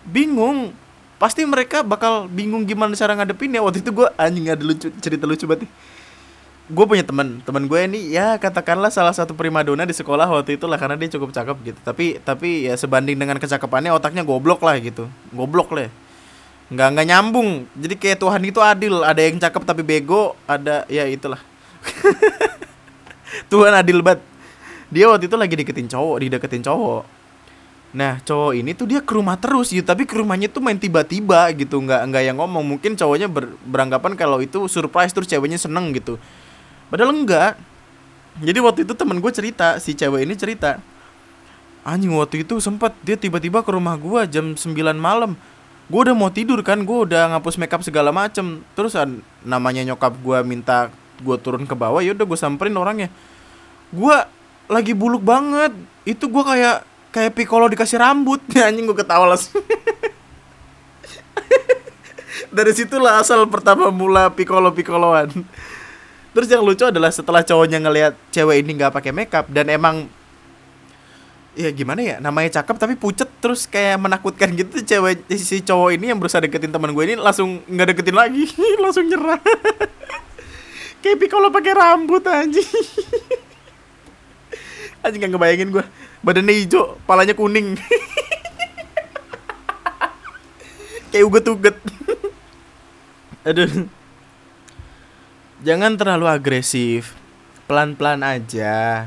Bingung. 0.09 0.73
Pasti 1.21 1.45
mereka 1.47 1.81
bakal 1.81 2.29
bingung 2.29 2.65
gimana 2.69 2.93
cara 2.93 3.17
ngadepin 3.17 3.55
ya 3.55 3.61
waktu 3.65 3.81
itu 3.81 3.93
gue 3.95 4.09
anjing 4.19 4.51
ada 4.51 4.61
lucu 4.61 4.93
cerita 5.01 5.25
lucu 5.25 5.47
banget 5.49 5.71
gue 6.65 6.85
punya 6.89 7.05
teman. 7.05 7.45
Teman 7.45 7.69
gue 7.69 7.81
ini 7.85 8.17
ya 8.17 8.41
katakanlah 8.41 8.89
salah 8.89 9.13
satu 9.13 9.37
primadona 9.37 9.85
di 9.85 9.93
sekolah 9.93 10.25
waktu 10.25 10.57
itu 10.57 10.65
lah 10.65 10.81
karena 10.81 10.97
dia 10.97 11.13
cukup 11.13 11.33
cakep 11.33 11.57
gitu. 11.73 11.81
Tapi 11.85 12.21
tapi 12.25 12.69
ya 12.69 12.75
sebanding 12.77 13.21
dengan 13.21 13.37
kecakapannya 13.37 13.93
otaknya 13.93 14.25
goblok 14.25 14.65
lah 14.65 14.81
gitu. 14.81 15.09
Goblok 15.33 15.73
lah 15.77 15.93
nggak 16.73 16.89
nggak 16.97 17.07
nyambung. 17.13 17.69
Jadi 17.77 17.95
kayak 18.01 18.19
Tuhan 18.25 18.43
itu 18.49 18.61
adil. 18.65 19.05
Ada 19.05 19.21
yang 19.21 19.37
cakep 19.37 19.63
tapi 19.69 19.85
bego 19.85 20.33
ada 20.49 20.89
ya 20.89 21.05
itulah 21.05 21.41
Tuhan 23.53 23.73
adil 23.75 24.01
banget 24.01 24.23
dia 24.93 25.11
waktu 25.11 25.27
itu 25.27 25.37
lagi 25.37 25.55
deketin 25.59 25.89
cowok 25.91 26.17
dideketin 26.23 26.63
cowok 26.63 27.03
nah 27.95 28.19
cowok 28.27 28.59
ini 28.59 28.75
tuh 28.75 28.91
dia 28.91 28.99
ke 28.99 29.15
rumah 29.15 29.39
terus 29.39 29.71
gitu 29.71 29.87
tapi 29.87 30.03
ke 30.03 30.19
rumahnya 30.19 30.51
tuh 30.51 30.59
main 30.59 30.75
tiba-tiba 30.75 31.47
gitu 31.55 31.79
nggak 31.79 32.11
nggak 32.11 32.23
yang 32.27 32.37
ngomong 32.43 32.67
mungkin 32.67 32.99
cowoknya 32.99 33.31
ber, 33.31 33.55
beranggapan 33.63 34.19
kalau 34.19 34.43
itu 34.43 34.67
surprise 34.67 35.15
terus 35.15 35.31
ceweknya 35.31 35.63
seneng 35.63 35.95
gitu 35.95 36.19
Padahal 36.95 37.11
enggak. 37.11 37.59
Jadi 38.39 38.59
waktu 38.63 38.81
itu 38.87 38.95
temen 38.99 39.23
gue 39.23 39.33
cerita, 39.35 39.79
si 39.79 39.95
cewek 39.95 40.27
ini 40.27 40.35
cerita. 40.35 40.83
Anjing 41.83 42.15
waktu 42.17 42.47
itu 42.47 42.59
sempat 42.59 42.97
dia 43.03 43.15
tiba-tiba 43.15 43.67
ke 43.67 43.71
rumah 43.75 43.95
gue 43.99 44.27
jam 44.31 44.55
9 44.55 44.95
malam. 44.95 45.35
Gue 45.91 46.01
udah 46.07 46.17
mau 46.17 46.33
tidur 46.33 46.63
kan, 46.65 46.81
gue 46.87 46.99
udah 47.11 47.35
ngapus 47.35 47.61
makeup 47.61 47.83
segala 47.83 48.15
macem. 48.15 48.63
Terus 48.79 48.95
namanya 49.43 49.83
nyokap 49.83 50.15
gue 50.19 50.39
minta 50.43 50.91
gue 51.21 51.37
turun 51.39 51.69
ke 51.69 51.75
bawah, 51.77 52.03
ya 52.03 52.17
udah 52.17 52.27
gue 52.27 52.39
samperin 52.39 52.75
orangnya. 52.75 53.09
Gue 53.95 54.17
lagi 54.67 54.93
buluk 54.97 55.23
banget. 55.23 55.71
Itu 56.03 56.27
gue 56.27 56.43
kayak 56.43 56.83
kayak 57.15 57.33
Piccolo 57.37 57.71
dikasih 57.71 58.01
rambut. 58.01 58.43
Anjing 58.67 58.87
gue 58.89 58.99
ketawa 58.99 59.31
langsung. 59.35 59.63
Dari 62.55 62.73
situlah 62.75 63.19
asal 63.23 63.47
pertama 63.51 63.91
mula 63.91 64.31
Piccolo 64.31 64.71
Piccoloan. 64.75 65.31
Terus 66.35 66.49
yang 66.51 66.67
lucu 66.67 66.83
adalah 66.83 67.15
setelah 67.15 67.47
cowoknya 67.47 67.79
ngelihat 67.79 68.15
cewek 68.35 68.67
ini 68.67 68.75
nggak 68.75 68.91
pakai 68.91 69.15
makeup 69.15 69.47
dan 69.55 69.71
emang 69.71 70.11
ya 71.55 71.71
gimana 71.71 72.03
ya 72.03 72.17
namanya 72.19 72.59
cakep 72.61 72.77
tapi 72.77 72.95
pucet 72.99 73.31
terus 73.39 73.71
kayak 73.71 74.03
menakutkan 74.03 74.51
gitu 74.59 74.83
cewek 74.83 75.23
si 75.39 75.63
cowok 75.63 75.95
ini 75.95 76.11
yang 76.11 76.19
berusaha 76.19 76.43
deketin 76.43 76.75
teman 76.75 76.91
gue 76.91 77.05
ini 77.07 77.15
langsung 77.15 77.63
nggak 77.71 77.95
deketin 77.95 78.17
lagi 78.19 78.51
langsung 78.83 79.07
nyerah 79.07 79.39
kayak 81.05 81.29
kalau 81.29 81.53
pakai 81.53 81.77
rambut 81.77 82.25
anjing. 82.25 82.65
Anjing 85.05 85.21
nggak 85.21 85.33
ngebayangin 85.37 85.69
gue 85.69 85.85
badannya 86.25 86.65
hijau 86.65 86.97
palanya 87.05 87.37
kuning. 87.37 87.77
Kayak 91.13 91.25
uget-uget. 91.29 91.77
Aduh. 93.45 93.85
Jangan 95.61 96.01
terlalu 96.01 96.25
agresif. 96.27 97.13
Pelan-pelan 97.69 98.25
aja. 98.25 99.07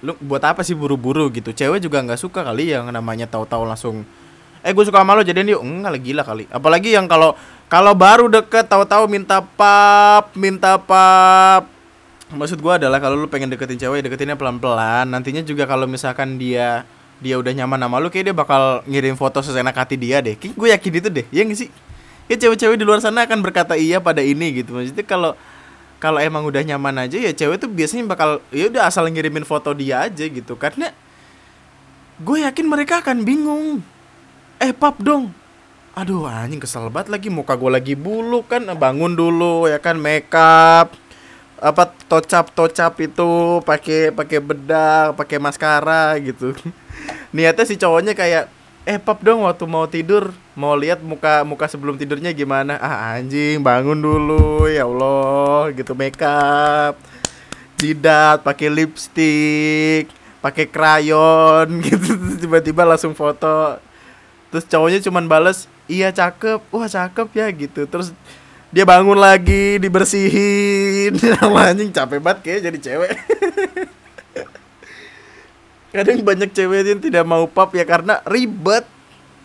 Lu 0.00 0.14
buat 0.22 0.40
apa 0.46 0.62
sih 0.62 0.78
buru-buru 0.78 1.28
gitu? 1.34 1.50
Cewek 1.50 1.82
juga 1.82 1.98
nggak 2.00 2.22
suka 2.22 2.46
kali 2.46 2.70
yang 2.70 2.86
namanya 2.94 3.26
tahu-tahu 3.26 3.66
langsung 3.66 4.06
eh 4.62 4.70
gue 4.70 4.84
suka 4.86 5.02
sama 5.02 5.18
lo 5.18 5.26
jadian 5.26 5.50
yuk. 5.58 5.66
Enggak 5.66 5.98
lagi 5.98 6.06
gila 6.14 6.22
kali. 6.22 6.44
Apalagi 6.46 6.94
yang 6.94 7.10
kalau 7.10 7.34
kalau 7.72 7.96
baru 7.96 8.28
deket 8.28 8.68
tahu-tahu 8.68 9.08
minta 9.08 9.40
pap 9.40 10.36
minta 10.36 10.76
pap. 10.76 11.64
Maksud 12.28 12.60
gue 12.60 12.72
adalah 12.76 13.00
kalau 13.00 13.16
lu 13.16 13.28
pengen 13.32 13.48
deketin 13.48 13.80
cewek 13.80 14.04
deketinnya 14.04 14.36
pelan-pelan. 14.36 15.08
Nantinya 15.08 15.40
juga 15.40 15.64
kalau 15.64 15.88
misalkan 15.88 16.36
dia 16.36 16.84
dia 17.24 17.40
udah 17.40 17.48
nyaman 17.48 17.80
sama 17.80 17.96
lu 17.96 18.12
kayak 18.12 18.28
dia 18.28 18.36
bakal 18.36 18.84
ngirim 18.84 19.16
foto 19.16 19.40
sesenak 19.40 19.72
hati 19.72 19.96
dia 19.96 20.20
deh. 20.20 20.36
Kayak 20.36 20.52
gue 20.52 20.68
yakin 20.68 20.92
itu 21.00 21.08
deh 21.08 21.26
ya 21.32 21.48
gak 21.48 21.58
sih? 21.64 21.72
Ya 22.28 22.36
cewek-cewek 22.36 22.76
di 22.76 22.84
luar 22.84 23.00
sana 23.00 23.24
akan 23.24 23.40
berkata 23.40 23.72
iya 23.80 24.04
pada 24.04 24.20
ini 24.20 24.60
gitu. 24.60 24.76
Maksudnya 24.76 25.08
kalau 25.08 25.32
kalau 25.96 26.20
emang 26.20 26.44
udah 26.44 26.60
nyaman 26.60 27.08
aja 27.08 27.16
ya 27.16 27.32
cewek 27.32 27.56
tuh 27.56 27.72
biasanya 27.72 28.04
bakal 28.04 28.44
ya 28.52 28.68
udah 28.68 28.84
asal 28.84 29.08
ngirimin 29.08 29.48
foto 29.48 29.72
dia 29.72 30.04
aja 30.04 30.28
gitu. 30.28 30.60
Karena 30.60 30.92
gue 32.20 32.36
yakin 32.44 32.68
mereka 32.68 33.00
akan 33.00 33.24
bingung. 33.24 33.80
Eh 34.60 34.76
pap 34.76 35.00
dong 35.00 35.32
aduh 35.92 36.24
anjing 36.24 36.60
kesel 36.60 36.88
banget 36.88 37.12
lagi. 37.12 37.28
Muka 37.28 37.56
gue 37.56 37.70
lagi 37.70 37.94
bulu 37.96 38.44
kan. 38.44 38.64
Bangun 38.76 39.12
dulu 39.16 39.68
ya 39.68 39.78
kan. 39.78 39.96
Makeup 40.00 40.94
apa 41.62 41.94
tocap 42.10 42.50
tocap 42.50 42.98
itu 42.98 43.62
pakai 43.62 44.10
pakai 44.10 44.38
bedak 44.42 45.14
pakai 45.14 45.38
maskara 45.38 46.18
gitu. 46.18 46.58
Niatnya 47.34 47.64
si 47.64 47.78
cowoknya 47.78 48.18
kayak 48.18 48.50
eh 48.82 48.98
pap 48.98 49.22
dong 49.22 49.46
waktu 49.46 49.62
mau 49.70 49.86
tidur 49.86 50.34
mau 50.58 50.74
lihat 50.74 51.06
muka 51.06 51.46
muka 51.46 51.70
sebelum 51.70 51.94
tidurnya 51.94 52.34
gimana? 52.34 52.82
Ah 52.82 53.14
anjing 53.14 53.62
bangun 53.62 54.02
dulu 54.02 54.66
ya 54.66 54.90
allah 54.90 55.70
gitu. 55.70 55.94
Makeup 55.94 56.98
jidat 57.78 58.42
pakai 58.42 58.66
lipstick 58.66 60.10
pakai 60.42 60.66
krayon 60.66 61.78
gitu. 61.86 62.42
Tiba-tiba 62.42 62.82
langsung 62.82 63.14
foto. 63.14 63.78
Terus 64.50 64.66
cowoknya 64.66 64.98
cuman 64.98 65.30
bales 65.30 65.70
iya 65.90 66.14
cakep. 66.14 66.62
Wah 66.70 66.88
cakep 66.88 67.28
ya 67.34 67.46
gitu. 67.50 67.86
Terus 67.86 68.14
dia 68.72 68.88
bangun 68.88 69.20
lagi 69.20 69.76
dibersihin. 69.76 71.12
Anjing 71.42 71.92
capek 71.92 72.24
banget 72.24 72.38
kayak 72.40 72.60
jadi 72.70 72.78
cewek. 72.80 73.12
Kadang 75.92 76.24
banyak 76.24 76.56
cewek 76.56 76.88
yang 76.88 77.04
tidak 77.04 77.24
mau 77.28 77.44
pap 77.44 77.76
ya 77.76 77.84
karena 77.84 78.24
ribet. 78.24 78.88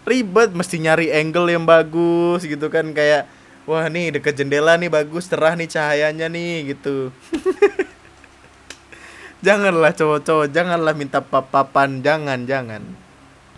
Ribet 0.08 0.56
mesti 0.56 0.80
nyari 0.80 1.12
angle 1.12 1.52
yang 1.52 1.68
bagus 1.68 2.48
gitu 2.48 2.72
kan. 2.72 2.96
Kayak 2.96 3.28
wah 3.68 3.84
nih 3.92 4.16
deket 4.16 4.40
jendela 4.40 4.80
nih 4.80 4.88
bagus 4.88 5.28
cerah 5.28 5.60
nih 5.60 5.68
cahayanya 5.68 6.32
nih 6.32 6.72
gitu. 6.72 7.12
Janganlah 9.46 9.94
cowok-cowok 9.94 10.50
janganlah 10.50 10.98
minta 10.98 11.20
pap-papan. 11.20 12.00
Jangan 12.00 12.48
jangan. 12.48 12.82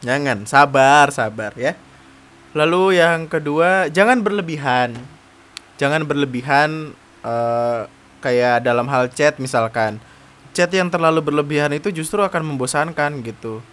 Jangan. 0.02 0.50
Sabar 0.50 1.14
sabar 1.14 1.54
ya 1.56 1.78
lalu 2.54 2.98
yang 2.98 3.26
kedua 3.30 3.90
jangan 3.90 4.22
berlebihan. 4.22 4.98
Jangan 5.80 6.04
berlebihan 6.04 6.92
uh, 7.24 7.88
kayak 8.20 8.68
dalam 8.68 8.88
hal 8.92 9.08
chat 9.12 9.40
misalkan. 9.40 9.98
Chat 10.52 10.74
yang 10.74 10.92
terlalu 10.92 11.24
berlebihan 11.24 11.72
itu 11.72 11.94
justru 11.94 12.20
akan 12.20 12.44
membosankan 12.56 13.24
gitu. 13.24 13.64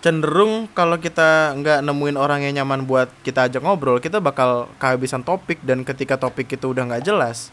Cenderung 0.00 0.70
kalau 0.72 0.96
kita 0.96 1.52
nggak 1.60 1.84
nemuin 1.84 2.16
orang 2.16 2.40
yang 2.46 2.64
nyaman 2.64 2.88
buat 2.88 3.12
kita 3.20 3.52
ajak 3.52 3.60
ngobrol 3.60 4.00
kita 4.00 4.16
bakal 4.16 4.64
kehabisan 4.80 5.20
topik 5.20 5.60
dan 5.60 5.84
ketika 5.84 6.16
topik 6.16 6.48
itu 6.48 6.72
udah 6.72 6.88
nggak 6.88 7.04
jelas 7.04 7.52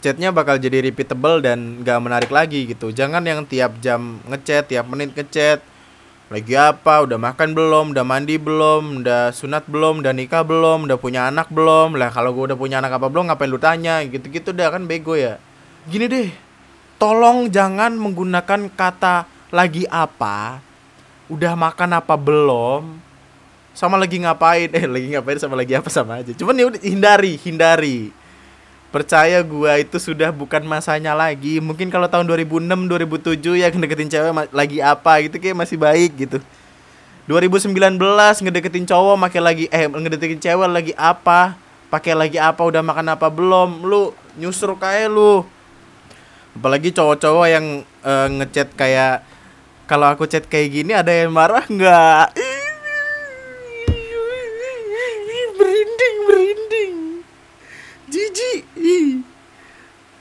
chatnya 0.00 0.32
bakal 0.32 0.56
jadi 0.56 0.80
repeatable 0.80 1.44
dan 1.44 1.84
nggak 1.84 1.98
menarik 2.00 2.30
lagi 2.32 2.64
gitu. 2.66 2.90
Jangan 2.90 3.20
yang 3.22 3.44
tiap 3.44 3.76
jam 3.84 4.18
ngechat 4.26 4.72
tiap 4.72 4.88
menit 4.88 5.12
ngechat 5.12 5.60
lagi 6.30 6.54
apa? 6.54 7.02
Udah 7.02 7.18
makan 7.18 7.52
belum? 7.52 7.90
Udah 7.90 8.06
mandi 8.06 8.38
belum? 8.38 9.02
Udah 9.02 9.34
sunat 9.34 9.66
belum? 9.66 9.98
Udah 9.98 10.14
nikah 10.14 10.46
belum? 10.46 10.86
Udah 10.86 10.94
punya 10.94 11.26
anak 11.26 11.50
belum? 11.50 11.98
Lah 11.98 12.14
kalau 12.14 12.30
gue 12.30 12.54
udah 12.54 12.58
punya 12.58 12.78
anak 12.78 12.94
apa 12.94 13.10
belum 13.10 13.28
ngapain 13.28 13.50
lu 13.50 13.58
tanya? 13.58 13.98
Gitu 14.06 14.30
gitu 14.30 14.54
udah 14.54 14.70
kan 14.70 14.86
bego 14.86 15.18
ya. 15.18 15.42
Gini 15.90 16.06
deh 16.06 16.30
tolong 17.02 17.50
jangan 17.50 17.96
menggunakan 17.96 18.70
kata 18.76 19.24
lagi 19.50 19.88
apa 19.88 20.60
udah 21.32 21.56
makan 21.56 21.96
apa 21.98 22.14
belum 22.14 22.82
sama 23.74 23.98
lagi 23.98 24.22
ngapain? 24.22 24.70
Eh 24.78 24.86
lagi 24.86 25.06
ngapain 25.10 25.38
sama 25.42 25.58
lagi 25.58 25.74
apa 25.74 25.90
sama 25.90 26.22
aja. 26.22 26.30
Cuman 26.30 26.54
ya 26.54 26.64
udah 26.70 26.80
hindari 26.80 27.34
hindari 27.42 28.14
percaya 28.90 29.38
gua 29.46 29.78
itu 29.78 29.96
sudah 29.96 30.34
bukan 30.34 30.62
masanya 30.66 31.14
lagi. 31.14 31.62
Mungkin 31.62 31.88
kalau 31.88 32.10
tahun 32.10 32.26
2006 32.26 32.66
2007 32.90 33.62
ya 33.62 33.70
ngedeketin 33.70 34.10
cewek 34.10 34.32
lagi 34.50 34.78
apa 34.82 35.12
gitu 35.24 35.36
kayak 35.38 35.56
masih 35.56 35.78
baik 35.78 36.12
gitu. 36.18 36.38
2019 37.30 37.70
ngedeketin 38.42 38.84
cowok 38.90 39.14
makai 39.14 39.38
lagi 39.38 39.64
eh 39.70 39.86
ngedeketin 39.86 40.42
cewek 40.42 40.68
lagi 40.68 40.92
apa? 40.98 41.54
Pakai 41.86 42.18
lagi 42.18 42.38
apa? 42.42 42.58
Udah 42.66 42.82
makan 42.82 43.14
apa 43.14 43.30
belum? 43.30 43.86
Lu 43.86 44.10
nyusur 44.34 44.74
kayak 44.74 45.10
lu. 45.10 45.46
Apalagi 46.58 46.90
cowok-cowok 46.90 47.46
yang 47.46 47.86
uh, 48.02 48.26
ngechat 48.26 48.74
kayak 48.74 49.22
kalau 49.86 50.10
aku 50.10 50.26
chat 50.26 50.46
kayak 50.46 50.70
gini 50.70 50.94
ada 50.94 51.10
yang 51.10 51.30
marah 51.30 51.66
nggak 51.66 52.49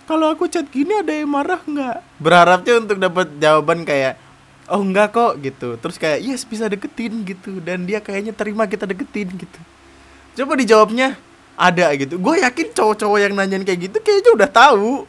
kalau 0.09 0.33
aku 0.33 0.49
chat 0.49 0.65
gini 0.73 0.89
ada 0.97 1.13
yang 1.13 1.29
marah 1.29 1.61
nggak? 1.61 2.01
Berharapnya 2.17 2.81
untuk 2.81 2.97
dapat 2.97 3.29
jawaban 3.37 3.85
kayak 3.85 4.17
oh 4.65 4.81
enggak 4.81 5.13
kok 5.13 5.37
gitu. 5.37 5.77
Terus 5.77 6.01
kayak 6.01 6.25
yes 6.25 6.41
bisa 6.49 6.65
deketin 6.65 7.21
gitu. 7.21 7.61
Dan 7.61 7.85
dia 7.85 8.01
kayaknya 8.01 8.33
terima 8.33 8.65
kita 8.65 8.89
deketin 8.89 9.29
gitu. 9.37 9.59
Coba 10.33 10.57
dijawabnya 10.57 11.13
ada 11.53 11.93
gitu. 11.93 12.17
Gue 12.17 12.41
yakin 12.41 12.73
cowok-cowok 12.73 13.19
yang 13.21 13.37
nanyain 13.37 13.61
kayak 13.61 13.85
gitu 13.85 14.01
kayaknya 14.01 14.31
udah 14.33 14.49
tahu. 14.49 15.05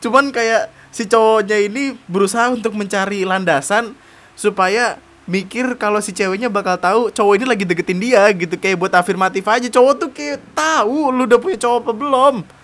Cuman 0.00 0.32
kayak 0.32 0.72
si 0.88 1.04
cowoknya 1.04 1.68
ini 1.68 1.92
berusaha 2.08 2.48
untuk 2.56 2.72
mencari 2.72 3.28
landasan 3.28 3.92
supaya 4.32 4.96
mikir 5.28 5.76
kalau 5.76 6.00
si 6.00 6.16
ceweknya 6.16 6.48
bakal 6.48 6.80
tahu 6.80 7.12
cowok 7.12 7.36
ini 7.36 7.44
lagi 7.44 7.64
deketin 7.68 8.00
dia 8.00 8.24
gitu. 8.32 8.56
Kayak 8.56 8.80
buat 8.80 8.96
afirmatif 8.96 9.44
aja. 9.44 9.68
Cowok 9.68 10.08
tuh 10.08 10.08
kayak 10.08 10.40
tahu 10.56 11.12
lu 11.12 11.28
udah 11.28 11.36
punya 11.36 11.60
cowok 11.60 11.78
apa 11.84 11.92
belum 11.92 12.61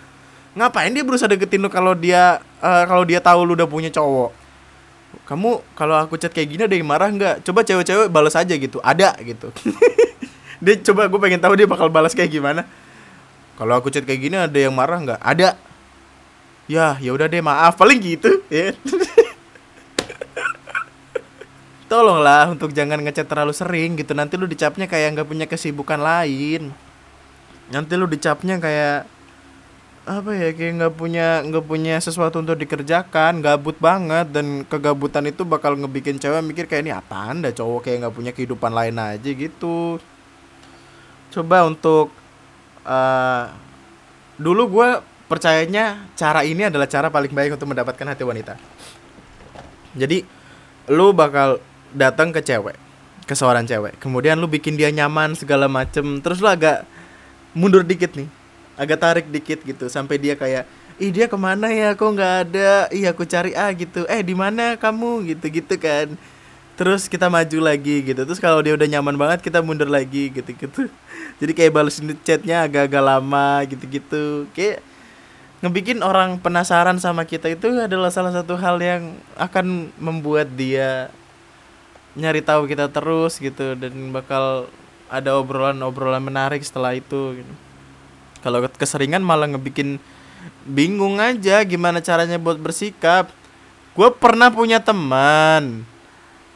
ngapain 0.57 0.89
dia 0.89 1.05
berusaha 1.05 1.29
deketin 1.29 1.61
lu 1.61 1.69
kalau 1.69 1.93
dia 1.93 2.41
uh, 2.61 2.83
kalau 2.89 3.05
dia 3.05 3.21
tahu 3.21 3.45
lu 3.45 3.53
udah 3.53 3.69
punya 3.69 3.89
cowok? 3.93 4.33
Kamu 5.25 5.61
kalau 5.73 5.97
aku 5.97 6.17
chat 6.17 6.33
kayak 6.33 6.49
gini 6.49 6.61
ada 6.65 6.73
yang 6.73 6.89
marah 6.89 7.09
nggak? 7.09 7.45
Coba 7.45 7.65
cewek-cewek 7.65 8.09
balas 8.09 8.37
aja 8.37 8.53
gitu. 8.53 8.77
Ada 8.81 9.13
gitu. 9.21 9.49
Dia 10.59 10.75
coba 10.91 11.07
gue 11.07 11.19
pengen 11.23 11.39
tahu 11.39 11.55
dia 11.55 11.63
bakal 11.63 11.87
balas 11.87 12.11
kayak 12.11 12.35
gimana. 12.35 12.67
Kalau 13.55 13.79
aku 13.79 13.87
chat 13.87 14.03
kayak 14.03 14.19
gini 14.19 14.35
ada 14.35 14.59
yang 14.59 14.75
marah 14.75 14.99
nggak? 14.99 15.21
Ada. 15.23 15.55
Ya 16.67 16.99
ya 16.99 17.15
udah 17.15 17.31
deh 17.31 17.39
maaf. 17.39 17.79
Paling 17.79 17.99
gitu. 18.03 18.29
Ya. 18.51 18.75
Tolonglah 21.89 22.53
untuk 22.53 22.69
jangan 22.69 23.01
ngechat 23.01 23.25
terlalu 23.25 23.49
sering 23.49 23.97
gitu. 23.97 24.13
Nanti 24.13 24.37
lu 24.37 24.45
dicapnya 24.45 24.85
kayak 24.85 25.15
nggak 25.15 25.27
punya 25.31 25.45
kesibukan 25.49 25.97
lain. 25.97 26.69
Nanti 27.73 27.93
lu 27.97 28.05
dicapnya 28.05 28.61
kayak 28.61 29.09
apa 30.09 30.33
ya 30.33 30.49
kayak 30.57 30.73
nggak 30.81 30.93
punya 30.97 31.45
nggak 31.45 31.65
punya 31.69 32.01
sesuatu 32.01 32.41
untuk 32.41 32.57
dikerjakan 32.57 33.45
gabut 33.45 33.77
banget 33.77 34.33
dan 34.33 34.65
kegabutan 34.65 35.29
itu 35.29 35.45
bakal 35.45 35.77
ngebikin 35.77 36.17
cewek 36.17 36.41
mikir 36.41 36.65
kayak 36.65 36.89
ini 36.89 36.93
apaan 36.97 37.45
dah 37.45 37.53
cowok 37.53 37.85
kayak 37.85 37.97
nggak 38.01 38.15
punya 38.17 38.31
kehidupan 38.33 38.73
lain 38.73 38.97
aja 38.97 39.29
gitu. 39.29 40.01
Coba 41.29 41.69
untuk 41.69 42.09
uh, 42.89 43.53
dulu 44.41 44.81
gue 44.81 44.89
percayanya 45.29 46.09
cara 46.17 46.41
ini 46.41 46.65
adalah 46.65 46.89
cara 46.89 47.13
paling 47.13 47.29
baik 47.29 47.61
untuk 47.61 47.69
mendapatkan 47.69 48.09
hati 48.09 48.25
wanita. 48.25 48.57
Jadi 49.93 50.25
lu 50.89 51.13
bakal 51.13 51.61
datang 51.93 52.33
ke 52.33 52.41
cewek 52.41 52.73
ke 53.29 53.37
seorang 53.37 53.69
cewek 53.69 54.01
kemudian 54.01 54.41
lu 54.41 54.49
bikin 54.49 54.73
dia 54.73 54.89
nyaman 54.89 55.37
segala 55.37 55.69
macem 55.69 56.17
terus 56.17 56.41
lu 56.41 56.49
agak 56.49 56.81
mundur 57.53 57.85
dikit 57.85 58.17
nih 58.17 58.38
agak 58.79 58.99
tarik 59.03 59.25
dikit 59.27 59.59
gitu 59.67 59.91
sampai 59.91 60.15
dia 60.15 60.39
kayak 60.39 60.63
ih 60.99 61.11
dia 61.11 61.27
ke 61.27 61.35
mana 61.35 61.67
ya? 61.67 61.95
Kok 61.95 62.09
nggak 62.15 62.33
ada? 62.47 62.71
Iya 62.91 63.11
aku 63.11 63.23
cari 63.27 63.51
ah 63.55 63.71
gitu. 63.75 64.07
Eh 64.07 64.23
di 64.23 64.35
mana 64.35 64.79
kamu? 64.79 65.35
Gitu 65.35 65.45
gitu 65.63 65.75
kan. 65.75 66.15
Terus 66.79 67.11
kita 67.11 67.27
maju 67.27 67.59
lagi 67.59 68.03
gitu. 68.03 68.23
Terus 68.23 68.39
kalau 68.39 68.63
dia 68.63 68.75
udah 68.75 68.87
nyaman 68.87 69.15
banget 69.19 69.39
kita 69.43 69.59
mundur 69.59 69.91
lagi 69.91 70.31
gitu 70.31 70.51
gitu 70.55 70.87
jadi 71.39 71.51
kayak 71.55 71.71
balas 71.73 71.97
chatnya 72.21 72.67
agak-agak 72.67 73.03
lama 73.03 73.63
gitu 73.65 73.83
gitu 73.87 74.23
kayak 74.51 74.83
ngebikin 75.59 75.99
orang 76.03 76.39
penasaran 76.39 76.99
sama 76.99 77.27
kita 77.27 77.51
itu 77.51 77.67
adalah 77.79 78.11
salah 78.11 78.31
satu 78.31 78.55
hal 78.55 78.79
yang 78.79 79.15
akan 79.35 79.91
membuat 79.99 80.47
dia 80.55 81.11
nyari 82.15 82.43
tahu 82.43 82.67
kita 82.67 82.87
terus 82.91 83.39
gitu 83.39 83.75
dan 83.75 83.91
bakal 84.11 84.67
ada 85.11 85.35
obrolan-obrolan 85.35 86.23
menarik 86.23 86.63
setelah 86.63 86.95
itu 86.95 87.43
gitu 87.43 87.53
kalau 88.39 88.63
keseringan 88.75 89.23
malah 89.23 89.47
ngebikin 89.51 89.99
bingung 90.63 91.19
aja 91.19 91.63
gimana 91.67 91.99
caranya 91.99 92.39
buat 92.39 92.59
bersikap. 92.59 93.31
Gue 93.93 94.09
pernah 94.15 94.47
punya 94.47 94.79
teman. 94.79 95.83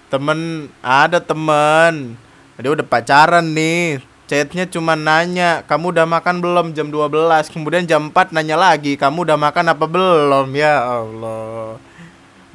Temen 0.08 0.70
ada 0.80 1.20
temen. 1.20 2.16
Dia 2.56 2.72
udah 2.72 2.86
pacaran 2.86 3.44
nih. 3.52 4.00
Chatnya 4.24 4.64
cuma 4.70 4.96
nanya 4.96 5.68
kamu 5.68 5.92
udah 5.92 6.08
makan 6.08 6.40
belum? 6.40 6.66
Jam 6.72 6.88
12 6.88 7.52
kemudian 7.52 7.84
jam 7.84 8.08
4 8.08 8.32
nanya 8.32 8.56
lagi 8.56 8.96
kamu 8.96 9.28
udah 9.28 9.38
makan 9.38 9.66
apa 9.76 9.86
belum? 9.86 10.48
Ya 10.56 10.80
Allah. 10.80 11.78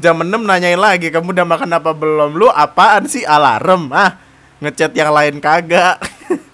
Jam 0.01 0.17
6 0.23 0.31
nanyain 0.31 0.79
lagi 0.81 1.13
kamu 1.13 1.37
udah 1.37 1.47
makan 1.47 1.71
apa 1.77 1.91
belum? 1.93 2.39
Lu 2.39 2.49
apaan 2.49 3.05
sih? 3.05 3.27
Alarm. 3.29 3.93
Ah 3.93 4.29
ngechat 4.59 4.91
yang 4.95 5.15
lain 5.15 5.39
kagak 5.39 6.03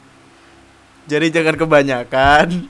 jadi 1.05 1.27
jangan 1.29 1.57
kebanyakan. 1.61 2.65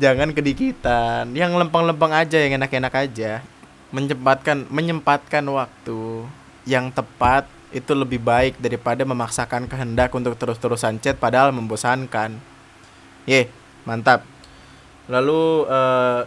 Jangan 0.00 0.32
kedikitan. 0.32 1.34
Yang 1.36 1.60
lempeng-lempeng 1.60 2.12
aja 2.14 2.40
yang 2.40 2.56
enak-enak 2.56 2.94
aja. 2.94 3.44
Menyempatkan 3.92 4.64
menyempatkan 4.70 5.44
waktu 5.50 6.24
yang 6.64 6.88
tepat 6.88 7.44
itu 7.70 7.92
lebih 7.92 8.22
baik 8.22 8.58
daripada 8.58 9.02
memaksakan 9.04 9.66
kehendak 9.66 10.10
untuk 10.14 10.34
terus-terusan 10.40 11.02
chat 11.04 11.20
padahal 11.20 11.52
membosankan. 11.52 12.38
Ye 13.28 13.52
mantap. 13.84 14.24
Lalu 15.10 15.68
uh, 15.68 16.24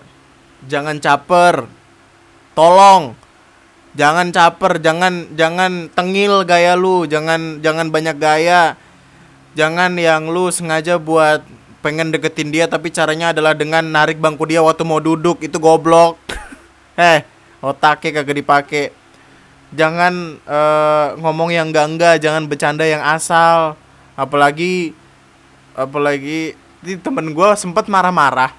jangan 0.70 1.02
caper. 1.02 1.66
Tolong. 2.54 3.18
Jangan 3.98 4.30
caper 4.30 4.78
jangan 4.78 5.34
jangan 5.34 5.90
tengil 5.90 6.46
gaya 6.46 6.78
lu. 6.78 7.10
Jangan 7.10 7.64
jangan 7.66 7.90
banyak 7.90 8.18
gaya 8.22 8.78
jangan 9.54 9.94
yang 9.98 10.30
lu 10.30 10.50
sengaja 10.50 10.98
buat 10.98 11.46
pengen 11.84 12.16
deketin 12.16 12.48
dia 12.48 12.66
tapi 12.66 12.88
caranya 12.88 13.36
adalah 13.36 13.52
dengan 13.52 13.84
narik 13.84 14.18
bangku 14.18 14.48
dia 14.48 14.64
waktu 14.64 14.84
mau 14.88 15.04
duduk. 15.04 15.42
Itu 15.42 15.58
goblok. 15.58 16.18
Eh 16.94 17.26
otaknya 17.58 18.22
kagak 18.22 18.38
dipakai 18.38 18.94
jangan 19.74 20.38
uh, 20.46 21.18
ngomong 21.18 21.50
yang 21.50 21.74
enggak 21.74 21.90
enggak 21.90 22.16
jangan 22.22 22.46
bercanda 22.46 22.86
yang 22.86 23.02
asal. 23.02 23.74
Apalagi 24.14 24.94
apalagi 25.74 26.54
di 26.86 26.94
temen 27.02 27.34
gue 27.34 27.50
sempet 27.58 27.90
marah-marah. 27.90 28.54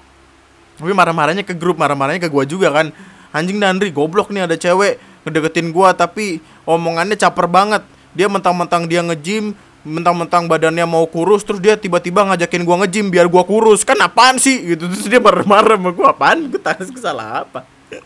Tapi 0.75 0.91
marah-marahnya 0.91 1.47
ke 1.47 1.55
grup 1.55 1.79
marah-marahnya 1.79 2.19
ke 2.19 2.27
gue 2.27 2.43
juga 2.43 2.75
kan. 2.75 2.91
Anjing 3.31 3.55
Dandri 3.55 3.95
goblok 3.95 4.35
nih 4.35 4.51
ada 4.51 4.59
cewek 4.59 4.99
ngedeketin 5.23 5.71
gue 5.71 5.89
tapi 5.95 6.43
omongannya 6.67 7.15
caper 7.15 7.47
banget. 7.47 7.87
Dia 8.11 8.27
mentang-mentang 8.27 8.83
dia 8.87 8.99
ngejim 8.99 9.55
mentang-mentang 9.85 10.49
badannya 10.49 10.83
mau 10.89 11.05
kurus 11.05 11.45
terus 11.45 11.61
dia 11.61 11.77
tiba-tiba 11.77 12.25
ngajakin 12.25 12.65
gua 12.65 12.81
ngejim 12.83 13.13
biar 13.13 13.29
gua 13.29 13.45
kurus. 13.45 13.85
Kan 13.85 14.01
apaan 14.01 14.41
sih? 14.41 14.75
Gitu 14.75 14.89
terus 14.89 15.05
dia 15.05 15.21
marah-marah 15.21 15.77
sama 15.77 15.93
gua. 15.93 16.11
Apaan? 16.11 16.49
Gua 16.49 16.59
tanya 16.59 16.83
salah 16.97 17.45
apa? 17.45 17.61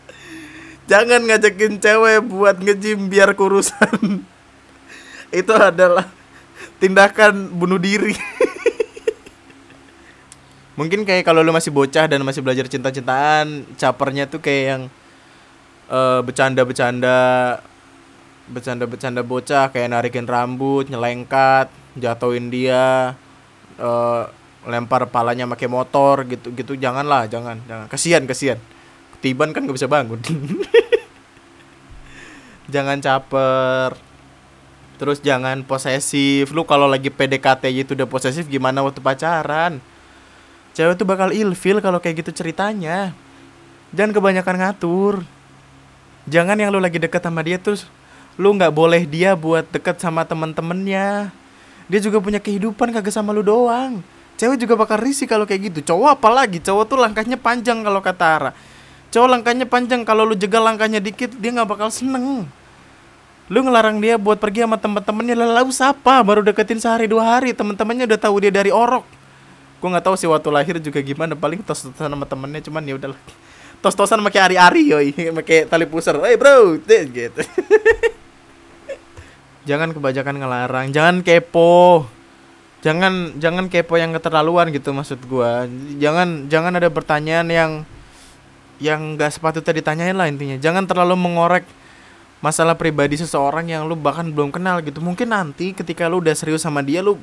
Jangan 0.90 1.24
ngajakin 1.24 1.80
cewek 1.80 2.20
buat 2.28 2.60
ngejim 2.60 3.08
biar 3.08 3.32
kurusan. 3.32 4.20
Itu 5.40 5.56
adalah 5.56 6.04
tindakan 6.76 7.48
bunuh 7.56 7.80
diri. 7.80 8.12
Mungkin 10.78 11.04
kayak 11.04 11.28
kalau 11.28 11.40
lu 11.40 11.52
masih 11.52 11.72
bocah 11.72 12.08
dan 12.08 12.20
masih 12.24 12.44
belajar 12.44 12.68
cinta-cintaan 12.68 13.64
capernya 13.76 14.28
tuh 14.28 14.40
kayak 14.40 14.64
yang 14.64 14.82
uh, 15.92 16.20
bercanda-bercanda 16.24 17.18
bercanda-bercanda 18.50 19.22
bocah 19.22 19.70
kayak 19.70 19.94
narikin 19.94 20.26
rambut, 20.26 20.90
nyelengkat, 20.90 21.70
jatuhin 21.94 22.50
dia, 22.50 23.14
uh, 23.78 24.22
lempar 24.66 25.08
palanya 25.08 25.48
pakai 25.48 25.70
motor 25.70 26.26
gitu 26.26 26.52
gitu. 26.52 26.74
Janganlah 26.74 27.30
jangan 27.30 27.62
jangan. 27.64 27.86
Kasihan 27.86 28.22
kasihan. 28.26 28.58
Ketiban 29.18 29.54
kan 29.54 29.64
gak 29.64 29.76
bisa 29.76 29.88
bangun. 29.88 30.20
Jangan 32.70 33.02
caper. 33.02 33.98
Terus 34.96 35.18
jangan 35.20 35.66
posesif. 35.66 36.54
Lu 36.54 36.62
kalau 36.62 36.86
lagi 36.86 37.10
PDKT 37.10 37.66
itu 37.74 37.92
udah 37.98 38.06
posesif 38.06 38.46
gimana 38.46 38.80
waktu 38.86 39.02
pacaran? 39.02 39.82
Cewek 40.70 40.94
tuh 40.94 41.08
bakal 41.08 41.34
ilfil 41.34 41.82
kalau 41.82 41.98
kayak 41.98 42.22
gitu 42.22 42.30
ceritanya. 42.30 43.10
Jangan 43.90 44.14
kebanyakan 44.14 44.56
ngatur. 44.62 45.26
Jangan 46.30 46.54
yang 46.62 46.70
lu 46.70 46.78
lagi 46.78 47.02
deket 47.02 47.26
sama 47.26 47.42
dia 47.42 47.58
terus 47.58 47.90
lu 48.40 48.56
nggak 48.56 48.72
boleh 48.72 49.04
dia 49.04 49.36
buat 49.36 49.68
deket 49.68 50.00
sama 50.00 50.24
temen-temennya. 50.24 51.28
Dia 51.92 52.00
juga 52.00 52.24
punya 52.24 52.40
kehidupan 52.40 52.88
kagak 52.88 53.12
sama 53.12 53.36
lu 53.36 53.44
doang. 53.44 54.00
Cewek 54.40 54.56
juga 54.56 54.80
bakal 54.80 54.96
risih 55.04 55.28
kalau 55.28 55.44
kayak 55.44 55.68
gitu. 55.68 55.92
Cowok 55.92 56.16
apalagi? 56.16 56.56
Cowok 56.64 56.88
tuh 56.88 56.96
langkahnya 56.96 57.36
panjang 57.36 57.84
kalau 57.84 58.00
kata 58.00 58.24
Ara. 58.24 58.50
Cowok 59.12 59.28
langkahnya 59.28 59.68
panjang. 59.68 60.00
Kalau 60.08 60.24
lu 60.24 60.32
jegal 60.32 60.64
langkahnya 60.64 60.96
dikit 61.04 61.36
dia 61.36 61.52
nggak 61.52 61.68
bakal 61.68 61.92
seneng. 61.92 62.48
Lu 63.52 63.58
ngelarang 63.60 64.00
dia 64.00 64.16
buat 64.16 64.40
pergi 64.40 64.64
sama 64.64 64.80
temen-temennya. 64.80 65.36
Lalu 65.36 65.76
siapa 65.76 66.24
baru 66.24 66.40
deketin 66.40 66.80
sehari 66.80 67.04
dua 67.04 67.36
hari. 67.36 67.52
Temen-temennya 67.52 68.08
udah 68.08 68.20
tahu 68.24 68.40
dia 68.40 68.48
dari 68.48 68.72
orok. 68.72 69.04
Gue 69.84 69.88
nggak 69.92 70.08
tahu 70.08 70.16
sih 70.16 70.30
waktu 70.30 70.48
lahir 70.48 70.80
juga 70.80 71.04
gimana. 71.04 71.36
Paling 71.36 71.60
tos-tosan 71.60 72.08
sama 72.08 72.24
temennya 72.24 72.64
cuman 72.64 72.80
ya 72.88 72.96
udahlah. 72.96 73.20
Tos-tosan 73.84 74.24
pakai 74.24 74.40
ari-ari 74.40 74.88
yoi. 74.88 75.12
Pakai 75.42 75.68
tali 75.68 75.84
pusar. 75.84 76.16
Hey 76.24 76.40
bro. 76.40 76.80
Gitu 76.88 77.44
jangan 79.70 79.94
kebanyakan 79.94 80.34
ngelarang 80.42 80.86
jangan 80.90 81.22
kepo. 81.22 82.10
Jangan 82.80 83.36
jangan 83.36 83.68
kepo 83.68 84.00
yang 84.00 84.10
keterlaluan 84.16 84.72
gitu 84.74 84.90
maksud 84.90 85.20
gua. 85.30 85.68
Jangan 86.00 86.48
jangan 86.50 86.72
ada 86.74 86.88
pertanyaan 86.90 87.46
yang 87.46 87.70
yang 88.80 89.14
nggak 89.14 89.36
sepatutnya 89.36 89.78
ditanyain 89.78 90.16
lah 90.16 90.26
intinya. 90.26 90.56
Jangan 90.56 90.88
terlalu 90.88 91.14
mengorek 91.14 91.68
masalah 92.40 92.72
pribadi 92.72 93.20
seseorang 93.20 93.68
yang 93.68 93.84
lu 93.84 93.94
bahkan 93.94 94.24
belum 94.32 94.48
kenal 94.48 94.80
gitu. 94.80 94.98
Mungkin 95.04 95.28
nanti 95.28 95.76
ketika 95.76 96.08
lu 96.08 96.24
udah 96.24 96.32
serius 96.32 96.64
sama 96.64 96.80
dia 96.80 97.04
lu 97.04 97.20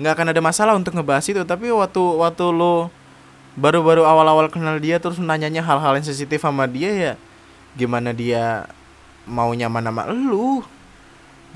nggak 0.00 0.16
akan 0.16 0.26
ada 0.32 0.40
masalah 0.40 0.72
untuk 0.72 0.96
ngebahas 0.96 1.28
itu. 1.28 1.44
Tapi 1.44 1.68
waktu 1.68 2.00
waktu 2.00 2.44
lu 2.48 2.88
baru-baru 3.60 4.08
awal-awal 4.08 4.48
kenal 4.48 4.80
dia 4.80 4.96
terus 4.96 5.20
nanyanya 5.20 5.60
hal-hal 5.60 5.92
yang 5.92 6.06
sensitif 6.08 6.40
sama 6.40 6.64
dia 6.64 6.90
ya 6.90 7.12
gimana 7.76 8.16
dia 8.16 8.64
mau 9.28 9.52
nyaman 9.52 9.84
sama 9.84 10.02
lu 10.08 10.64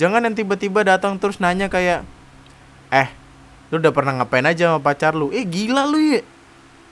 jangan 0.00 0.24
yang 0.26 0.34
tiba-tiba 0.34 0.82
datang 0.82 1.18
terus 1.18 1.38
nanya 1.38 1.70
kayak 1.70 2.06
eh 2.90 3.08
lu 3.72 3.80
udah 3.80 3.92
pernah 3.94 4.22
ngapain 4.22 4.46
aja 4.46 4.70
sama 4.70 4.80
pacar 4.82 5.16
lu? 5.16 5.34
Eh 5.34 5.42
gila 5.42 5.88
lu 5.88 5.98
ya 5.98 6.22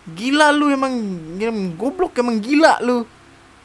gila 0.02 0.50
lu 0.50 0.66
emang, 0.66 0.94
emang 1.38 1.78
goblok 1.78 2.18
emang 2.18 2.42
gila 2.42 2.82
lu. 2.82 3.06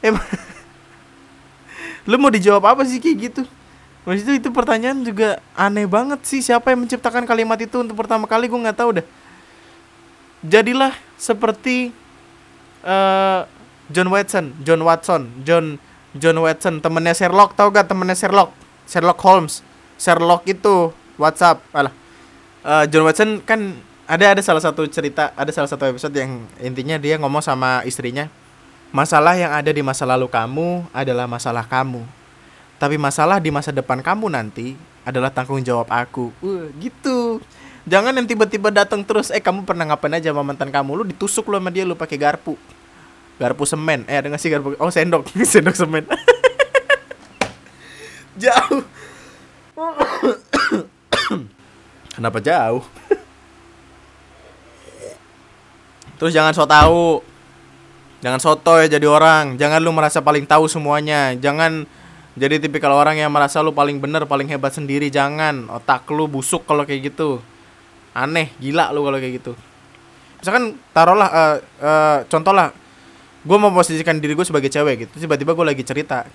Emang 0.05 0.21
lu 2.09 2.15
mau 2.21 2.29
dijawab 2.29 2.77
apa 2.77 2.85
sih 2.85 3.01
kayak 3.01 3.17
gitu? 3.33 3.41
Maksud 4.07 4.23
itu 4.23 4.33
itu 4.45 4.49
pertanyaan 4.55 5.03
juga 5.03 5.43
aneh 5.57 5.83
banget 5.83 6.23
sih 6.23 6.39
siapa 6.39 6.71
yang 6.71 6.87
menciptakan 6.87 7.27
kalimat 7.27 7.59
itu 7.59 7.75
untuk 7.83 7.99
pertama 7.99 8.23
kali 8.23 8.47
gue 8.47 8.55
nggak 8.55 8.79
tahu 8.79 9.01
dah 9.01 9.05
jadilah 10.45 10.93
seperti 11.19 11.91
uh, 12.87 13.43
John 13.91 14.07
Watson 14.07 14.55
John 14.63 14.81
Watson 14.85 15.21
John 15.43 15.65
John 16.15 16.37
Watson 16.39 16.79
temennya 16.79 17.11
Sherlock 17.11 17.57
tau 17.57 17.67
gak 17.67 17.91
temennya 17.91 18.15
Sherlock 18.15 18.55
Sherlock 18.87 19.19
Holmes. 19.21 19.61
Sherlock 19.99 20.47
itu 20.47 20.95
WhatsApp. 21.19 21.61
Alah. 21.75 21.93
Uh, 22.63 22.83
John 22.89 23.05
Watson 23.05 23.43
kan 23.43 23.77
ada 24.07 24.33
ada 24.33 24.41
salah 24.41 24.63
satu 24.63 24.87
cerita 24.87 25.35
ada 25.35 25.51
salah 25.51 25.67
satu 25.67 25.83
episode 25.87 26.15
yang 26.15 26.47
intinya 26.63 26.95
dia 26.95 27.19
ngomong 27.19 27.43
sama 27.43 27.83
istrinya 27.83 28.31
masalah 28.91 29.35
yang 29.35 29.51
ada 29.51 29.67
di 29.71 29.83
masa 29.83 30.07
lalu 30.07 30.31
kamu 30.31 30.87
adalah 30.95 31.27
masalah 31.27 31.67
kamu. 31.67 32.03
Tapi 32.77 32.95
masalah 32.95 33.41
di 33.41 33.49
masa 33.49 33.73
depan 33.73 33.99
kamu 34.05 34.29
nanti 34.29 34.77
adalah 35.01 35.33
tanggung 35.33 35.59
jawab 35.65 35.89
aku. 35.89 36.29
Uh, 36.39 36.69
gitu. 36.77 37.41
Jangan 37.87 38.11
yang 38.11 38.27
tiba-tiba 38.27 38.67
datang 38.67 39.01
terus 39.01 39.31
eh 39.31 39.39
kamu 39.39 39.63
pernah 39.63 39.87
ngapain 39.87 40.11
aja 40.11 40.35
sama 40.35 40.43
mantan 40.43 40.69
kamu? 40.69 40.91
Lu 41.01 41.03
ditusuk 41.07 41.47
lu 41.47 41.55
sama 41.57 41.71
dia 41.71 41.87
lu 41.87 41.95
pakai 41.95 42.19
garpu. 42.19 42.59
Garpu 43.39 43.63
semen. 43.63 44.03
Eh 44.05 44.19
ada 44.19 44.27
nggak 44.27 44.41
sih 44.41 44.51
garpu? 44.51 44.75
Oh 44.77 44.91
sendok. 44.91 45.25
Sendok 45.51 45.75
semen 45.75 46.03
jauh. 48.37 48.81
Kenapa 52.17 52.41
jauh? 52.41 52.81
Terus 56.17 56.33
jangan 56.33 56.49
so 56.49 56.65
tau 56.65 57.21
jangan 58.25 58.41
soto 58.41 58.73
ya 58.81 58.89
jadi 58.89 59.05
orang. 59.05 59.53
Jangan 59.61 59.77
lu 59.77 59.93
merasa 59.93 60.17
paling 60.25 60.49
tahu 60.49 60.65
semuanya. 60.65 61.37
Jangan 61.37 61.85
jadi 62.33 62.57
tipikal 62.57 62.93
orang 62.93 63.21
yang 63.21 63.29
merasa 63.29 63.61
lu 63.61 63.69
paling 63.69 64.01
bener 64.01 64.25
paling 64.25 64.49
hebat 64.49 64.73
sendiri. 64.73 65.13
Jangan. 65.13 65.69
Otak 65.69 66.09
lu 66.09 66.25
busuk 66.25 66.65
kalau 66.65 66.89
kayak 66.89 67.13
gitu. 67.13 67.37
Aneh 68.17 68.49
gila 68.57 68.89
lu 68.89 69.05
kalau 69.05 69.21
kayak 69.21 69.37
gitu. 69.37 69.53
Misalkan 70.41 70.77
taruhlah 70.89 71.29
uh, 71.29 71.55
uh, 71.81 72.17
contoh 72.25 72.53
lah 72.53 72.73
gue 73.45 73.57
mau 73.61 73.69
posisikan 73.69 74.17
diri 74.17 74.33
gue 74.33 74.45
sebagai 74.45 74.73
cewek 74.73 75.05
gitu. 75.05 75.21
Tiba-tiba 75.21 75.53
gue 75.53 75.65
lagi 75.69 75.85
cerita 75.85 76.25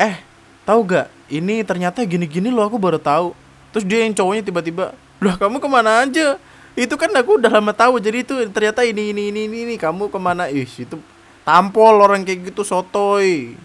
eh 0.00 0.35
tahu 0.66 0.80
gak? 0.82 1.06
Ini 1.30 1.62
ternyata 1.62 2.02
gini-gini 2.02 2.50
lo 2.50 2.66
aku 2.66 2.76
baru 2.76 2.98
tahu. 2.98 3.32
Terus 3.70 3.86
dia 3.86 4.02
yang 4.02 4.12
cowoknya 4.12 4.42
tiba-tiba 4.42 4.84
lah 5.22 5.34
kamu 5.38 5.62
ke 5.62 5.68
mana 5.70 6.04
aja? 6.04 6.36
Itu 6.76 7.00
kan 7.00 7.08
aku 7.14 7.40
udah 7.40 7.48
lama 7.56 7.72
tahu 7.72 7.96
jadi 7.96 8.20
itu 8.20 8.36
ternyata 8.52 8.84
ini 8.84 9.14
ini 9.14 9.32
ini 9.32 9.48
ini, 9.48 9.58
ini. 9.64 9.74
kamu 9.80 10.12
ke 10.12 10.18
mana? 10.20 10.52
Ih 10.52 10.68
itu 10.68 11.00
tampol 11.40 12.02
orang 12.04 12.20
kayak 12.26 12.52
gitu 12.52 12.66
sotoy. 12.66 13.56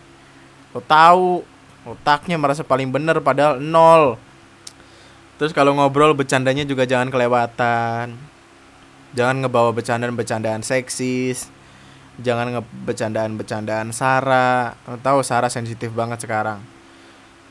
Lo 0.72 0.80
tahu 0.80 1.44
otaknya 1.84 2.40
merasa 2.40 2.64
paling 2.64 2.88
bener 2.88 3.20
padahal 3.20 3.60
nol. 3.60 4.16
Terus 5.36 5.52
kalau 5.52 5.76
ngobrol 5.76 6.16
bercandanya 6.16 6.64
juga 6.64 6.88
jangan 6.88 7.12
kelewatan. 7.12 8.16
Jangan 9.12 9.44
ngebawa 9.44 9.76
bercandaan-bercandaan 9.76 10.64
seksis. 10.64 11.52
Jangan 12.22 12.56
ngebecandaan-becandaan 12.56 13.92
Sarah. 13.92 14.80
Tahu 15.04 15.20
Sarah 15.20 15.52
sensitif 15.52 15.92
banget 15.92 16.24
sekarang 16.24 16.71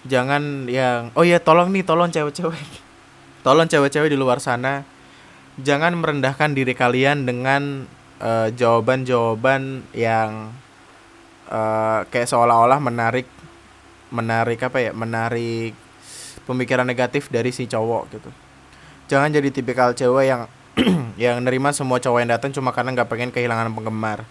jangan 0.07 0.71
yang 0.71 1.13
oh 1.13 1.25
ya 1.27 1.43
tolong 1.43 1.73
nih 1.73 1.85
tolong 1.85 2.09
cewek-cewek. 2.09 2.61
Tolong 3.41 3.65
cewek-cewek 3.65 4.13
di 4.13 4.21
luar 4.21 4.37
sana. 4.37 4.85
Jangan 5.57 5.97
merendahkan 5.97 6.53
diri 6.53 6.77
kalian 6.77 7.25
dengan 7.25 7.89
uh, 8.21 8.53
jawaban-jawaban 8.53 9.81
yang 9.97 10.53
uh, 11.49 12.05
kayak 12.13 12.29
seolah-olah 12.29 12.77
menarik 12.85 13.25
menarik 14.13 14.61
apa 14.61 14.79
ya 14.85 14.93
menarik 14.93 15.73
pemikiran 16.45 16.85
negatif 16.85 17.33
dari 17.33 17.49
si 17.49 17.65
cowok 17.65 18.03
gitu. 18.13 18.31
Jangan 19.09 19.33
jadi 19.33 19.49
tipikal 19.49 19.97
cewek 19.97 20.27
yang 20.29 20.43
yang 21.25 21.41
nerima 21.41 21.73
semua 21.73 21.97
cowok 21.97 22.21
yang 22.21 22.31
datang 22.37 22.53
cuma 22.53 22.77
karena 22.77 22.93
nggak 22.93 23.09
pengen 23.09 23.31
kehilangan 23.33 23.73
penggemar. 23.73 24.29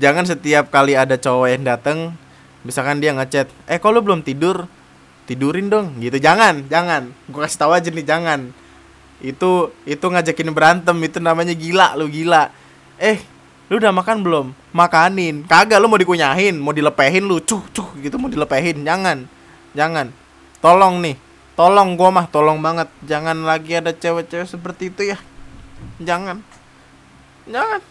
Jangan 0.00 0.24
setiap 0.28 0.72
kali 0.72 0.96
ada 0.96 1.20
cowok 1.20 1.48
yang 1.52 1.64
datang 1.64 2.16
misalkan 2.66 2.98
dia 2.98 3.14
ngechat 3.14 3.46
eh 3.70 3.78
kalau 3.78 4.02
belum 4.02 4.26
tidur 4.26 4.66
tidurin 5.26 5.66
dong 5.66 5.98
gitu. 5.98 6.16
Jangan 6.16 6.64
jangan. 6.70 7.10
Gue 7.26 7.40
kasih 7.42 7.58
tahu 7.58 7.72
aja 7.74 7.90
nih 7.90 8.06
jangan. 8.06 8.40
Itu 9.18 9.74
itu 9.82 10.06
ngajakin 10.06 10.50
berantem 10.54 10.96
itu 11.02 11.18
namanya 11.18 11.52
gila 11.52 11.98
lu 11.98 12.06
gila. 12.06 12.54
Eh 12.96 13.20
lu 13.66 13.82
udah 13.82 13.90
makan 13.90 14.22
belum? 14.22 14.46
Makanin. 14.70 15.42
Kagak 15.44 15.82
lu 15.82 15.90
mau 15.90 15.98
dikunyahin 15.98 16.54
mau 16.56 16.70
dilepehin 16.70 17.26
lu. 17.26 17.42
Cuh 17.42 17.60
cuh 17.74 17.88
gitu 17.98 18.16
mau 18.16 18.30
dilepehin. 18.30 18.86
Jangan 18.86 19.26
jangan. 19.74 20.14
Tolong 20.62 21.02
nih 21.02 21.18
tolong 21.58 21.98
gua 21.98 22.14
mah 22.14 22.26
tolong 22.30 22.62
banget. 22.62 22.86
Jangan 23.02 23.42
lagi 23.42 23.76
ada 23.76 23.90
cewek-cewek 23.90 24.46
seperti 24.46 24.94
itu 24.94 25.10
ya. 25.10 25.18
Jangan. 25.98 26.40
Jangan. 27.50 27.82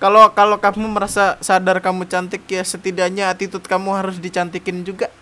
Kalau 0.00 0.32
kalau 0.32 0.56
kamu 0.56 0.96
merasa 0.96 1.36
sadar 1.44 1.76
kamu 1.84 2.08
cantik 2.08 2.48
ya 2.48 2.64
setidaknya 2.64 3.28
attitude 3.28 3.68
kamu 3.68 3.92
harus 4.00 4.16
dicantikin 4.16 4.80
juga 4.80 5.12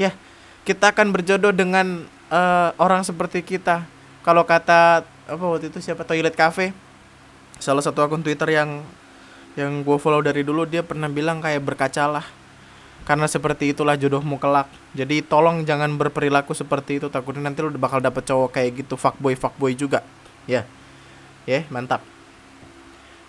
ya 0.00 0.16
kita 0.64 0.96
akan 0.96 1.12
berjodoh 1.12 1.52
dengan 1.52 2.08
uh, 2.32 2.72
orang 2.80 3.04
seperti 3.04 3.44
kita. 3.44 3.84
Kalau 4.24 4.48
kata 4.48 5.04
apa 5.28 5.44
waktu 5.44 5.68
itu 5.68 5.84
siapa? 5.84 6.08
Toilet 6.08 6.32
Cafe, 6.32 6.72
salah 7.60 7.84
satu 7.84 8.00
akun 8.00 8.24
Twitter 8.24 8.48
yang 8.56 8.80
yang 9.54 9.84
gue 9.84 9.96
follow 10.00 10.24
dari 10.24 10.42
dulu 10.42 10.64
dia 10.64 10.80
pernah 10.80 11.06
bilang 11.06 11.44
kayak 11.44 11.60
berkacalah. 11.62 12.24
Karena 13.04 13.28
seperti 13.28 13.76
itulah 13.76 14.00
jodohmu 14.00 14.40
kelak. 14.40 14.64
Jadi 14.96 15.20
tolong 15.20 15.60
jangan 15.68 15.92
berperilaku 16.00 16.56
seperti 16.56 17.04
itu. 17.04 17.12
Takutnya 17.12 17.52
nanti 17.52 17.60
lu 17.60 17.68
bakal 17.76 18.00
dapet 18.00 18.24
cowok 18.24 18.56
kayak 18.56 18.80
gitu 18.80 18.96
fuckboy 18.96 19.36
fuckboy 19.36 19.76
juga. 19.76 20.00
Ya. 20.48 20.64
Yeah. 20.64 20.64
ya 21.44 21.52
yeah, 21.60 21.62
mantap. 21.68 22.00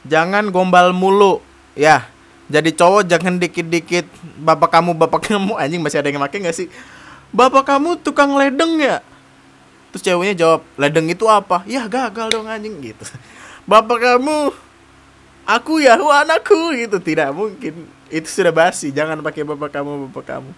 Jangan 0.07 0.47
gombal 0.47 0.95
mulu. 0.95 1.43
Ya. 1.75 2.07
Jadi 2.47 2.71
cowok 2.71 3.03
jangan 3.03 3.35
dikit-dikit. 3.35 4.07
Bapak 4.39 4.79
kamu 4.79 4.95
bapak 4.95 5.27
kamu. 5.27 5.57
Anjing 5.61 5.83
masih 5.83 5.99
ada 5.99 6.07
yang 6.07 6.23
pakai 6.23 6.39
nggak 6.39 6.55
sih 6.55 6.71
bapak 7.31 7.63
kamu 7.65 8.01
tukang 8.01 8.35
ledeng 8.37 8.77
ya? 8.81 8.99
Terus 9.95 10.03
ceweknya 10.11 10.35
jawab 10.35 10.61
ledeng 10.75 11.07
itu 11.07 11.23
apa? 11.31 11.63
Ya 11.63 11.87
gagal 11.87 12.35
dong 12.35 12.51
anjing 12.51 12.75
gitu. 12.83 12.99
Bapak 13.71 13.97
kamu 14.03 14.51
aku 15.47 15.79
ya 15.79 15.95
anakku 15.95 16.75
gitu. 16.75 16.99
Tidak 16.99 17.31
mungkin 17.31 17.87
itu 18.11 18.27
sudah 18.27 18.51
basi 18.51 18.91
jangan 18.91 19.23
pakai 19.23 19.47
bapak 19.47 19.71
kamu 19.71 20.11
bapak 20.11 20.35
kamu. 20.35 20.51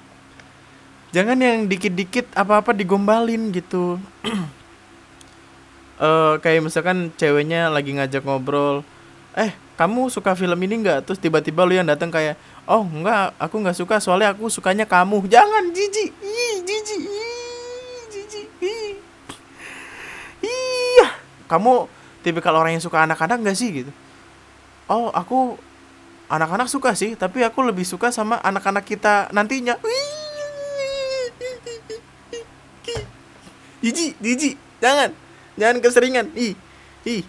Jangan 1.13 1.38
yang 1.38 1.70
dikit-dikit 1.70 2.34
apa-apa 2.34 2.74
digombalin 2.74 3.53
gitu. 3.53 4.01
Eh 5.97 6.38
kayak 6.45 6.61
misalkan 6.61 7.09
ceweknya 7.18 7.74
lagi 7.74 7.89
ngajak 7.89 8.22
ngobrol 8.22 8.86
eh 9.34 9.49
kamu 9.78 10.09
suka 10.09 10.34
film 10.34 10.57
ini 10.65 10.82
nggak? 10.82 11.05
Terus 11.05 11.21
tiba-tiba 11.21 11.61
lu 11.61 11.78
yang 11.78 11.86
datang 11.86 12.09
kayak 12.09 12.34
oh 12.65 12.82
enggak 12.82 13.38
aku 13.38 13.61
nggak 13.61 13.78
suka 13.78 14.01
soalnya 14.01 14.34
aku 14.34 14.49
sukanya 14.49 14.89
kamu. 14.89 15.30
Jangan 15.30 15.69
jijik 15.69 16.09
ih 16.17 16.55
jijik 16.65 17.01
ih 17.05 18.01
jijik 18.09 18.47
iya. 20.41 21.07
Kamu 21.45 21.86
tipikal 22.25 22.57
orang 22.57 22.73
yang 22.73 22.82
suka 22.82 23.05
anak-anak 23.05 23.38
nggak 23.38 23.53
sih 23.53 23.69
gitu? 23.69 23.93
Oh 24.89 25.13
aku 25.13 25.61
anak-anak 26.25 26.65
suka 26.73 26.97
sih 26.97 27.13
tapi 27.13 27.45
aku 27.45 27.61
lebih 27.61 27.86
suka 27.86 28.09
sama 28.09 28.41
anak-anak 28.41 28.82
kita 28.82 29.30
nantinya. 29.30 29.78
Jijik 33.86 34.17
jijik 34.17 34.57
jangan. 34.82 35.13
Jangan 35.53 35.78
keseringan. 35.86 36.25
Ih 36.34 36.57
ih. 37.05 37.21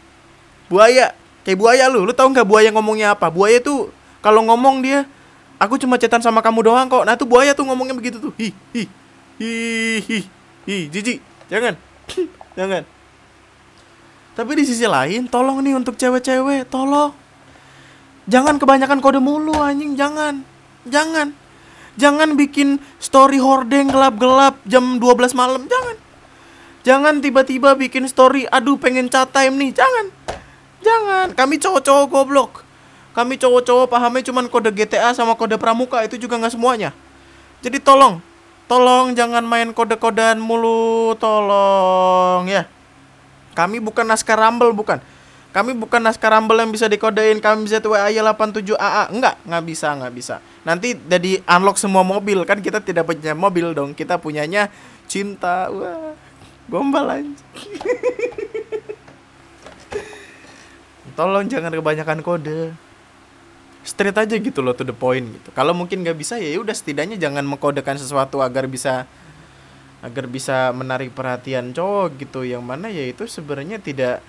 Buaya 0.72 1.12
kayak 1.46 1.58
buaya 1.58 1.84
lu 1.86 2.06
lu 2.08 2.12
tahu 2.14 2.32
nggak 2.34 2.46
buaya 2.48 2.68
ngomongnya 2.72 3.14
apa? 3.14 3.30
Buaya 3.30 3.58
tuh 3.62 3.92
kalau 4.24 4.42
ngomong 4.46 4.82
dia 4.82 5.06
aku 5.58 5.78
cuma 5.78 5.98
cetan 5.98 6.22
sama 6.22 6.42
kamu 6.42 6.66
doang 6.66 6.86
kok. 6.86 7.04
Nah 7.04 7.14
tuh 7.14 7.28
buaya 7.28 7.52
tuh 7.52 7.66
ngomongnya 7.66 7.94
begitu 7.94 8.18
tuh. 8.18 8.32
Hi 8.38 8.50
hi 8.74 8.82
hi 9.38 9.52
hi 10.02 10.18
hi. 10.66 10.76
Jijik 10.90 11.18
jangan. 11.50 11.74
Jangan. 12.58 12.82
Tapi 14.34 14.50
di 14.58 14.66
sisi 14.66 14.82
lain 14.82 15.30
tolong 15.30 15.62
nih 15.62 15.78
untuk 15.78 15.94
cewek-cewek 15.94 16.66
tolong. 16.66 17.14
Jangan 18.26 18.58
kebanyakan 18.58 18.98
kode 18.98 19.22
mulu 19.22 19.54
anjing 19.62 19.94
jangan. 19.94 20.42
Jangan. 20.82 21.30
Jangan 21.94 22.34
bikin 22.34 22.82
story 22.98 23.38
hordeng 23.38 23.94
gelap-gelap 23.94 24.58
jam 24.66 24.98
12 24.98 25.38
malam 25.38 25.70
jangan. 25.70 25.96
Jangan 26.82 27.14
tiba-tiba 27.22 27.78
bikin 27.78 28.10
story 28.10 28.50
aduh 28.50 28.74
pengen 28.74 29.06
chat 29.06 29.30
time 29.30 29.54
nih 29.54 29.70
jangan 29.74 30.10
Jangan, 30.78 31.34
kami 31.34 31.58
cowok-cowok 31.58 32.06
goblok. 32.06 32.52
Kami 33.16 33.34
cowok-cowok 33.34 33.90
pahamnya 33.90 34.22
cuman 34.22 34.46
kode 34.46 34.70
GTA 34.70 35.10
sama 35.10 35.34
kode 35.34 35.58
pramuka 35.58 35.98
itu 36.06 36.14
juga 36.14 36.38
nggak 36.38 36.54
semuanya. 36.54 36.94
Jadi 37.58 37.82
tolong, 37.82 38.22
tolong 38.70 39.10
jangan 39.18 39.42
main 39.42 39.74
kode-kodean 39.74 40.38
mulu, 40.38 41.18
tolong 41.18 42.46
ya. 42.46 42.70
Kami 43.58 43.82
bukan 43.82 44.06
naskah 44.06 44.38
Rumble 44.38 44.70
bukan. 44.70 45.02
Kami 45.50 45.74
bukan 45.74 45.98
naskah 45.98 46.30
Rumble 46.30 46.62
yang 46.62 46.70
bisa 46.70 46.86
dikodein, 46.86 47.42
kami 47.42 47.66
bisa 47.66 47.82
tuh 47.82 47.98
WA 47.98 48.06
87 48.06 48.78
AA. 48.78 49.10
Enggak, 49.10 49.34
nggak 49.42 49.64
bisa, 49.66 49.88
nggak 49.98 50.14
bisa. 50.14 50.38
Nanti 50.62 50.94
jadi 50.94 51.42
unlock 51.42 51.74
semua 51.74 52.06
mobil 52.06 52.46
kan 52.46 52.62
kita 52.62 52.78
tidak 52.78 53.02
punya 53.02 53.34
mobil 53.34 53.74
dong. 53.74 53.98
Kita 53.98 54.22
punyanya 54.22 54.70
cinta. 55.10 55.66
Wah, 55.74 56.14
gombal 56.70 57.18
aja. 57.18 57.34
tolong 61.18 61.50
jangan 61.50 61.74
kebanyakan 61.74 62.22
kode. 62.22 62.70
Straight 63.82 64.14
aja 64.14 64.36
gitu 64.38 64.62
loh 64.62 64.70
to 64.78 64.86
the 64.86 64.94
point 64.94 65.26
gitu. 65.26 65.50
Kalau 65.50 65.74
mungkin 65.74 66.06
nggak 66.06 66.14
bisa 66.14 66.38
ya 66.38 66.54
udah 66.62 66.70
setidaknya 66.70 67.18
jangan 67.18 67.42
mengkodekan 67.42 67.98
sesuatu 67.98 68.38
agar 68.38 68.70
bisa 68.70 69.10
agar 69.98 70.30
bisa 70.30 70.70
menarik 70.70 71.10
perhatian 71.10 71.74
cowok 71.74 72.22
gitu. 72.22 72.46
Yang 72.46 72.62
mana 72.62 72.86
ya 72.86 73.02
itu 73.10 73.26
sebenarnya 73.26 73.82
tidak 73.82 74.22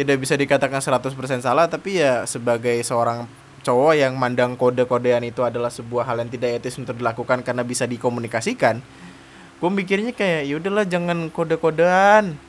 tidak 0.00 0.16
bisa 0.16 0.32
dikatakan 0.32 0.80
100% 0.80 1.44
salah 1.44 1.68
tapi 1.68 2.00
ya 2.00 2.24
sebagai 2.24 2.80
seorang 2.80 3.28
cowok 3.60 3.92
yang 4.00 4.16
mandang 4.16 4.56
kode-kodean 4.56 5.20
itu 5.28 5.44
adalah 5.44 5.68
sebuah 5.68 6.08
hal 6.08 6.24
yang 6.24 6.32
tidak 6.32 6.64
etis 6.64 6.80
untuk 6.80 6.96
dilakukan 6.96 7.44
karena 7.44 7.60
bisa 7.60 7.84
dikomunikasikan 7.84 8.80
gue 9.60 9.70
mikirnya 9.70 10.16
kayak 10.16 10.48
ya 10.48 10.54
udahlah 10.56 10.88
jangan 10.88 11.28
kode-kodean 11.28 12.40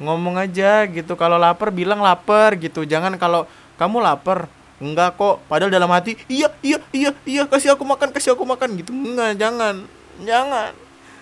ngomong 0.00 0.40
aja 0.40 0.88
gitu 0.88 1.12
kalau 1.14 1.36
lapar 1.36 1.68
bilang 1.70 2.00
lapar 2.00 2.56
gitu. 2.56 2.82
Jangan 2.88 3.14
kalau 3.20 3.44
kamu 3.76 4.00
lapar. 4.00 4.48
Enggak 4.80 5.20
kok 5.20 5.44
padahal 5.44 5.68
dalam 5.68 5.92
hati 5.92 6.16
iya 6.24 6.48
iya 6.64 6.80
iya 6.88 7.12
iya 7.28 7.44
kasih 7.44 7.76
aku 7.76 7.84
makan 7.84 8.08
kasih 8.16 8.32
aku 8.32 8.48
makan. 8.48 8.80
Gitu. 8.80 8.90
Enggak 8.90 9.36
jangan. 9.36 9.84
Jangan. 10.24 10.72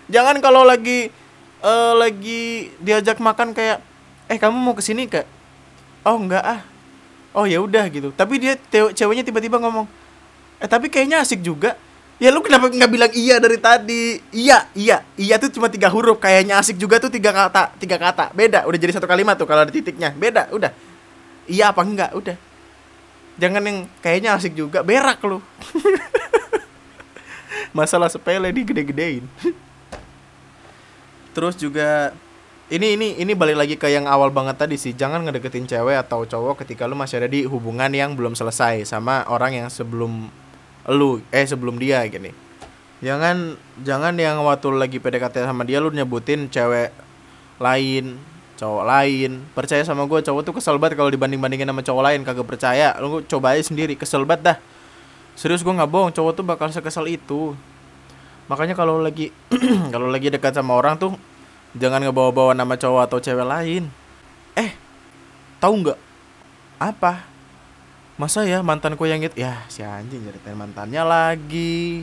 Jangan 0.09 0.37
kalau 0.39 0.63
lagi 0.63 1.11
uh, 1.61 1.99
lagi 1.99 2.71
diajak 2.79 3.19
makan 3.19 3.53
kayak 3.53 3.83
eh 4.31 4.39
kamu 4.39 4.57
mau 4.57 4.75
ke 4.79 4.85
sini 4.85 5.11
kak 5.11 5.27
oh 6.07 6.17
enggak 6.17 6.45
ah. 6.47 6.63
Oh 7.37 7.45
ya 7.45 7.59
udah 7.61 7.87
gitu. 7.91 8.15
Tapi 8.15 8.41
dia 8.41 8.55
ceweknya 8.71 9.27
tiba-tiba 9.27 9.59
ngomong 9.59 9.91
eh 10.63 10.71
tapi 10.71 10.87
kayaknya 10.87 11.23
asik 11.23 11.43
juga 11.43 11.75
Ya 12.19 12.35
lu 12.35 12.43
kenapa 12.43 12.67
nggak 12.67 12.91
bilang 12.91 13.13
iya 13.15 13.39
dari 13.39 13.63
tadi? 13.63 14.19
Iya, 14.35 14.67
iya, 14.75 15.07
iya 15.15 15.39
tuh 15.39 15.55
cuma 15.55 15.71
tiga 15.71 15.87
huruf. 15.87 16.19
Kayaknya 16.19 16.59
asik 16.59 16.75
juga 16.75 16.99
tuh 16.99 17.15
tiga 17.15 17.31
kata, 17.31 17.71
tiga 17.79 17.95
kata. 17.95 18.35
Beda, 18.35 18.67
udah 18.67 18.79
jadi 18.79 18.99
satu 18.99 19.07
kalimat 19.07 19.39
tuh 19.39 19.47
kalau 19.47 19.63
ada 19.63 19.71
titiknya. 19.71 20.11
Beda, 20.11 20.51
udah. 20.51 20.75
Iya 21.47 21.71
apa 21.71 21.87
enggak? 21.87 22.11
Udah. 22.19 22.35
Jangan 23.39 23.63
yang 23.63 23.87
kayaknya 24.03 24.35
asik 24.35 24.59
juga, 24.59 24.83
berak 24.83 25.23
lu. 25.23 25.39
Masalah 27.79 28.11
sepele 28.11 28.51
digede-gedein. 28.51 29.23
Terus 31.39 31.55
juga 31.55 32.11
ini 32.67 32.99
ini 32.99 33.09
ini 33.23 33.33
balik 33.39 33.57
lagi 33.63 33.75
ke 33.79 33.95
yang 33.95 34.11
awal 34.11 34.35
banget 34.35 34.59
tadi 34.59 34.75
sih. 34.75 34.91
Jangan 34.91 35.23
ngedeketin 35.23 35.71
cewek 35.71 36.03
atau 36.03 36.27
cowok 36.27 36.67
ketika 36.67 36.91
lu 36.91 36.99
masih 36.99 37.23
ada 37.23 37.31
di 37.31 37.47
hubungan 37.47 37.95
yang 37.95 38.19
belum 38.19 38.35
selesai 38.35 38.91
sama 38.91 39.23
orang 39.31 39.55
yang 39.55 39.69
sebelum 39.71 40.27
lu 40.89 41.21
eh 41.29 41.45
sebelum 41.45 41.77
dia 41.77 42.01
gini. 42.09 42.33
Jangan 43.05 43.55
jangan 43.85 44.17
yang 44.19 44.43
waktu 44.43 44.75
lagi 44.75 44.99
PDKT 44.99 45.47
sama 45.47 45.63
dia 45.63 45.79
lu 45.79 45.93
nyebutin 45.93 46.49
cewek 46.51 46.91
lain 47.61 48.19
cowok 48.59 48.85
lain. 48.85 49.47
Percaya 49.55 49.87
sama 49.87 50.03
gue 50.11 50.19
cowok 50.19 50.43
tuh 50.43 50.55
kesel 50.59 50.77
banget 50.83 50.99
kalau 50.99 51.15
dibanding 51.15 51.39
bandingin 51.39 51.71
sama 51.71 51.81
cowok 51.87 52.03
lain 52.03 52.21
kagak 52.27 52.49
percaya. 52.49 52.99
Lu 52.99 53.23
coba 53.23 53.55
aja 53.55 53.63
sendiri 53.63 53.95
kesel 53.95 54.27
banget 54.27 54.53
dah. 54.53 54.59
Serius 55.39 55.63
gue 55.63 55.71
nggak 55.71 55.87
bohong 55.87 56.11
cowok 56.11 56.33
tuh 56.35 56.45
bakal 56.45 56.69
sekesel 56.75 57.07
itu. 57.07 57.55
Makanya 58.51 58.75
kalau 58.75 58.99
lagi 58.99 59.31
kalau 59.95 60.11
lagi 60.11 60.35
dekat 60.35 60.59
sama 60.59 60.75
orang 60.75 60.99
tuh 60.99 61.15
jangan 61.79 62.03
ngebawa-bawa 62.03 62.59
nama 62.59 62.75
cowok 62.75 63.07
atau 63.07 63.19
cewek 63.23 63.47
lain. 63.47 63.87
Eh 64.59 64.75
tahu 65.63 65.87
nggak? 65.87 65.99
Apa 66.83 67.23
masa 68.19 68.43
ya 68.45 68.61
mantanku 68.61 69.07
yang 69.07 69.23
gitu? 69.23 69.39
Ya 69.39 69.63
si 69.71 69.81
anjing 69.87 70.27
ceritain 70.27 70.59
mantannya 70.59 71.07
lagi. 71.07 72.03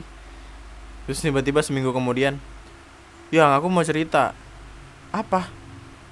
Terus 1.04 1.22
tiba-tiba 1.22 1.60
seminggu 1.60 1.92
kemudian 1.92 2.40
ya 3.28 3.52
aku 3.54 3.68
mau 3.68 3.84
cerita. 3.84 4.32
Apa? 5.12 5.46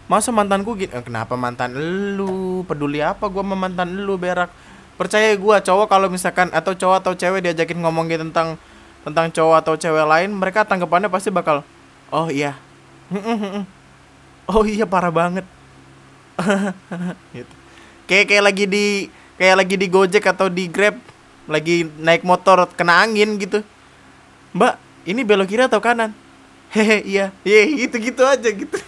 Masa 0.04 0.30
mantanku 0.30 0.76
gitu 0.76 0.92
eh, 0.92 1.00
kenapa 1.00 1.34
mantan 1.34 1.72
lu? 2.14 2.62
Peduli 2.68 3.00
apa 3.00 3.26
gua 3.32 3.40
sama 3.40 3.56
mantan 3.56 4.04
lu 4.04 4.20
berak? 4.20 4.52
Percaya 5.00 5.32
gua 5.40 5.64
cowok 5.64 5.88
kalau 5.88 6.06
misalkan 6.12 6.52
atau 6.52 6.76
cowok 6.76 6.96
atau 7.00 7.12
cewek 7.16 7.40
diajakin 7.40 7.80
ngomongin 7.80 8.30
tentang 8.30 8.60
tentang 9.02 9.32
cowok 9.32 9.56
atau 9.64 9.74
cewek 9.80 10.04
lain 10.04 10.30
mereka 10.36 10.68
tanggapannya 10.68 11.08
pasti 11.08 11.32
bakal 11.32 11.64
oh 12.12 12.28
iya. 12.28 12.54
Oh 14.44 14.68
iya 14.68 14.84
parah 14.84 15.08
banget. 15.08 15.48
Gitu. 17.36 17.54
Kayak 18.04 18.24
kayak 18.28 18.44
lagi 18.44 18.64
di 18.68 18.86
kayak 19.36 19.56
lagi 19.64 19.74
di 19.78 19.86
Gojek 19.90 20.24
atau 20.26 20.48
di 20.50 20.68
Grab 20.70 20.98
lagi 21.44 21.84
naik 22.00 22.24
motor 22.24 22.64
kena 22.72 23.04
angin 23.04 23.36
gitu. 23.36 23.60
Mbak 24.56 24.74
ini 25.04 25.20
belok 25.26 25.50
kiri 25.50 25.66
atau 25.66 25.82
kanan? 25.82 26.14
Hehe 26.72 27.04
iya. 27.04 27.30
Iya 27.44 27.86
gitu 27.86 27.96
gitu 28.00 28.22
aja 28.24 28.48
gitu. 28.48 28.78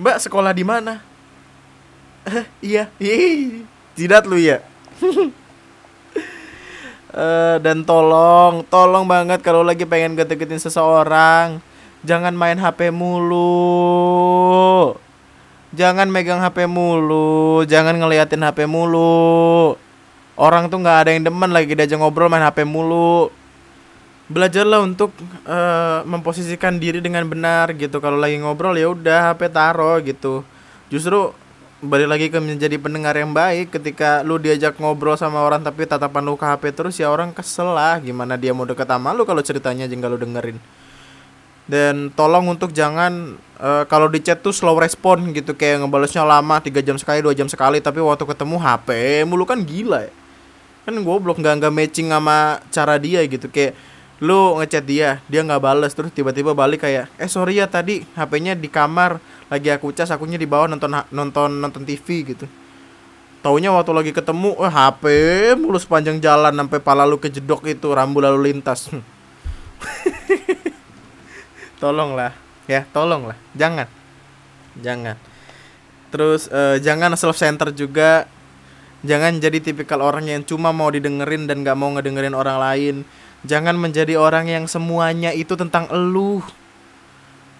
Mbak 0.00 0.16
sekolah 0.24 0.52
di 0.54 0.64
mana? 0.64 1.02
Iya. 2.62 2.88
Iya 2.96 3.68
jidat 3.92 4.24
lu 4.24 4.40
ya 4.40 4.64
uh, 7.12 7.56
dan 7.60 7.84
tolong 7.84 8.64
tolong 8.72 9.04
banget 9.04 9.44
kalau 9.44 9.60
lagi 9.60 9.84
pengen 9.84 10.16
deketin 10.16 10.60
seseorang 10.60 11.60
jangan 12.00 12.32
main 12.32 12.56
HP 12.56 12.88
mulu 12.88 13.56
jangan 15.72 16.08
megang 16.08 16.40
HP 16.40 16.68
mulu, 16.68 17.64
jangan 17.66 17.96
ngeliatin 17.96 18.44
HP 18.44 18.68
mulu. 18.68 19.76
Orang 20.36 20.72
tuh 20.72 20.80
nggak 20.80 20.98
ada 21.04 21.10
yang 21.12 21.28
demen 21.28 21.52
lagi 21.52 21.76
diajak 21.76 22.00
ngobrol 22.00 22.32
main 22.32 22.44
HP 22.44 22.64
mulu. 22.64 23.28
Belajarlah 24.32 24.80
untuk 24.80 25.12
uh, 25.44 26.00
memposisikan 26.08 26.80
diri 26.80 27.04
dengan 27.04 27.28
benar 27.28 27.76
gitu. 27.76 28.00
Kalau 28.00 28.16
lagi 28.16 28.40
ngobrol 28.40 28.72
ya 28.80 28.88
udah 28.88 29.32
HP 29.32 29.52
taro 29.52 29.92
gitu. 30.00 30.40
Justru 30.88 31.36
balik 31.82 32.08
lagi 32.08 32.26
ke 32.30 32.38
menjadi 32.38 32.78
pendengar 32.78 33.18
yang 33.18 33.34
baik 33.34 33.74
ketika 33.74 34.22
lu 34.22 34.38
diajak 34.38 34.78
ngobrol 34.78 35.18
sama 35.18 35.42
orang 35.42 35.66
tapi 35.66 35.82
tatapan 35.82 36.22
lu 36.22 36.38
ke 36.38 36.46
HP 36.46 36.70
terus 36.70 36.94
ya 36.94 37.10
orang 37.10 37.34
kesel 37.34 37.74
lah 37.74 37.98
gimana 37.98 38.38
dia 38.38 38.54
mau 38.54 38.62
deket 38.62 38.86
sama 38.86 39.10
lu 39.10 39.26
kalau 39.26 39.42
ceritanya 39.42 39.90
aja 39.90 40.06
lu 40.06 40.14
dengerin 40.14 40.62
dan 41.70 42.10
tolong 42.18 42.50
untuk 42.50 42.74
jangan 42.74 43.38
uh, 43.62 43.86
kalau 43.86 44.10
di 44.10 44.18
chat 44.18 44.42
tuh 44.42 44.50
slow 44.50 44.74
respon 44.74 45.30
gitu 45.30 45.54
kayak 45.54 45.86
ngebalesnya 45.86 46.26
lama 46.26 46.58
tiga 46.58 46.82
jam 46.82 46.98
sekali 46.98 47.22
dua 47.22 47.34
jam 47.34 47.46
sekali 47.46 47.78
tapi 47.78 48.02
waktu 48.02 48.26
ketemu 48.26 48.56
HP 48.58 48.88
mulu 49.26 49.46
kan 49.46 49.62
gila 49.62 50.02
ya. 50.06 50.12
Kan 50.82 50.98
goblok 51.06 51.38
nggak 51.38 51.62
nggak 51.62 51.72
matching 51.74 52.10
sama 52.10 52.58
cara 52.74 52.98
dia 52.98 53.22
gitu. 53.30 53.46
Kayak 53.46 53.78
lu 54.22 54.58
ngechat 54.58 54.86
dia 54.86 55.18
dia 55.26 55.40
nggak 55.42 55.62
bales 55.62 55.94
terus 55.94 56.10
tiba-tiba 56.14 56.54
balik 56.54 56.86
kayak 56.86 57.10
eh 57.18 57.30
sorry 57.30 57.58
ya 57.58 57.66
tadi 57.66 58.06
HP-nya 58.14 58.54
di 58.54 58.70
kamar 58.70 59.18
lagi 59.50 59.66
aku 59.70 59.90
cas 59.90 60.14
akunya 60.14 60.38
di 60.38 60.46
bawah 60.46 60.70
nonton 60.70 60.90
nonton 61.10 61.50
nonton 61.62 61.82
TV 61.86 62.34
gitu. 62.34 62.46
Taunya 63.42 63.74
waktu 63.74 63.90
lagi 63.90 64.12
ketemu 64.14 64.54
eh 64.62 64.70
HP 64.70 65.04
mulus 65.58 65.86
sepanjang 65.86 66.22
jalan 66.22 66.54
sampai 66.54 66.78
pala 66.78 67.02
lu 67.06 67.18
kejedok 67.18 67.66
itu 67.66 67.90
rambu 67.90 68.22
lalu 68.22 68.50
lintas 68.50 68.90
tolonglah. 71.82 72.30
Ya 72.70 72.86
tolonglah. 72.94 73.34
Jangan. 73.58 73.90
Jangan. 74.78 75.18
Terus 76.14 76.46
uh, 76.54 76.78
jangan 76.78 77.18
self 77.18 77.34
center 77.34 77.74
juga. 77.74 78.30
Jangan 79.02 79.42
jadi 79.42 79.58
tipikal 79.58 79.98
orang 79.98 80.30
yang 80.30 80.46
cuma 80.46 80.70
mau 80.70 80.86
didengerin 80.86 81.50
dan 81.50 81.66
gak 81.66 81.74
mau 81.74 81.90
ngedengerin 81.90 82.38
orang 82.38 82.62
lain. 82.62 82.96
Jangan 83.42 83.74
menjadi 83.74 84.14
orang 84.14 84.46
yang 84.46 84.70
semuanya 84.70 85.34
itu 85.34 85.58
tentang 85.58 85.90
elu. 85.90 86.38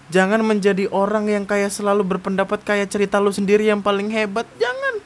Jangan 0.07 0.39
menjadi 0.39 0.87
orang 0.87 1.27
yang 1.27 1.43
kayak 1.43 1.67
selalu 1.67 2.15
berpendapat 2.15 2.63
kayak 2.63 2.87
cerita 2.87 3.19
lu 3.19 3.35
sendiri 3.35 3.67
yang 3.67 3.83
paling 3.83 4.07
hebat. 4.07 4.47
Jangan. 4.55 5.03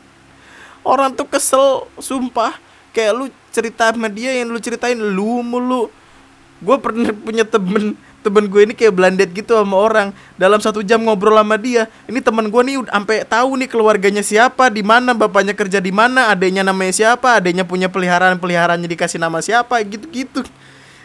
Orang 0.86 1.18
tuh 1.18 1.26
kesel 1.26 1.90
sumpah. 1.98 2.54
Kayak 2.94 3.14
lu 3.18 3.26
cerita 3.50 3.90
sama 3.90 4.06
dia 4.06 4.38
yang 4.38 4.54
lu 4.54 4.62
ceritain 4.62 4.98
lu 4.98 5.42
mulu. 5.42 5.90
Gue 6.62 6.78
pernah 6.78 7.10
punya 7.18 7.46
temen 7.46 7.98
temen 8.26 8.50
gue 8.50 8.62
ini 8.68 8.74
kayak 8.76 8.94
blandet 8.94 9.30
gitu 9.32 9.56
sama 9.56 9.78
orang. 9.78 10.08
Dalam 10.36 10.60
satu 10.60 10.84
jam 10.84 11.00
ngobrol 11.00 11.38
sama 11.38 11.56
dia 11.56 11.88
ini 12.10 12.20
temen 12.20 12.50
gue 12.52 12.62
nih 12.62 12.78
sampai 12.90 13.18
tahu 13.24 13.50
nih 13.62 13.70
keluarganya 13.70 14.24
siapa 14.26 14.68
di 14.68 14.84
mana 14.84 15.16
bapaknya 15.16 15.56
kerja 15.56 15.80
di 15.80 15.94
mana 15.94 16.34
adanya 16.34 16.66
namanya 16.66 16.94
siapa 16.94 17.40
adanya 17.40 17.64
punya 17.64 17.88
peliharaan 17.88 18.38
peliharaannya 18.42 18.90
dikasih 18.90 19.22
nama 19.22 19.40
siapa 19.40 19.80
gitu 19.88 20.06
gitu 20.12 20.42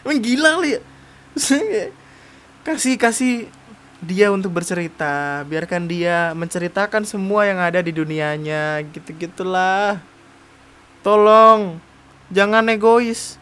emang 0.03 0.19
gila 0.19 0.59
li. 0.63 0.79
Kasih 2.63 2.95
kasih 2.95 3.51
dia 3.99 4.31
untuk 4.31 4.55
bercerita. 4.55 5.43
Biarkan 5.51 5.91
dia 5.91 6.31
menceritakan 6.31 7.03
semua 7.03 7.43
yang 7.43 7.59
ada 7.59 7.83
di 7.83 7.91
dunianya 7.91 8.79
gitu 8.95 9.11
gitulah 9.19 9.99
tolong 11.03 11.83
jangan 12.31 12.71
egois. 12.71 13.35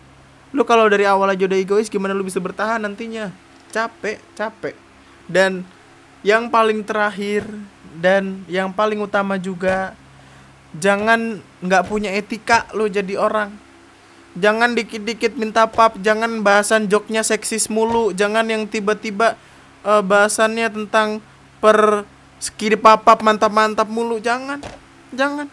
Lu 0.57 0.65
kalau 0.65 0.89
dari 0.89 1.05
awal 1.05 1.37
aja 1.37 1.45
udah 1.45 1.59
egois 1.61 1.93
gimana 1.93 2.17
lu 2.17 2.25
bisa 2.25 2.41
bertahan 2.41 2.81
nantinya 2.81 3.29
capek 3.71 4.19
capek. 4.37 4.75
Dan 5.31 5.65
yang 6.21 6.53
paling 6.53 6.85
terakhir 6.85 7.49
dan 7.97 8.45
yang 8.45 8.75
paling 8.75 9.01
utama 9.01 9.41
juga 9.41 9.97
jangan 10.77 11.41
nggak 11.65 11.87
punya 11.89 12.13
etika 12.13 12.69
lo 12.77 12.87
jadi 12.87 13.17
orang. 13.17 13.55
Jangan 14.39 14.79
dikit-dikit 14.79 15.35
minta 15.35 15.67
pap 15.67 15.99
jangan 15.99 16.45
bahasan 16.47 16.87
joknya 16.87 17.27
seksis 17.27 17.67
mulu 17.67 18.15
jangan 18.15 18.47
yang 18.47 18.63
tiba-tiba 18.71 19.35
uh, 19.83 20.03
bahasannya 20.07 20.71
tentang 20.71 21.19
per 21.59 22.07
skiri 22.39 22.79
papap 22.79 23.27
mantap-mantap 23.27 23.89
mulu 23.91 24.23
jangan 24.23 24.63
jangan. 25.15 25.49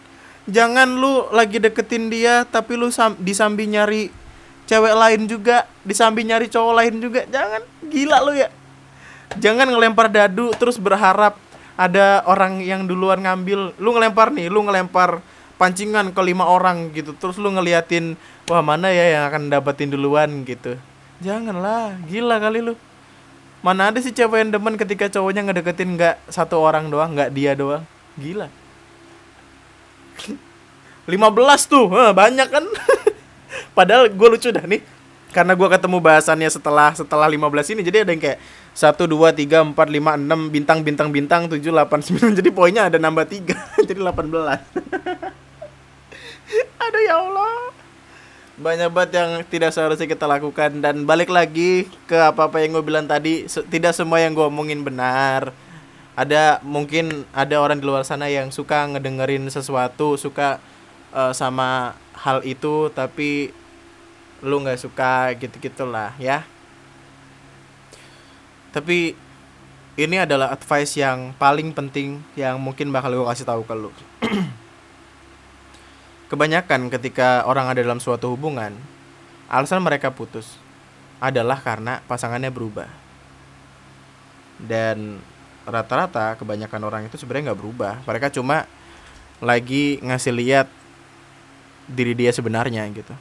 Jangan 0.47 0.87
lu 0.87 1.27
lagi 1.35 1.59
deketin 1.59 2.07
dia 2.07 2.47
tapi 2.47 2.79
lu 2.79 2.87
sam 2.87 3.19
disambi 3.19 3.67
nyari 3.67 4.07
cewek 4.67 4.93
lain 4.93 5.21
juga 5.25 5.65
disambi 5.81 6.27
nyari 6.27 6.51
cowok 6.51 6.73
lain 6.75 6.93
juga. 6.99 7.23
Jangan 7.25 7.61
gila 7.87 8.17
lu 8.27 8.33
ya. 8.35 8.51
Jangan 9.39 9.71
ngelempar 9.71 10.11
dadu 10.11 10.51
terus 10.55 10.75
berharap 10.77 11.39
ada 11.79 12.21
orang 12.27 12.59
yang 12.61 12.83
duluan 12.85 13.23
ngambil. 13.23 13.73
Lu 13.79 13.95
ngelempar 13.95 14.29
nih 14.35 14.51
lu 14.51 14.67
ngelempar 14.67 15.23
pancingan 15.55 16.11
ke 16.11 16.21
lima 16.21 16.45
orang 16.45 16.91
gitu. 16.91 17.15
Terus 17.15 17.39
lu 17.39 17.49
ngeliatin 17.49 18.19
wah 18.51 18.61
mana 18.61 18.91
ya 18.91 19.17
yang 19.17 19.23
akan 19.31 19.47
dapetin 19.47 19.89
duluan 19.89 20.43
gitu. 20.43 20.75
Janganlah 21.23 21.97
gila 22.05 22.37
kali 22.37 22.61
lu. 22.61 22.75
Mana 23.65 23.89
ada 23.89 23.97
sih 24.03 24.13
cewek 24.13 24.37
yang 24.37 24.51
demen 24.53 24.77
ketika 24.77 25.09
cowoknya 25.09 25.49
ngedeketin 25.49 25.97
nggak 25.97 26.15
satu 26.29 26.61
orang 26.61 26.91
doang 26.93 27.15
nggak 27.15 27.33
dia 27.33 27.57
doang. 27.57 27.81
Gila. 28.19 28.51
15 31.07 31.71
tuh 31.71 31.87
banyak 32.11 32.47
kan 32.51 32.65
Padahal 33.77 34.09
gue 34.09 34.27
lucu 34.33 34.49
dah 34.49 34.65
nih 34.65 34.81
karena 35.35 35.53
gue 35.53 35.67
ketemu 35.69 35.97
bahasannya 35.99 36.49
setelah 36.49 36.95
setelah 36.95 37.27
15 37.27 37.75
ini 37.75 37.81
jadi 37.83 38.07
ada 38.07 38.11
yang 38.15 38.23
kayak 38.23 38.39
satu 38.71 39.05
dua 39.05 39.35
tiga 39.35 39.59
empat 39.59 39.91
lima 39.91 40.15
enam 40.15 40.47
bintang 40.47 40.81
bintang 40.81 41.11
bintang 41.11 41.51
tujuh 41.51 41.69
delapan 41.69 41.99
sembilan 42.05 42.31
jadi 42.37 42.49
poinnya 42.49 42.87
ada 42.87 42.97
nambah 42.97 43.27
tiga 43.27 43.59
jadi 43.85 43.99
18 44.01 44.23
aduh 46.87 47.01
ya 47.03 47.15
Allah. 47.19 47.55
Banyak 48.57 48.89
banget 48.89 49.11
yang 49.21 49.29
tidak 49.45 49.69
seharusnya 49.69 50.09
kita 50.09 50.25
lakukan 50.25 50.81
dan 50.81 51.05
balik 51.05 51.29
lagi 51.29 51.85
ke 52.09 52.17
apa 52.17 52.49
apa 52.49 52.57
yang 52.57 52.73
gue 52.73 52.85
bilang 52.89 53.05
tadi 53.05 53.45
tidak 53.69 53.93
semua 53.93 54.17
yang 54.17 54.33
gue 54.33 54.41
omongin 54.41 54.81
benar. 54.81 55.53
Ada 56.17 56.65
mungkin 56.65 57.29
ada 57.29 57.61
orang 57.61 57.77
di 57.77 57.85
luar 57.85 58.01
sana 58.01 58.25
yang 58.25 58.49
suka 58.49 58.89
ngedengerin 58.89 59.45
sesuatu 59.53 60.17
suka 60.17 60.57
uh, 61.13 61.29
sama 61.37 61.93
hal 62.17 62.41
itu 62.41 62.89
tapi 62.91 63.53
lu 64.41 64.61
nggak 64.61 64.81
suka 64.81 65.33
gitu 65.37 65.55
gitulah 65.61 66.13
ya. 66.17 66.41
Tapi 68.73 69.27
ini 69.97 70.21
adalah 70.21 70.53
advice 70.53 71.01
yang 71.01 71.33
paling 71.41 71.73
penting 71.73 72.21
yang 72.37 72.61
mungkin 72.61 72.93
bakal 72.93 73.09
gue 73.09 73.25
kasih 73.25 73.49
tahu 73.49 73.65
ke 73.65 73.73
lu. 73.73 73.89
Kebanyakan 76.29 76.93
ketika 76.93 77.41
orang 77.49 77.71
ada 77.71 77.81
dalam 77.81 77.97
suatu 77.97 78.29
hubungan 78.29 78.77
alasan 79.47 79.81
mereka 79.81 80.11
putus 80.11 80.59
adalah 81.17 81.57
karena 81.57 82.05
pasangannya 82.05 82.53
berubah. 82.53 82.85
Dan 84.61 85.17
rata-rata 85.65 86.37
kebanyakan 86.37 86.81
orang 86.85 87.01
itu 87.09 87.17
sebenarnya 87.17 87.51
nggak 87.51 87.61
berubah. 87.61 87.93
Mereka 88.05 88.29
cuma 88.37 88.69
lagi 89.41 89.97
ngasih 90.05 90.33
lihat 90.33 90.67
diri 91.87 92.13
dia 92.13 92.35
sebenarnya 92.35 92.83
gitu. 92.91 93.15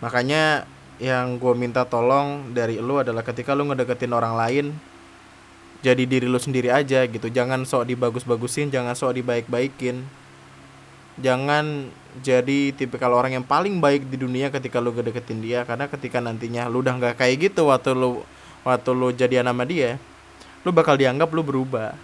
Makanya 0.00 0.64
yang 0.98 1.36
gue 1.36 1.54
minta 1.56 1.84
tolong 1.84 2.54
dari 2.54 2.80
lu 2.80 3.00
adalah 3.00 3.20
ketika 3.20 3.52
lu 3.52 3.66
ngedeketin 3.68 4.14
orang 4.14 4.34
lain 4.38 4.66
jadi 5.84 6.08
diri 6.08 6.24
lu 6.24 6.40
sendiri 6.40 6.72
aja 6.72 7.04
gitu. 7.04 7.28
Jangan 7.28 7.68
sok 7.68 7.92
dibagus-bagusin 7.92 8.72
jangan 8.72 8.96
sok 8.96 9.20
dibaik-baikin. 9.20 10.00
Jangan 11.20 11.92
jadi 12.22 12.70
tipikal 12.74 13.10
orang 13.10 13.38
yang 13.38 13.46
paling 13.46 13.78
baik 13.82 14.06
di 14.06 14.18
dunia 14.18 14.50
ketika 14.50 14.78
lu 14.78 14.94
ngedeketin 14.94 15.42
dia 15.42 15.66
karena 15.66 15.90
ketika 15.90 16.22
nantinya 16.22 16.70
lu 16.70 16.82
udah 16.82 16.94
nggak 16.94 17.14
kayak 17.18 17.50
gitu 17.50 17.66
waktu 17.70 17.90
lu 17.90 18.22
waktu 18.62 18.90
lu 18.94 19.10
jadian 19.10 19.50
sama 19.50 19.66
dia 19.66 19.98
lu 20.62 20.70
bakal 20.70 20.94
dianggap 20.94 21.26
lu 21.34 21.42
berubah 21.42 21.94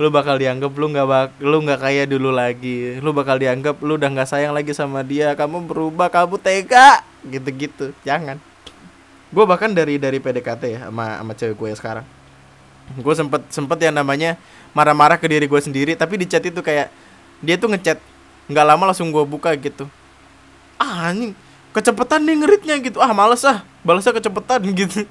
lu 0.00 0.08
bakal 0.08 0.40
dianggap 0.40 0.72
lu 0.72 0.88
nggak 0.88 1.06
bak 1.06 1.28
lu 1.44 1.60
nggak 1.60 1.80
kayak 1.84 2.06
dulu 2.08 2.32
lagi. 2.32 2.96
Lu 3.04 3.12
bakal 3.12 3.36
dianggap 3.36 3.76
lu 3.84 4.00
udah 4.00 4.08
nggak 4.08 4.28
sayang 4.32 4.56
lagi 4.56 4.72
sama 4.72 5.04
dia. 5.04 5.36
Kamu 5.36 5.68
berubah 5.68 6.08
kamu 6.08 6.40
tega. 6.40 7.04
Gitu-gitu. 7.20 7.92
Jangan. 8.00 8.40
Gue 9.28 9.44
bahkan 9.44 9.68
dari 9.68 10.00
dari 10.00 10.16
PDKT 10.16 10.62
ya 10.64 10.80
sama 10.88 11.20
sama 11.20 11.32
cewek 11.36 11.52
gue 11.52 11.68
ya 11.68 11.76
sekarang. 11.76 12.06
Gue 12.96 13.12
sempet 13.12 13.44
sempet 13.52 13.76
yang 13.84 13.92
namanya 13.92 14.40
marah-marah 14.72 15.20
ke 15.20 15.28
diri 15.28 15.44
gue 15.44 15.60
sendiri. 15.60 15.92
Tapi 15.92 16.16
di 16.16 16.24
chat 16.24 16.40
itu 16.48 16.64
kayak 16.64 16.88
dia 17.44 17.60
tuh 17.60 17.68
ngechat 17.68 18.00
nggak 18.48 18.64
lama 18.64 18.96
langsung 18.96 19.12
gue 19.12 19.24
buka 19.28 19.52
gitu. 19.60 19.84
Ah 20.80 21.12
anjing. 21.12 21.36
Kecepetan 21.76 22.24
nih 22.24 22.40
ngeritnya 22.40 22.74
gitu. 22.80 23.04
Ah 23.04 23.12
males 23.12 23.44
ah. 23.44 23.60
Balasnya 23.84 24.16
kecepetan 24.16 24.64
gitu 24.80 25.04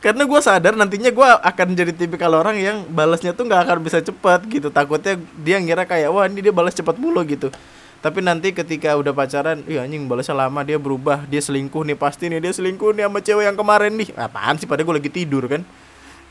karena 0.00 0.24
gue 0.24 0.40
sadar 0.40 0.72
nantinya 0.80 1.12
gue 1.12 1.28
akan 1.44 1.76
jadi 1.76 1.92
tipikal 1.92 2.32
orang 2.32 2.56
yang 2.56 2.88
balasnya 2.88 3.36
tuh 3.36 3.44
nggak 3.44 3.68
akan 3.68 3.78
bisa 3.84 4.00
cepat 4.00 4.48
gitu. 4.48 4.72
Takutnya 4.72 5.20
dia 5.44 5.60
ngira 5.60 5.84
kayak 5.84 6.08
wah 6.08 6.24
ini 6.24 6.40
dia 6.40 6.56
balas 6.56 6.72
cepat 6.72 6.96
mulu 6.96 7.20
gitu. 7.28 7.52
Tapi 8.00 8.24
nanti 8.24 8.56
ketika 8.56 8.96
udah 8.96 9.12
pacaran 9.12 9.60
iya 9.68 9.84
anjing 9.84 10.08
balasnya 10.08 10.32
lama 10.32 10.64
dia 10.64 10.80
berubah 10.80 11.28
dia 11.28 11.44
selingkuh 11.44 11.84
nih 11.84 12.00
pasti 12.00 12.32
nih 12.32 12.40
dia 12.40 12.48
selingkuh 12.48 12.96
nih 12.96 13.04
sama 13.12 13.20
cewek 13.20 13.44
yang 13.44 13.56
kemarin 13.60 13.92
nih. 13.92 14.08
Apaan 14.16 14.56
sih 14.56 14.64
pada 14.64 14.80
gue 14.80 14.94
lagi 14.96 15.12
tidur 15.12 15.44
kan? 15.44 15.60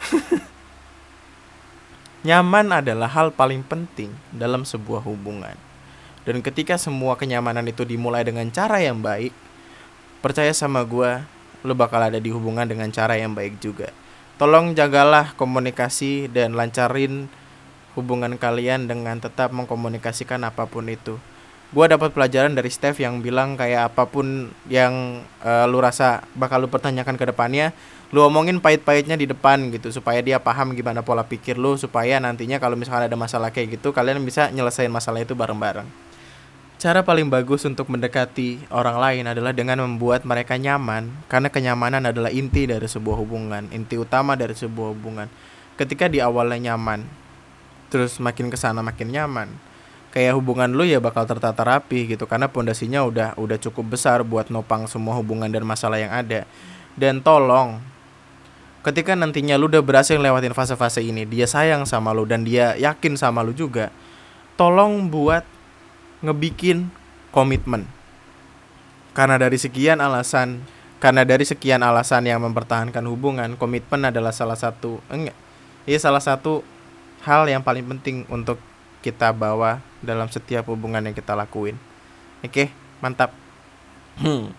Nyaman 2.28 2.74
adalah 2.74 3.07
hal 3.13 3.30
paling 3.30 3.61
penting 3.61 4.09
dalam 4.34 4.65
sebuah 4.65 5.05
hubungan. 5.05 5.53
Dan 6.26 6.41
ketika 6.41 6.74
semua 6.82 7.13
kenyamanan 7.22 7.70
itu 7.70 7.86
dimulai 7.86 8.26
dengan 8.26 8.49
cara 8.49 8.82
yang 8.82 8.97
baik 8.97 9.30
percaya 10.26 10.51
sama 10.57 10.82
gue 10.82 11.22
lo 11.64 11.76
bakal 11.76 11.99
ada 11.99 12.20
di 12.20 12.32
hubungan 12.32 12.64
dengan 12.68 12.88
cara 12.91 13.20
yang 13.20 13.36
baik 13.36 13.60
juga. 13.60 13.91
Tolong 14.39 14.72
jagalah 14.72 15.36
komunikasi 15.36 16.32
dan 16.32 16.55
lancarin 16.55 17.28
hubungan 17.99 18.39
kalian 18.39 18.88
dengan 18.88 19.20
tetap 19.20 19.51
mengkomunikasikan 19.51 20.39
apa 20.47 20.64
pun 20.64 20.88
itu. 20.88 21.20
Gua 21.70 21.86
dapat 21.86 22.16
pelajaran 22.16 22.57
dari 22.57 22.72
Steph 22.74 22.97
yang 22.97 23.22
bilang 23.22 23.53
kayak 23.53 23.93
apa 23.93 24.10
pun 24.10 24.49
yang 24.72 25.22
uh, 25.45 25.70
lu 25.70 25.78
rasa 25.84 26.26
bakal 26.34 26.66
lu 26.66 26.72
pertanyakan 26.72 27.14
ke 27.14 27.30
depannya, 27.30 27.76
lu 28.10 28.26
omongin 28.26 28.57
pahit-pahitnya 28.57 29.14
di 29.14 29.30
depan 29.30 29.70
gitu 29.70 29.93
supaya 29.93 30.18
dia 30.26 30.41
paham 30.41 30.74
gimana 30.74 31.05
pola 31.05 31.22
pikir 31.22 31.62
lu 31.62 31.78
supaya 31.78 32.18
nantinya 32.18 32.57
kalau 32.57 32.74
misalkan 32.74 33.05
ada 33.05 33.14
masalah 33.14 33.53
kayak 33.53 33.78
gitu 33.78 33.93
kalian 33.93 34.18
bisa 34.26 34.49
nyelesain 34.49 34.89
masalah 34.89 35.22
itu 35.22 35.38
bareng-bareng. 35.38 36.09
Cara 36.80 37.03
paling 37.03 37.27
bagus 37.27 37.67
untuk 37.67 37.91
mendekati 37.91 38.71
orang 38.71 39.03
lain 39.03 39.27
adalah 39.27 39.51
dengan 39.51 39.84
membuat 39.84 40.23
mereka 40.23 40.55
nyaman, 40.55 41.11
karena 41.27 41.51
kenyamanan 41.51 42.07
adalah 42.07 42.32
inti 42.32 42.71
dari 42.71 42.88
sebuah 42.88 43.19
hubungan, 43.19 43.67
inti 43.75 43.99
utama 43.99 44.39
dari 44.39 44.55
sebuah 44.55 44.95
hubungan. 44.95 45.27
Ketika 45.75 46.07
di 46.07 46.23
awalnya 46.23 46.71
nyaman, 46.71 47.03
terus 47.91 48.15
makin 48.23 48.47
ke 48.47 48.55
sana 48.55 48.80
makin 48.80 49.11
nyaman, 49.11 49.51
kayak 50.15 50.39
hubungan 50.39 50.71
lu 50.71 50.88
ya 50.88 51.03
bakal 51.03 51.27
tertata 51.27 51.67
rapi 51.67 52.15
gitu, 52.15 52.23
karena 52.23 52.47
pondasinya 52.47 53.03
udah 53.03 53.36
udah 53.36 53.59
cukup 53.59 53.99
besar 53.99 54.23
buat 54.23 54.47
nopang 54.47 54.88
semua 54.88 55.19
hubungan 55.19 55.51
dan 55.51 55.67
masalah 55.67 55.99
yang 55.99 56.15
ada. 56.15 56.47
Dan 56.95 57.19
tolong, 57.19 57.84
ketika 58.88 59.19
nantinya 59.19 59.59
lu 59.59 59.67
udah 59.67 59.84
berhasil 59.84 60.15
lewatin 60.15 60.55
fase-fase 60.55 61.03
ini, 61.03 61.27
dia 61.27 61.43
sayang 61.43 61.84
sama 61.84 62.15
lu 62.15 62.23
dan 62.23 62.47
dia 62.47 62.80
yakin 62.80 63.19
sama 63.19 63.43
lu 63.43 63.51
juga, 63.51 63.91
tolong 64.55 65.11
buat 65.11 65.59
ngebikin 66.24 66.91
komitmen. 67.32 67.88
Karena 69.13 69.36
dari 69.36 69.57
sekian 69.59 69.99
alasan, 69.99 70.63
karena 70.99 71.24
dari 71.24 71.43
sekian 71.43 71.84
alasan 71.84 72.28
yang 72.28 72.43
mempertahankan 72.43 73.03
hubungan, 73.07 73.55
komitmen 73.55 74.07
adalah 74.07 74.32
salah 74.32 74.55
satu 74.55 74.99
enggak. 75.11 75.36
Iya 75.89 75.99
salah 75.99 76.22
satu 76.22 76.61
hal 77.26 77.49
yang 77.49 77.65
paling 77.65 77.84
penting 77.88 78.24
untuk 78.30 78.61
kita 78.99 79.32
bawa 79.32 79.80
dalam 80.03 80.28
setiap 80.28 80.67
hubungan 80.67 81.03
yang 81.03 81.15
kita 81.15 81.36
lakuin. 81.36 81.76
Oke, 82.43 82.72
mantap. 83.03 83.36
Hmm. 84.20 84.51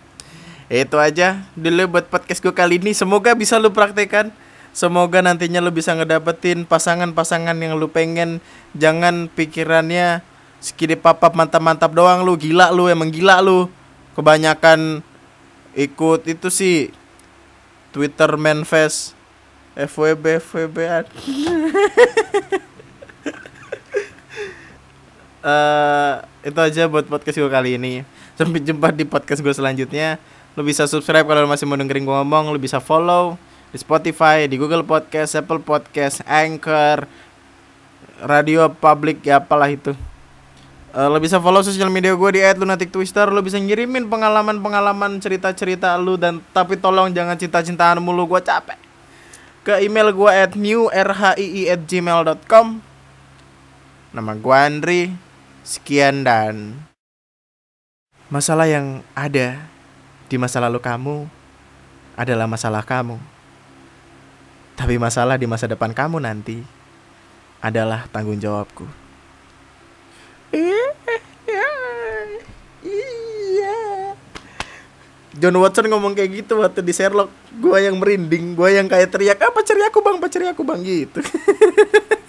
Itu 0.71 0.97
aja 0.97 1.43
dulu 1.53 1.97
buat 1.97 2.07
podcast 2.07 2.39
gue 2.39 2.53
kali 2.53 2.79
ini. 2.79 2.95
Semoga 2.95 3.35
bisa 3.35 3.59
lu 3.59 3.73
praktekkan. 3.73 4.31
Semoga 4.71 5.19
nantinya 5.19 5.59
lu 5.59 5.67
bisa 5.67 5.91
ngedapetin 5.91 6.63
pasangan-pasangan 6.63 7.57
yang 7.59 7.75
lu 7.75 7.91
pengen. 7.91 8.39
Jangan 8.71 9.27
pikirannya 9.27 10.23
Skidi 10.61 10.93
papap 10.93 11.33
mantap-mantap 11.33 11.89
doang 11.89 12.21
lu. 12.21 12.37
Gila 12.37 12.69
lu 12.69 12.85
emang 12.85 13.09
gila 13.09 13.41
lu. 13.41 13.65
Kebanyakan 14.13 15.01
ikut 15.73 16.21
itu 16.29 16.47
sih 16.53 16.93
Twitter 17.89 18.29
manifest 18.37 19.17
FWB 19.73 20.43
FWB 20.43 20.77
uh, 20.83 21.01
itu 26.47 26.59
aja 26.59 26.85
buat 26.85 27.09
podcast 27.09 27.41
gue 27.41 27.49
kali 27.49 27.81
ini. 27.81 28.05
Sampai 28.37 28.61
jumpa 28.61 28.93
di 28.93 29.09
podcast 29.09 29.41
gue 29.41 29.53
selanjutnya. 29.57 30.21
Lu 30.53 30.61
bisa 30.61 30.85
subscribe 30.85 31.25
kalau 31.25 31.49
masih 31.49 31.65
mau 31.65 31.79
dengerin 31.79 32.05
gue 32.05 32.15
ngomong. 32.21 32.53
Lu 32.53 32.61
bisa 32.61 32.77
follow 32.77 33.33
di 33.71 33.79
Spotify 33.79 34.45
di 34.45 34.59
Google 34.59 34.83
Podcast 34.83 35.39
Apple 35.39 35.63
Podcast 35.63 36.19
Anchor 36.27 37.07
radio 38.21 38.69
public 38.69 39.23
ya 39.23 39.39
apalah 39.41 39.71
itu 39.71 39.95
Uh, 40.91 41.07
lo 41.07 41.23
bisa 41.23 41.39
follow 41.39 41.63
sosial 41.63 41.87
media 41.87 42.11
gue 42.11 42.29
di 42.35 42.43
@lunatic_twister. 42.43 43.31
Lo 43.31 43.39
bisa 43.39 43.55
ngirimin 43.55 44.11
pengalaman-pengalaman 44.11 45.23
cerita-cerita 45.23 45.95
lu 45.95 46.19
dan 46.19 46.43
tapi 46.51 46.75
tolong 46.75 47.15
jangan 47.15 47.39
cinta-cintaan 47.39 48.03
mulu 48.03 48.27
gue 48.27 48.43
capek. 48.43 48.75
Ke 49.63 49.87
email 49.87 50.11
gue 50.11 50.27
at 50.27 50.51
newrhii@gmail.com. 50.51 52.65
Nama 54.11 54.31
gue 54.35 54.57
Andri. 54.59 55.15
Sekian 55.63 56.27
dan 56.27 56.75
masalah 58.27 58.67
yang 58.67 58.99
ada 59.15 59.63
di 60.27 60.35
masa 60.35 60.59
lalu 60.59 60.83
kamu 60.83 61.23
adalah 62.19 62.51
masalah 62.51 62.83
kamu. 62.83 63.15
Tapi 64.75 64.99
masalah 64.99 65.39
di 65.39 65.47
masa 65.47 65.71
depan 65.71 65.95
kamu 65.95 66.19
nanti 66.19 66.59
adalah 67.63 68.11
tanggung 68.11 68.41
jawabku. 68.41 69.00
Iya. 70.51 70.87
John 75.41 75.57
Watson 75.57 75.89
ngomong 75.89 76.13
kayak 76.13 76.45
gitu 76.45 76.61
waktu 76.61 76.85
di 76.85 76.93
Sherlock. 76.93 77.33
Gua 77.57 77.81
yang 77.81 77.97
merinding, 77.97 78.53
gua 78.53 78.69
yang 78.69 78.85
kayak 78.85 79.09
teriak, 79.09 79.41
"Apa 79.41 79.65
ceri 79.65 79.81
aku, 79.81 80.03
Bang? 80.05 80.21
Apa 80.21 80.29
ceri 80.29 80.45
aku, 80.45 80.61
Bang?" 80.61 80.85
gitu. 80.85 81.17